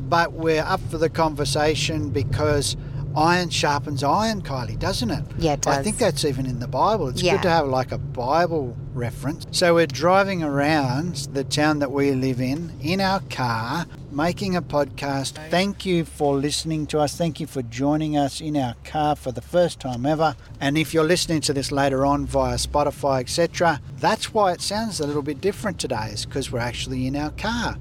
but 0.09 0.33
we're 0.33 0.63
up 0.63 0.81
for 0.91 0.97
the 0.97 1.11
conversation 1.11 2.09
because 2.09 2.77
iron 3.19 3.51
sharpens 3.51 4.05
iron, 4.05 4.41
Kylie, 4.43 4.79
doesn't 4.79 5.11
it? 5.11 5.25
Yeah, 5.39 5.55
it 5.55 5.67
I 5.67 5.83
think 5.83 5.99
that's 5.99 6.25
even 6.25 6.47
in 6.47 6.61
the 6.61 6.69
Bible. 6.69 7.09
It's 7.09 7.21
Yeah. 7.21 7.33
good 7.33 7.43
to 7.43 7.51
have 7.51 7.67
like 7.67 7.91
a 7.91 7.99
Bible 7.99 8.77
reference. 8.95 9.45
So 9.51 9.75
we're 9.75 9.87
driving 9.89 10.43
around 10.43 11.29
the 11.33 11.43
town 11.43 11.81
that 11.81 11.91
we 11.91 12.13
live 12.13 12.41
in 12.41 12.73
in 12.81 13.01
our 13.01 13.21
car, 13.29 13.87
making 14.13 14.55
a 14.55 14.63
podcast. 14.63 15.33
Thank 15.51 15.85
you 15.85 16.05
for 16.05 16.37
listening 16.37 16.87
to 16.89 17.01
us. 17.01 17.17
Thank 17.17 17.41
you 17.41 17.47
for 17.49 17.63
joining 17.63 18.17
us 18.17 18.41
in 18.41 18.57
our 18.57 18.75
car 18.85 19.17
for 19.17 19.33
the 19.33 19.41
first 19.43 19.81
time 19.81 20.07
ever. 20.07 20.37
And 20.61 20.79
if 20.79 20.95
you're 20.95 21.05
listening 21.05 21.41
to 21.43 21.53
this 21.53 21.73
later 21.73 22.07
on 22.07 22.25
via 22.25 22.55
Spotify, 22.57 23.21
etc., 23.21 23.81
that's 23.99 24.33
why 24.33 24.53
it 24.53 24.61
sounds 24.61 25.01
a 25.01 25.07
little 25.07 25.23
bit 25.23 25.41
different 25.41 25.79
today, 25.81 26.11
is 26.13 26.25
because 26.25 26.53
we're 26.53 26.61
actually 26.61 27.07
in 27.09 27.17
our 27.17 27.31
car. 27.31 27.77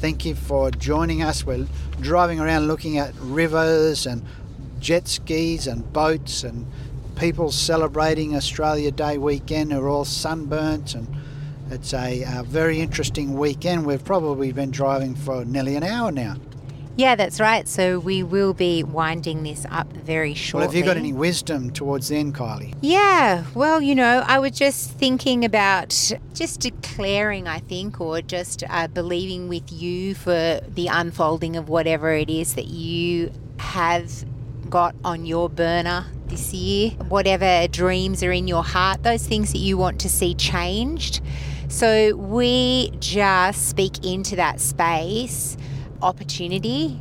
Thank 0.00 0.24
you 0.24 0.34
for 0.34 0.70
joining 0.72 1.22
us. 1.22 1.46
We're 1.46 1.66
driving 2.00 2.40
around 2.40 2.66
looking 2.66 2.98
at 2.98 3.14
rivers 3.20 4.04
and 4.04 4.22
jet 4.82 5.06
skis 5.08 5.66
and 5.66 5.90
boats 5.92 6.42
and 6.44 6.66
people 7.16 7.52
celebrating 7.52 8.34
Australia 8.36 8.90
Day 8.90 9.16
weekend 9.16 9.72
are 9.72 9.88
all 9.88 10.04
sunburnt 10.04 10.94
and 10.94 11.06
it's 11.70 11.94
a, 11.94 12.24
uh 12.24 12.42
very 12.42 12.80
interesting 12.80 13.38
weekend. 13.38 13.86
We've 13.86 14.04
probably 14.04 14.52
been 14.52 14.70
driving 14.72 15.14
for 15.14 15.44
nearly 15.44 15.76
an 15.76 15.84
hour 15.84 16.10
now. 16.10 16.34
yeah 16.96 17.14
that's 17.14 17.40
right 17.40 17.66
so 17.68 17.98
we 17.98 18.22
will 18.22 18.52
be 18.52 18.82
winding 18.82 19.44
this 19.44 19.64
up 19.70 19.90
very 19.92 20.34
shortly 20.34 20.66
Well, 20.66 20.68
have 20.70 20.78
you 20.78 20.84
got 20.84 20.96
any 20.98 21.12
wisdom 21.12 21.70
towards 21.70 22.08
the 22.08 22.16
end, 22.16 22.34
Kylie? 22.34 22.74
Yeah, 22.82 23.44
well, 23.54 23.80
you 23.80 23.94
know, 23.94 24.22
I 24.26 24.38
was 24.40 24.50
just 24.52 24.90
thinking 24.90 25.44
about 25.44 25.88
just 26.34 26.60
declaring, 26.60 27.46
I 27.48 27.60
think, 27.60 28.00
or 28.00 28.20
just 28.20 28.62
uh, 28.68 28.88
believing 28.88 29.48
with 29.48 29.72
you 29.72 30.14
for 30.14 30.60
the 30.78 30.88
unfolding 30.88 31.56
of 31.56 31.68
whatever 31.70 32.10
it 32.12 32.28
is 32.28 32.54
that 32.56 32.66
you 32.66 33.32
have 33.58 34.24
got 34.70 34.94
on 35.04 35.26
your 35.26 35.48
burner 35.48 36.06
this 36.26 36.52
year, 36.54 36.90
whatever 37.08 37.68
dreams 37.68 38.22
are 38.22 38.32
in 38.32 38.48
your 38.48 38.64
heart, 38.64 39.02
those 39.02 39.26
things 39.26 39.52
that 39.52 39.58
you 39.58 39.76
want 39.76 40.00
to 40.00 40.08
see 40.08 40.34
changed. 40.34 41.20
So 41.68 42.14
we 42.16 42.92
just 42.98 43.68
speak 43.68 44.04
into 44.04 44.36
that 44.36 44.60
space 44.60 45.56
opportunity 46.02 47.00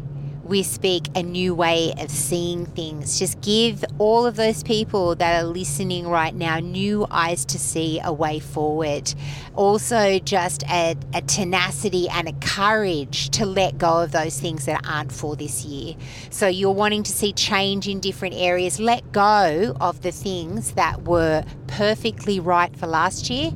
we 0.51 0.63
speak 0.63 1.07
a 1.15 1.23
new 1.23 1.55
way 1.55 1.93
of 1.97 2.11
seeing 2.11 2.65
things. 2.65 3.17
Just 3.17 3.39
give 3.39 3.85
all 3.99 4.25
of 4.25 4.35
those 4.35 4.63
people 4.63 5.15
that 5.15 5.41
are 5.41 5.47
listening 5.47 6.09
right 6.09 6.35
now 6.35 6.59
new 6.59 7.07
eyes 7.09 7.45
to 7.45 7.57
see 7.57 8.01
a 8.03 8.11
way 8.11 8.37
forward. 8.37 9.13
Also, 9.55 10.19
just 10.19 10.63
a, 10.63 10.97
a 11.13 11.21
tenacity 11.21 12.09
and 12.09 12.27
a 12.27 12.33
courage 12.33 13.29
to 13.29 13.45
let 13.45 13.77
go 13.77 14.03
of 14.03 14.11
those 14.11 14.41
things 14.41 14.65
that 14.65 14.81
aren't 14.85 15.13
for 15.13 15.37
this 15.37 15.63
year. 15.63 15.95
So, 16.31 16.49
you're 16.49 16.73
wanting 16.73 17.03
to 17.03 17.13
see 17.13 17.31
change 17.31 17.87
in 17.87 18.01
different 18.01 18.35
areas. 18.35 18.77
Let 18.77 19.09
go 19.13 19.73
of 19.79 20.01
the 20.01 20.11
things 20.11 20.73
that 20.73 21.03
were 21.03 21.45
perfectly 21.67 22.41
right 22.41 22.75
for 22.75 22.87
last 22.87 23.29
year 23.29 23.53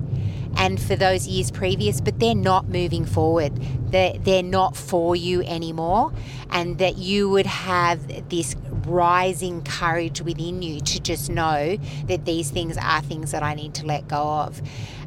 and 0.56 0.82
for 0.82 0.96
those 0.96 1.28
years 1.28 1.52
previous, 1.52 2.02
but 2.02 2.20
they're 2.20 2.36
not 2.36 2.70
moving 2.70 3.06
forward. 3.06 3.54
They're, 3.92 4.18
they're 4.18 4.44
not 4.44 4.76
for 4.76 5.16
you 5.16 5.42
anymore. 5.44 6.14
And 6.50 6.78
that 6.78 6.98
you 6.98 7.30
would 7.30 7.46
have 7.46 8.30
this 8.30 8.56
rising 8.86 9.64
courage 9.64 10.22
within 10.22 10.62
you 10.62 10.80
to 10.80 11.00
just 11.00 11.30
know 11.30 11.78
that 12.08 12.26
these 12.26 12.52
things 12.52 12.78
are 12.78 13.02
things 13.02 13.32
that 13.32 13.44
I 13.44 13.54
need 13.54 13.74
to 13.76 13.86
let 13.86 14.08
go 14.08 14.18
of. 14.18 14.62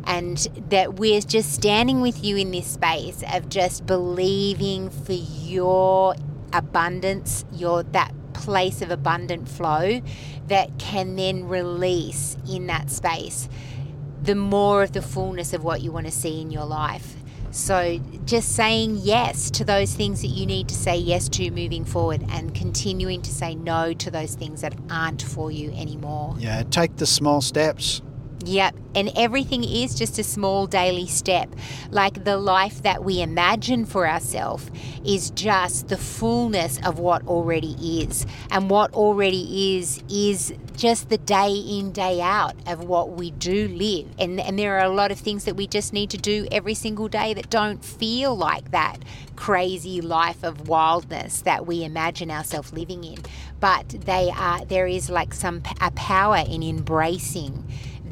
And 0.04 0.36
that 0.70 0.94
we're 0.94 1.20
just 1.20 1.52
standing 1.52 2.00
with 2.00 2.24
you 2.24 2.36
in 2.36 2.50
this 2.50 2.66
space 2.66 3.22
of 3.32 3.48
just 3.48 3.86
believing 3.86 4.90
for 4.90 5.12
your 5.12 6.14
abundance, 6.52 7.44
your 7.52 7.82
that 7.82 8.12
place 8.32 8.80
of 8.82 8.90
abundant 8.90 9.48
flow 9.48 10.00
that 10.46 10.78
can 10.78 11.16
then 11.16 11.48
release 11.48 12.36
in 12.48 12.66
that 12.68 12.90
space 12.90 13.48
the 14.22 14.34
more 14.34 14.82
of 14.82 14.92
the 14.92 15.02
fullness 15.02 15.52
of 15.52 15.64
what 15.64 15.80
you 15.80 15.92
want 15.92 16.06
to 16.06 16.12
see 16.12 16.40
in 16.40 16.50
your 16.50 16.64
life. 16.64 17.16
So, 17.50 17.98
just 18.26 18.54
saying 18.54 18.98
yes 19.02 19.50
to 19.52 19.64
those 19.64 19.94
things 19.94 20.20
that 20.20 20.28
you 20.28 20.44
need 20.44 20.68
to 20.68 20.74
say 20.74 20.96
yes 20.96 21.28
to 21.30 21.50
moving 21.50 21.84
forward 21.84 22.24
and 22.28 22.54
continuing 22.54 23.22
to 23.22 23.30
say 23.30 23.54
no 23.54 23.94
to 23.94 24.10
those 24.10 24.34
things 24.34 24.60
that 24.60 24.74
aren't 24.90 25.22
for 25.22 25.50
you 25.50 25.70
anymore. 25.72 26.36
Yeah, 26.38 26.62
take 26.64 26.96
the 26.96 27.06
small 27.06 27.40
steps. 27.40 28.02
Yep. 28.44 28.76
And 28.94 29.10
everything 29.16 29.64
is 29.64 29.94
just 29.94 30.18
a 30.18 30.22
small 30.22 30.66
daily 30.66 31.06
step. 31.06 31.54
Like 31.90 32.24
the 32.24 32.36
life 32.36 32.82
that 32.82 33.04
we 33.04 33.20
imagine 33.20 33.84
for 33.84 34.08
ourselves 34.08 34.70
is 35.04 35.30
just 35.30 35.88
the 35.88 35.96
fullness 35.96 36.78
of 36.84 36.98
what 36.98 37.26
already 37.26 38.02
is. 38.02 38.26
And 38.50 38.70
what 38.70 38.92
already 38.94 39.76
is, 39.76 40.02
is 40.08 40.54
just 40.78 41.08
the 41.08 41.18
day 41.18 41.52
in, 41.52 41.90
day 41.90 42.20
out 42.20 42.54
of 42.66 42.84
what 42.84 43.10
we 43.10 43.32
do 43.32 43.66
live. 43.66 44.06
And, 44.16 44.38
and 44.38 44.56
there 44.56 44.78
are 44.78 44.84
a 44.84 44.88
lot 44.94 45.10
of 45.10 45.18
things 45.18 45.44
that 45.44 45.56
we 45.56 45.66
just 45.66 45.92
need 45.92 46.08
to 46.10 46.16
do 46.16 46.46
every 46.52 46.74
single 46.74 47.08
day 47.08 47.34
that 47.34 47.50
don't 47.50 47.84
feel 47.84 48.36
like 48.36 48.70
that 48.70 48.98
crazy 49.34 50.00
life 50.00 50.44
of 50.44 50.68
wildness 50.68 51.42
that 51.42 51.66
we 51.66 51.82
imagine 51.82 52.30
ourselves 52.30 52.72
living 52.72 53.02
in. 53.02 53.18
But 53.58 53.88
they 53.88 54.30
are, 54.34 54.64
there 54.64 54.86
is 54.86 55.10
like 55.10 55.34
some 55.34 55.62
a 55.80 55.90
power 55.90 56.44
in 56.48 56.62
embracing 56.62 57.66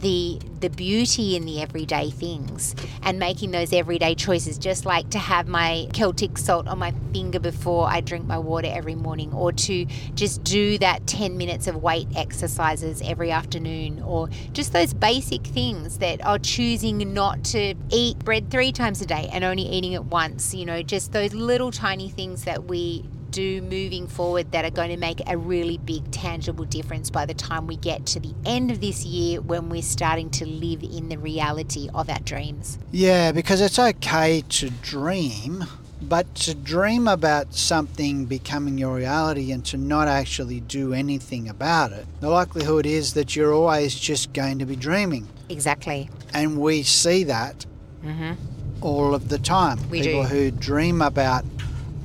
the 0.07 0.38
the 0.61 0.70
beauty 0.70 1.34
in 1.34 1.44
the 1.44 1.61
everyday 1.61 2.11
things 2.11 2.76
and 3.02 3.18
making 3.18 3.50
those 3.50 3.72
everyday 3.72 4.14
choices. 4.14 4.57
Just 4.57 4.86
like 4.86 5.11
to 5.11 5.18
have 5.18 5.48
my 5.48 5.88
celtic 5.92 6.38
salt 6.38 6.68
on 6.68 6.78
my 6.78 6.94
finger 7.12 7.40
before 7.40 7.88
I 7.88 8.00
drink 8.00 8.24
my 8.24 8.38
water 8.38 8.68
every 8.70 8.94
morning 8.94 9.32
or 9.32 9.50
to 9.52 9.84
just 10.14 10.44
do 10.44 10.78
that 10.78 11.07
10 11.09 11.36
minutes 11.36 11.66
of 11.66 11.82
weight 11.82 12.07
exercises 12.16 13.02
every 13.04 13.32
afternoon 13.32 14.00
or 14.02 14.28
just 14.52 14.72
those 14.72 14.94
basic 14.94 15.42
things 15.42 15.98
that 15.98 16.24
are 16.24 16.38
choosing 16.38 17.12
not 17.12 17.42
to 17.46 17.74
eat 17.90 18.18
bread 18.20 18.48
3 18.50 18.70
times 18.72 19.02
a 19.02 19.07
day 19.07 19.28
and 19.32 19.42
only 19.42 19.64
eating 19.64 19.92
it 19.92 20.04
once 20.04 20.54
you 20.54 20.64
know 20.64 20.82
just 20.82 21.12
those 21.12 21.34
little 21.34 21.72
tiny 21.72 22.09
things 22.09 22.44
that 22.44 22.64
we 22.64 23.04
do 23.37 23.61
moving 23.61 24.07
forward 24.07 24.51
that 24.53 24.64
are 24.64 24.70
going 24.70 24.89
to 24.89 24.97
make 24.97 25.20
a 25.28 25.37
really 25.37 25.76
big 25.76 26.11
tangible 26.11 26.64
difference 26.64 27.11
by 27.11 27.26
the 27.26 27.34
time 27.34 27.66
we 27.66 27.76
get 27.76 28.07
to 28.07 28.18
the 28.18 28.34
end 28.47 28.70
of 28.70 28.80
this 28.80 29.05
year 29.05 29.43
when 29.43 29.68
we're 29.68 29.82
starting 29.82 30.30
to 30.30 30.47
live 30.47 30.82
in 30.82 31.11
the 31.11 31.18
reality 31.18 31.91
of 31.95 32.09
our 32.09 32.18
dreams. 32.20 32.78
Yeah, 32.93 33.32
because 33.32 33.61
it's 33.61 33.78
okay 33.78 34.43
to 34.49 34.70
dream, 34.70 35.64
but 36.01 36.34
to 36.37 36.55
dream 36.55 37.07
about 37.07 37.53
something 37.55 38.24
becoming 38.24 38.78
your 38.78 38.95
reality 38.97 39.53
and 39.53 39.62
to 39.66 39.76
not 39.76 40.09
actually 40.09 40.61
do 40.61 40.95
anything 40.95 41.47
about 41.49 41.93
it, 41.93 42.07
the 42.20 42.30
likelihood 42.30 42.87
is 42.87 43.12
that 43.14 43.37
you're 43.37 43.53
always 43.53 43.95
just 43.95 44.32
going 44.32 44.59
to 44.61 44.64
be 44.64 44.76
dreaming. 44.76 45.28
Exactly. 45.51 46.09
And 46.32 46.59
we 46.59 46.82
see 46.82 47.22
that 47.24 47.66
Mm-hmm. 48.05 48.34
all 48.82 49.14
of 49.14 49.28
the 49.30 49.39
time. 49.39 49.78
We 49.91 50.01
People 50.03 50.22
do. 50.22 50.28
who 50.28 50.51
dream 50.53 51.03
about 51.03 51.45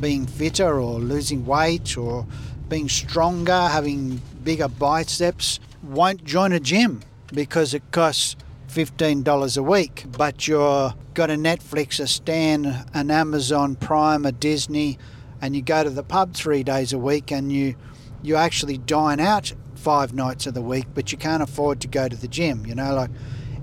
being 0.01 0.25
fitter 0.25 0.81
or 0.81 0.99
losing 0.99 1.45
weight 1.45 1.97
or 1.97 2.25
being 2.67 2.89
stronger, 2.89 3.67
having 3.67 4.21
bigger 4.43 4.67
biceps, 4.67 5.59
won't 5.83 6.23
join 6.25 6.51
a 6.51 6.59
gym 6.59 7.01
because 7.33 7.73
it 7.73 7.83
costs 7.91 8.35
$15 8.69 9.57
a 9.57 9.63
week. 9.63 10.05
But 10.17 10.47
you're 10.47 10.93
got 11.13 11.29
a 11.29 11.35
Netflix, 11.35 11.99
a 11.99 12.07
Stan, 12.07 12.85
an 12.93 13.11
Amazon 13.11 13.75
Prime, 13.75 14.25
a 14.25 14.31
Disney, 14.31 14.97
and 15.41 15.55
you 15.55 15.61
go 15.61 15.83
to 15.83 15.89
the 15.89 16.03
pub 16.03 16.33
three 16.33 16.63
days 16.63 16.93
a 16.93 16.97
week 16.99 17.31
and 17.31 17.51
you 17.51 17.75
you 18.23 18.35
actually 18.35 18.77
dine 18.77 19.19
out 19.19 19.51
five 19.75 20.13
nights 20.13 20.45
of 20.45 20.53
the 20.53 20.61
week, 20.61 20.85
but 20.93 21.11
you 21.11 21.17
can't 21.17 21.41
afford 21.41 21.81
to 21.81 21.87
go 21.87 22.07
to 22.07 22.15
the 22.15 22.27
gym. 22.27 22.65
You 22.67 22.75
know, 22.75 22.93
like 22.93 23.09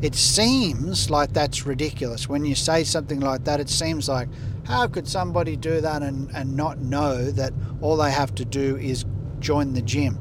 it 0.03 0.15
seems 0.15 1.11
like 1.11 1.33
that's 1.33 1.65
ridiculous. 1.65 2.29
When 2.29 2.45
you 2.45 2.55
say 2.55 2.85
something 2.85 3.21
like 3.21 3.45
that, 3.45 3.61
it 3.61 3.69
seems 3.69 4.09
like 4.09 4.29
how 4.69 4.87
could 4.87 5.09
somebody 5.09 5.57
do 5.57 5.81
that 5.81 6.03
and, 6.03 6.31
and 6.35 6.55
not 6.57 6.79
know 6.79 7.31
that 7.33 7.53
all 7.81 7.97
they 7.97 8.11
have 8.13 8.35
to 8.37 8.45
do 8.45 8.77
is 8.77 9.05
join 9.41 9.73
the 9.73 9.83
gym? 9.83 10.19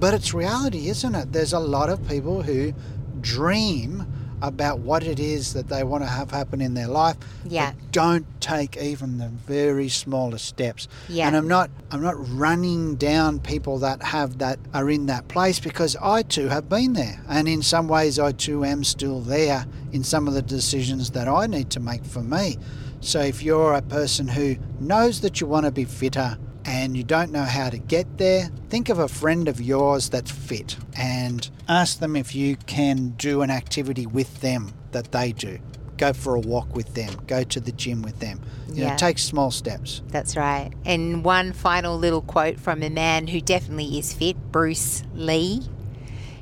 But 0.00 0.14
it's 0.14 0.34
reality, 0.34 0.88
isn't 0.88 1.14
it? 1.14 1.32
There's 1.32 1.52
a 1.52 1.58
lot 1.60 1.88
of 1.88 2.06
people 2.08 2.42
who 2.42 2.72
dream 3.20 4.04
about 4.40 4.78
what 4.78 5.02
it 5.02 5.18
is 5.18 5.52
that 5.54 5.66
they 5.68 5.82
want 5.82 6.02
to 6.04 6.08
have 6.08 6.30
happen 6.30 6.60
in 6.60 6.74
their 6.74 6.86
life 6.86 7.16
Yeah. 7.44 7.72
but 7.72 7.90
don't 7.90 8.40
take 8.40 8.76
even 8.76 9.18
the 9.18 9.26
very 9.28 9.88
smallest 9.88 10.44
steps 10.46 10.86
Yeah. 11.08 11.26
and 11.26 11.36
i'm 11.36 11.48
not 11.48 11.70
i'm 11.90 12.00
not 12.00 12.14
running 12.38 12.94
down 12.94 13.40
people 13.40 13.78
that 13.80 14.00
have 14.00 14.38
that 14.38 14.60
are 14.72 14.88
in 14.88 15.06
that 15.06 15.26
place 15.26 15.58
because 15.58 15.96
i 16.00 16.22
too 16.22 16.46
have 16.50 16.68
been 16.68 16.92
there 16.92 17.20
and 17.28 17.48
in 17.48 17.62
some 17.62 17.88
ways 17.88 18.20
i 18.20 18.30
too 18.30 18.64
am 18.64 18.84
still 18.84 19.20
there 19.20 19.66
in 19.90 20.04
some 20.04 20.28
of 20.28 20.34
the 20.34 20.42
decisions 20.42 21.10
that 21.10 21.26
i 21.26 21.48
need 21.48 21.68
to 21.70 21.80
make 21.80 22.04
for 22.04 22.22
me 22.22 22.56
so 23.00 23.20
if 23.20 23.42
you're 23.42 23.74
a 23.74 23.82
person 23.82 24.28
who 24.28 24.56
knows 24.80 25.20
that 25.22 25.40
you 25.40 25.46
want 25.46 25.66
to 25.66 25.72
be 25.72 25.84
fitter 25.84 26.38
and 26.64 26.96
you 26.96 27.02
don't 27.04 27.30
know 27.32 27.44
how 27.44 27.70
to 27.70 27.78
get 27.78 28.18
there, 28.18 28.50
think 28.68 28.88
of 28.88 28.98
a 28.98 29.08
friend 29.08 29.48
of 29.48 29.60
yours 29.60 30.08
that's 30.10 30.30
fit 30.30 30.76
and 30.96 31.50
ask 31.68 31.98
them 32.00 32.16
if 32.16 32.34
you 32.34 32.56
can 32.56 33.10
do 33.10 33.42
an 33.42 33.50
activity 33.50 34.06
with 34.06 34.40
them 34.40 34.72
that 34.92 35.12
they 35.12 35.32
do. 35.32 35.58
Go 35.96 36.12
for 36.12 36.34
a 36.36 36.40
walk 36.40 36.74
with 36.76 36.94
them, 36.94 37.12
go 37.26 37.42
to 37.42 37.58
the 37.60 37.72
gym 37.72 38.02
with 38.02 38.20
them. 38.20 38.40
You 38.68 38.82
Yeah. 38.84 38.90
know, 38.90 38.96
take 38.96 39.18
small 39.18 39.50
steps. 39.50 40.02
That's 40.08 40.36
right. 40.36 40.70
And 40.84 41.24
one 41.24 41.52
final 41.52 41.98
little 41.98 42.20
quote 42.20 42.60
from 42.60 42.82
a 42.82 42.90
man 42.90 43.28
who 43.28 43.40
definitely 43.40 43.98
is 43.98 44.12
fit, 44.12 44.36
Bruce 44.52 45.02
Lee. 45.14 45.62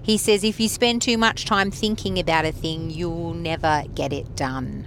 He 0.02 0.18
says, 0.18 0.44
If 0.44 0.60
you 0.60 0.68
spend 0.68 1.02
too 1.02 1.16
much 1.18 1.46
time 1.46 1.70
thinking 1.70 2.18
about 2.18 2.44
a 2.44 2.52
thing, 2.52 2.90
you'll 2.90 3.34
never 3.34 3.84
get 3.94 4.12
it 4.12 4.36
done. 4.36 4.86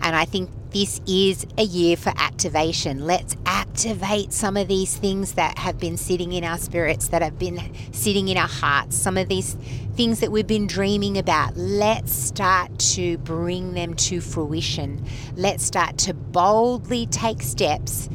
And 0.00 0.16
I 0.16 0.24
think 0.24 0.48
this 0.70 1.00
is 1.06 1.46
a 1.56 1.62
year 1.62 1.96
for 1.96 2.12
activation. 2.16 3.06
Let's 3.06 3.36
activate 3.46 4.32
some 4.32 4.56
of 4.56 4.68
these 4.68 4.96
things 4.96 5.32
that 5.32 5.58
have 5.58 5.78
been 5.78 5.96
sitting 5.96 6.32
in 6.32 6.44
our 6.44 6.58
spirits, 6.58 7.08
that 7.08 7.22
have 7.22 7.38
been 7.38 7.72
sitting 7.92 8.28
in 8.28 8.36
our 8.36 8.48
hearts, 8.48 8.96
some 8.96 9.16
of 9.16 9.28
these 9.28 9.54
things 9.94 10.20
that 10.20 10.30
we've 10.30 10.46
been 10.46 10.66
dreaming 10.66 11.16
about. 11.16 11.56
Let's 11.56 12.12
start 12.12 12.78
to 12.78 13.18
bring 13.18 13.74
them 13.74 13.94
to 13.94 14.20
fruition. 14.20 15.04
Let's 15.34 15.64
start 15.64 15.96
to 15.98 16.14
boldly 16.14 17.06
take 17.06 17.42
steps 17.42 18.08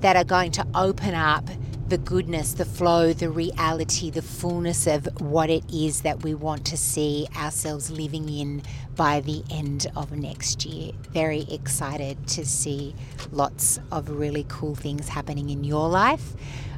that 0.00 0.16
are 0.16 0.24
going 0.24 0.52
to 0.52 0.66
open 0.74 1.14
up 1.14 1.48
the 1.92 1.98
goodness, 1.98 2.54
the 2.54 2.64
flow, 2.64 3.12
the 3.12 3.28
reality, 3.28 4.08
the 4.08 4.22
fullness 4.22 4.86
of 4.86 5.06
what 5.20 5.50
it 5.50 5.62
is 5.70 6.00
that 6.00 6.22
we 6.22 6.32
want 6.32 6.64
to 6.64 6.74
see 6.74 7.28
ourselves 7.36 7.90
living 7.90 8.30
in 8.30 8.62
by 8.96 9.20
the 9.20 9.42
end 9.50 9.86
of 9.96 10.12
next 10.12 10.66
year. 10.66 10.92
Very 11.10 11.46
excited 11.50 12.26
to 12.28 12.44
see 12.44 12.94
lots 13.30 13.78
of 13.90 14.10
really 14.10 14.44
cool 14.48 14.74
things 14.74 15.08
happening 15.08 15.50
in 15.50 15.64
your 15.64 15.88
life. 15.88 16.34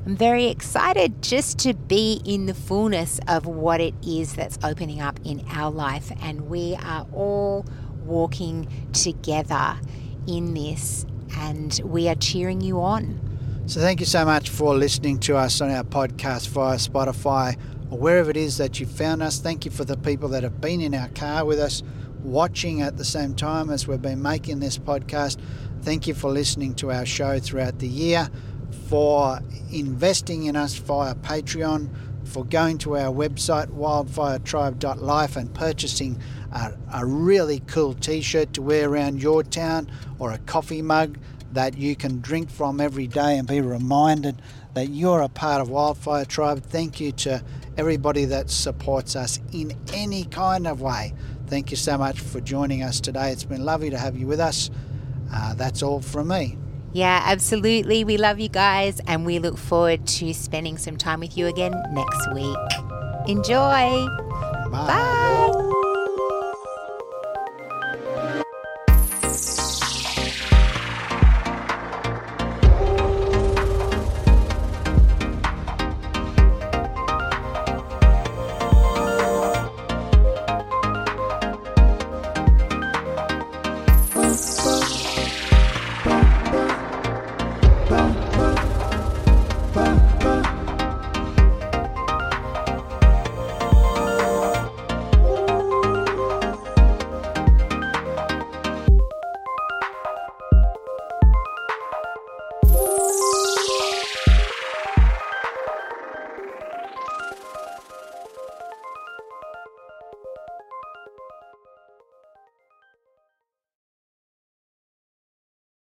I'm 0.07 0.17
very 0.17 0.47
excited 0.47 1.23
just 1.23 1.59
to 1.61 1.75
be 1.75 2.21
in 2.25 2.47
the 2.47 2.55
fullness 2.55 3.21
of 3.27 3.47
what 3.47 3.81
it 3.81 3.95
is 4.07 4.35
that's 4.35 4.59
opening 4.63 5.01
up 5.01 5.19
in 5.25 5.45
our 5.51 5.71
life, 5.71 6.13
and 6.21 6.49
we 6.49 6.77
are 6.77 7.07
all 7.13 7.65
walking 8.05 8.69
together 8.93 9.79
in 10.27 10.53
this, 10.53 11.07
and 11.39 11.81
we 11.85 12.09
are 12.09 12.15
cheering 12.15 12.61
you 12.61 12.81
on. 12.81 13.19
So 13.67 13.81
thank 13.81 13.99
you 13.99 14.07
so 14.07 14.27
much 14.27 14.51
for 14.51 14.75
listening 14.75 15.19
to 15.21 15.39
us 15.39 15.63
on 15.63 15.71
our 15.71 15.85
podcast 15.85 16.49
via 16.49 16.77
Spotify 16.77 17.57
or 17.91 17.99
wherever 17.99 18.29
it 18.31 18.37
is 18.37 18.59
that 18.59 18.79
you 18.79 18.85
found 18.85 19.23
us. 19.23 19.39
Thank 19.39 19.65
you 19.65 19.71
for 19.71 19.87
the 19.87 19.97
people 19.97 20.29
that 20.29 20.43
have 20.43 20.61
been 20.61 20.83
in 20.83 20.95
our 20.95 21.09
car 21.09 21.47
with 21.47 21.59
us, 21.59 21.83
watching 22.25 22.83
at 22.83 22.97
the 22.97 23.05
same 23.05 23.35
time 23.35 23.71
as 23.71 23.87
we've 23.87 24.03
been 24.03 24.23
making 24.23 24.61
this 24.61 24.79
podcast. 24.79 25.39
Thank 25.83 26.07
you 26.07 26.15
for 26.15 26.31
listening 26.31 26.75
to 26.77 26.91
our 26.91 27.05
show 27.05 27.39
throughout 27.39 27.79
the 27.79 27.87
year, 27.87 28.29
for 28.89 29.41
investing 29.71 30.45
in 30.45 30.57
us 30.57 30.75
via 30.75 31.15
Patreon, 31.15 31.89
for 32.25 32.45
going 32.45 32.79
to 32.79 32.97
our 32.97 33.13
website 33.13 33.69
wildfiretribe.life 33.69 35.37
and 35.37 35.55
purchasing 35.55 36.19
a, 36.53 36.73
a 36.95 37.05
really 37.05 37.61
cool 37.67 37.95
t-shirt 37.95 38.55
to 38.55 38.63
wear 38.63 38.89
around 38.89 39.23
your 39.23 39.43
town 39.43 39.91
or 40.19 40.33
a 40.33 40.39
coffee 40.39 40.83
mug 40.83 41.19
that 41.53 41.77
you 41.77 41.95
can 41.95 42.21
drink 42.21 42.51
from 42.51 42.81
every 42.81 43.07
day 43.07 43.39
and 43.39 43.47
be 43.47 43.61
reminded 43.61 44.41
that 44.75 44.89
you're 44.89 45.21
a 45.21 45.29
part 45.29 45.61
of 45.61 45.69
Wildfire 45.69 46.25
Tribe. 46.25 46.63
Thank 46.65 47.01
you 47.01 47.13
to 47.13 47.43
everybody 47.77 48.25
that 48.25 48.51
supports 48.51 49.15
us 49.15 49.39
in 49.53 49.73
any 49.93 50.25
kind 50.25 50.67
of 50.67 50.81
way. 50.81 51.13
Thank 51.47 51.71
you 51.71 51.77
so 51.77 51.99
much 51.99 52.19
for 52.19 52.41
joining 52.41 52.83
us 52.83 53.01
today. 53.01 53.31
It's 53.31 53.45
been 53.45 53.65
lovely 53.65 53.91
to 53.91 53.99
have 53.99 54.17
you 54.17 54.27
with 54.27 54.41
us. 54.41 54.71
Uh, 55.33 55.55
that's 55.55 55.83
all 55.83 56.01
from 56.01 56.29
me. 56.29 56.57
Yeah, 56.93 57.23
absolutely. 57.25 58.05
We 58.05 58.17
love 58.17 58.39
you 58.39 58.49
guys 58.49 59.01
and 59.07 59.27
we 59.27 59.41
look 59.41 59.59
forward 59.59 60.07
to 60.07 60.33
spending 60.33 60.79
some 60.79 60.97
time 60.97 61.21
with 61.21 61.37
you 61.37 61.47
again 61.47 61.73
next 61.93 62.33
week. 62.33 62.57
Enjoy. 63.27 64.07
Bye. 64.71 64.87
Bye. 64.87 65.71